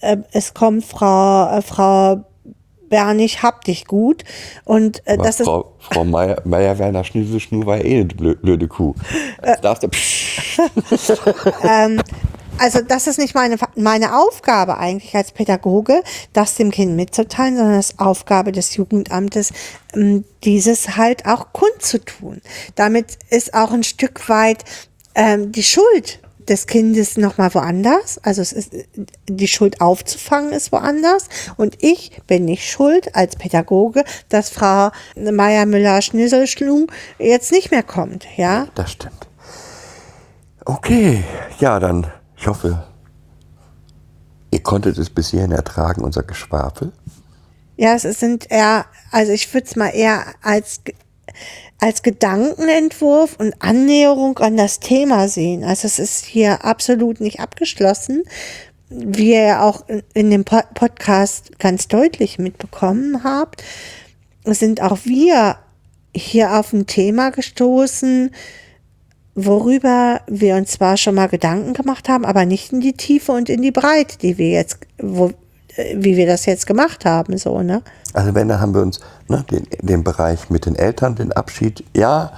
Äh, 0.00 0.18
es 0.32 0.52
kommt 0.52 0.84
Frau, 0.84 1.48
äh, 1.48 1.62
Frau 1.62 2.24
Bernig, 2.90 3.42
hab 3.42 3.64
dich 3.64 3.86
gut. 3.86 4.24
Und 4.64 5.06
äh, 5.06 5.16
das 5.16 5.40
ist 5.40 5.46
Frau, 5.46 5.72
Frau 5.78 6.04
Meier, 6.04 6.42
Meier 6.44 6.78
Werner 6.78 7.04
Schnüsselschnur 7.04 7.64
war 7.64 7.82
eh 7.82 8.00
eine 8.00 8.04
blö- 8.04 8.36
blöde 8.36 8.68
Kuh. 8.68 8.94
Äh. 9.40 9.56
Darfst 9.62 9.84
du. 9.84 9.88
also 12.58 12.80
das 12.86 13.06
ist 13.06 13.18
nicht 13.18 13.34
meine, 13.34 13.56
meine 13.76 14.18
Aufgabe 14.18 14.76
eigentlich 14.76 15.14
als 15.14 15.32
Pädagoge, 15.32 16.02
das 16.34 16.56
dem 16.56 16.70
Kind 16.70 16.96
mitzuteilen, 16.96 17.56
sondern 17.56 17.76
das 17.76 17.92
ist 17.92 18.00
Aufgabe 18.00 18.52
des 18.52 18.76
Jugendamtes, 18.76 19.52
ähm, 19.94 20.24
dieses 20.44 20.96
halt 20.96 21.24
auch 21.24 21.52
kundzutun. 21.52 22.42
Damit 22.74 23.16
ist 23.30 23.54
auch 23.54 23.72
ein 23.72 23.84
Stück 23.84 24.28
weit 24.28 24.64
ähm, 25.14 25.52
die 25.52 25.62
Schuld 25.62 26.20
des 26.48 26.66
Kindes 26.66 27.16
nochmal 27.16 27.52
woanders. 27.54 28.18
Also 28.22 28.42
es 28.42 28.52
ist, 28.52 28.72
die 29.28 29.48
Schuld 29.48 29.80
aufzufangen 29.80 30.52
ist 30.52 30.72
woanders. 30.72 31.28
Und 31.56 31.82
ich 31.82 32.20
bin 32.26 32.44
nicht 32.44 32.68
schuld 32.68 33.14
als 33.14 33.36
Pädagoge, 33.36 34.04
dass 34.28 34.50
Frau 34.50 34.90
Meier 35.16 35.66
Müller-Schnüsselschlung 35.66 36.90
jetzt 37.18 37.52
nicht 37.52 37.70
mehr 37.70 37.82
kommt. 37.82 38.26
Ja, 38.36 38.68
Das 38.74 38.92
stimmt. 38.92 39.28
Okay, 40.64 41.24
ja, 41.58 41.80
dann, 41.80 42.06
ich 42.36 42.46
hoffe, 42.46 42.86
ihr 44.50 44.62
konntet 44.62 44.98
es 44.98 45.10
bis 45.10 45.30
hierhin 45.30 45.52
ertragen, 45.52 46.02
unser 46.02 46.22
Geschwafel. 46.22 46.92
Ja, 47.76 47.94
es 47.94 48.02
sind 48.02 48.50
eher, 48.50 48.84
also 49.10 49.32
ich 49.32 49.52
würde 49.54 49.66
es 49.66 49.74
mal 49.74 49.88
eher 49.88 50.26
als, 50.42 50.82
als 51.80 52.02
Gedankenentwurf 52.02 53.36
und 53.38 53.54
Annäherung 53.58 54.38
an 54.38 54.56
das 54.56 54.80
Thema 54.80 55.28
sehen. 55.28 55.64
Also 55.64 55.86
es 55.86 55.98
ist 55.98 56.24
hier 56.24 56.64
absolut 56.64 57.20
nicht 57.20 57.40
abgeschlossen, 57.40 58.24
wie 58.88 59.32
ihr 59.32 59.42
ja 59.42 59.62
auch 59.62 59.84
in, 60.14 60.30
dem 60.30 60.44
Po- 60.44 60.62
Podcast 60.74 61.58
ganz 61.58 61.88
deutlich 61.88 62.38
mitbekommen 62.38 63.24
habt. 63.24 63.62
Sind 64.44 64.82
auch 64.82 64.98
wir 65.04 65.56
hier 66.14 66.58
auf 66.58 66.72
ein 66.72 66.86
Thema 66.86 67.30
gestoßen, 67.30 68.32
worüber 69.34 70.22
wir 70.26 70.56
uns 70.56 70.72
zwar 70.72 70.96
schon 70.96 71.14
mal 71.14 71.28
Gedanken 71.28 71.72
gemacht 71.72 72.08
haben, 72.08 72.24
aber 72.24 72.44
nicht 72.44 72.72
in 72.72 72.80
die 72.80 72.94
Tiefe 72.94 73.32
und 73.32 73.48
in 73.48 73.62
die 73.62 73.70
Breite, 73.70 74.18
die 74.18 74.36
wir 74.38 74.50
jetzt, 74.50 74.78
wo, 74.98 75.30
äh, 75.76 75.94
wie 75.96 76.16
wir 76.16 76.26
das 76.26 76.46
jetzt 76.46 76.66
gemacht 76.66 77.04
haben, 77.04 77.38
so, 77.38 77.62
ne? 77.62 77.82
Also 78.12 78.34
wenn, 78.34 78.48
da 78.48 78.58
haben 78.58 78.74
wir 78.74 78.82
uns 78.82 78.98
ne, 79.30 79.44
den, 79.50 79.66
den 79.80 80.04
Bereich 80.04 80.50
mit 80.50 80.66
den 80.66 80.74
Eltern, 80.76 81.14
den 81.14 81.32
Abschied, 81.32 81.84
ja, 81.96 82.32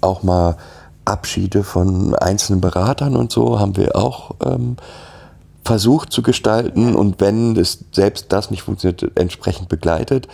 auch 0.00 0.22
mal 0.22 0.56
Abschiede 1.04 1.64
von 1.64 2.14
einzelnen 2.14 2.60
Beratern 2.60 3.16
und 3.16 3.30
so 3.32 3.58
haben 3.60 3.76
wir 3.76 3.96
auch 3.96 4.34
ähm, 4.44 4.76
versucht 5.64 6.12
zu 6.12 6.22
gestalten 6.22 6.94
und 6.94 7.20
wenn 7.20 7.54
das, 7.54 7.78
selbst 7.92 8.26
das 8.32 8.50
nicht 8.50 8.62
funktioniert, 8.62 9.10
entsprechend 9.16 9.68
begleitet. 9.68 10.28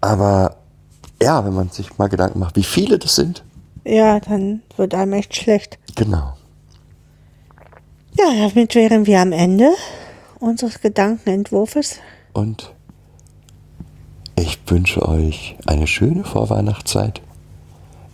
Aber 0.00 0.56
ja, 1.22 1.44
wenn 1.44 1.54
man 1.54 1.68
sich 1.70 1.96
mal 1.98 2.08
Gedanken 2.08 2.38
macht, 2.38 2.56
wie 2.56 2.62
viele 2.62 2.98
das 2.98 3.14
sind, 3.14 3.42
Ja, 3.84 4.20
dann 4.20 4.62
wird 4.76 4.94
einem 4.94 5.14
echt 5.14 5.34
schlecht. 5.36 5.78
genau. 5.96 6.34
Ja, 8.18 8.26
damit 8.48 8.74
wären 8.74 9.06
wir 9.06 9.20
am 9.20 9.32
Ende 9.32 9.70
unseres 10.40 10.80
Gedankenentwurfes. 10.80 12.00
Und 12.32 12.72
wünsche 14.70 15.06
euch 15.06 15.56
eine 15.66 15.86
schöne 15.86 16.24
Vorweihnachtszeit. 16.24 17.20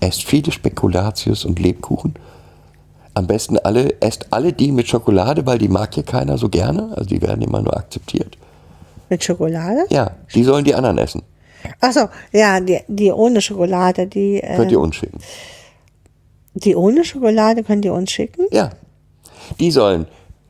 Esst 0.00 0.24
viele 0.24 0.52
Spekulatius 0.52 1.44
und 1.44 1.58
Lebkuchen. 1.58 2.14
Am 3.14 3.26
besten 3.26 3.58
alle, 3.58 4.00
esst 4.00 4.32
alle 4.32 4.52
die 4.52 4.72
mit 4.72 4.88
Schokolade, 4.88 5.46
weil 5.46 5.58
die 5.58 5.68
mag 5.68 5.94
hier 5.94 6.02
keiner 6.02 6.36
so 6.36 6.48
gerne. 6.48 6.92
Also 6.96 7.08
die 7.08 7.22
werden 7.22 7.42
immer 7.42 7.62
nur 7.62 7.76
akzeptiert. 7.76 8.36
Mit 9.08 9.24
Schokolade? 9.24 9.86
Ja, 9.90 10.10
die 10.34 10.44
sollen 10.44 10.64
die 10.64 10.74
anderen 10.74 10.98
essen. 10.98 11.22
Achso, 11.80 12.08
ja, 12.32 12.60
die, 12.60 12.80
die 12.88 13.10
ohne 13.10 13.40
Schokolade, 13.40 14.06
die, 14.06 14.40
Könnt 14.40 14.70
äh, 14.70 14.74
ihr 14.74 14.80
uns 14.80 14.96
schicken. 14.96 15.18
die 16.54 16.76
ohne 16.76 17.04
Schokolade 17.04 17.62
könnt 17.62 17.84
ihr 17.84 17.94
uns 17.94 18.10
schicken. 18.10 18.46
Ja. 18.50 18.70
Die 19.58 19.70
sollen, 19.70 20.06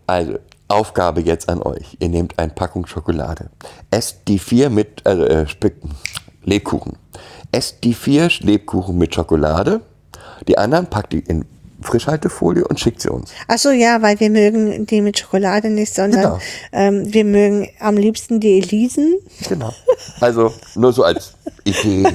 also 0.06 0.38
Aufgabe 0.68 1.20
jetzt 1.20 1.48
an 1.48 1.62
euch. 1.62 1.97
Ihr 2.01 2.09
nehmt 2.09 2.38
eine 2.38 2.52
Packung 2.52 2.86
Schokolade. 2.86 3.51
Esst 3.90 4.18
die 4.28 4.38
vier 4.38 4.70
mit, 4.70 5.06
also, 5.06 5.24
äh, 5.24 5.47
Lebkuchen. 6.44 6.94
Esst 7.52 7.84
die 7.84 7.94
vier 7.94 8.28
Lebkuchen 8.40 8.97
mit 8.98 9.14
Schokolade. 9.14 9.80
Die 10.48 10.59
anderen 10.59 10.86
packt 10.86 11.12
die 11.12 11.20
in 11.20 11.44
Frischhaltefolie 11.82 12.66
und 12.66 12.80
schickt 12.80 13.01
sie 13.02 13.10
uns. 13.10 13.30
Achso, 13.48 13.70
ja, 13.70 14.01
weil 14.02 14.18
wir 14.18 14.30
mögen 14.30 14.86
die 14.86 15.01
mit 15.02 15.18
Schokolade 15.18 15.70
nicht, 15.70 15.94
sondern 15.94 16.20
Genau. 16.22 16.38
ähm, 16.72 17.12
wir 17.12 17.24
mögen 17.24 17.68
am 17.80 17.97
liebsten 17.97 18.40
die 18.40 18.59
Elisen. 18.59 19.16
Genau. 19.48 19.72
Also 20.20 20.52
nur 20.74 20.93
so 20.93 21.05
als 21.05 21.34
Idee. 21.64 22.06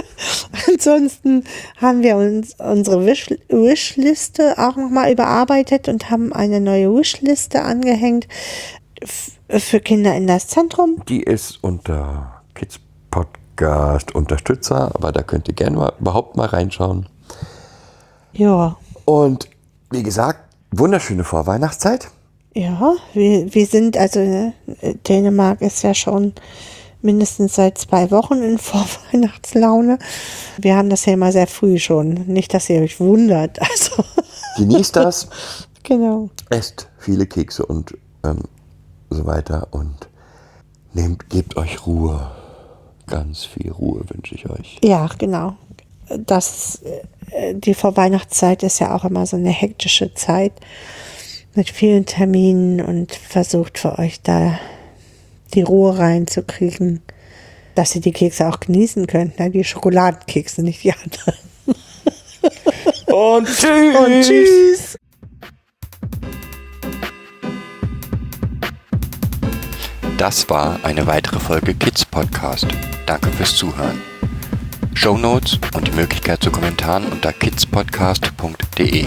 Ansonsten 0.68 1.44
haben 1.80 2.02
wir 2.02 2.16
uns 2.16 2.54
unsere 2.58 3.04
Wish 3.06 3.30
Wishliste 3.48 4.54
auch 4.58 4.76
nochmal 4.76 5.12
überarbeitet 5.12 5.88
und 5.88 6.10
haben 6.10 6.32
eine 6.32 6.60
neue 6.60 6.94
Wishliste 6.94 7.62
angehängt 7.62 8.28
für 9.48 9.80
Kinder 9.80 10.14
in 10.14 10.26
das 10.26 10.48
Zentrum. 10.48 11.02
Die 11.08 11.22
ist 11.22 11.62
unter 11.62 12.42
Kids 12.54 12.80
Podcast 13.10 14.14
Unterstützer, 14.14 14.92
aber 14.94 15.12
da 15.12 15.22
könnt 15.22 15.48
ihr 15.48 15.54
gerne 15.54 15.76
mal 15.76 15.92
überhaupt 16.00 16.36
mal 16.36 16.46
reinschauen. 16.46 17.06
Ja, 18.32 18.76
Und 19.04 19.48
wie 19.90 20.02
gesagt, 20.02 20.40
wunderschöne 20.70 21.24
Vorweihnachtszeit. 21.24 22.08
ja, 22.54 22.94
wir, 23.12 23.54
wir 23.54 23.66
sind, 23.66 23.96
also 23.98 24.20
äh, 24.20 24.52
Dänemark 25.06 25.60
ist 25.60 25.82
ja 25.82 25.92
schon 25.94 26.32
mindestens 27.02 27.54
seit 27.54 27.78
zwei 27.78 28.10
Wochen 28.10 28.42
in 28.42 28.58
Vorweihnachtslaune. 28.58 29.98
Wir 30.58 30.76
haben 30.76 30.90
das 30.90 31.06
ja 31.06 31.14
immer 31.14 31.32
sehr 31.32 31.46
früh 31.46 31.78
schon. 31.78 32.26
Nicht, 32.26 32.54
dass 32.54 32.70
ihr 32.70 32.80
euch 32.80 33.00
wundert. 33.00 33.58
Also, 33.60 34.04
Genießt 34.56 34.96
das. 34.96 35.28
genau. 35.82 36.30
esst 36.50 36.88
viele 36.98 37.26
Kekse 37.26 37.64
und 37.64 37.96
ähm, 38.24 38.42
so 39.10 39.26
weiter 39.26 39.68
und 39.70 40.08
nehmt, 40.92 41.28
gebt 41.30 41.56
euch 41.56 41.86
Ruhe. 41.86 42.30
Ganz 43.06 43.44
viel 43.44 43.72
Ruhe 43.72 44.02
wünsche 44.08 44.34
ich 44.34 44.48
euch. 44.48 44.78
Ja, 44.82 45.08
genau. 45.18 45.56
Das, 46.26 46.82
äh, 47.30 47.54
die 47.54 47.74
Vorweihnachtszeit 47.74 48.62
ist 48.62 48.78
ja 48.78 48.94
auch 48.94 49.04
immer 49.04 49.26
so 49.26 49.36
eine 49.36 49.50
hektische 49.50 50.14
Zeit 50.14 50.52
mit 51.54 51.70
vielen 51.70 52.06
Terminen 52.06 52.80
und 52.80 53.12
versucht 53.12 53.78
für 53.78 53.98
euch 53.98 54.22
da 54.22 54.58
die 55.54 55.62
Ruhe 55.62 55.98
reinzukriegen, 55.98 57.02
dass 57.74 57.94
ihr 57.94 58.00
die 58.00 58.12
Kekse 58.12 58.48
auch 58.48 58.60
genießen 58.60 59.06
könnt. 59.06 59.38
Ne? 59.38 59.50
Die 59.50 59.64
Schokoladenkekse, 59.64 60.62
nicht 60.62 60.82
die 60.84 60.92
anderen. 60.92 61.38
Und 63.06 63.46
tschüss. 63.46 63.96
Und 63.96 64.22
tschüss. 64.22 64.98
Das 70.18 70.48
war 70.48 70.78
eine 70.84 71.06
weitere 71.06 71.40
Folge 71.40 71.74
Kids 71.74 72.04
Podcast. 72.04 72.66
Danke 73.06 73.28
fürs 73.30 73.56
Zuhören. 73.56 74.00
Show 74.94 75.18
Notes 75.18 75.58
und 75.74 75.88
die 75.88 75.92
Möglichkeit 75.92 76.42
zu 76.42 76.52
Kommentaren 76.52 77.06
unter 77.06 77.32
kidspodcast.de. 77.32 79.06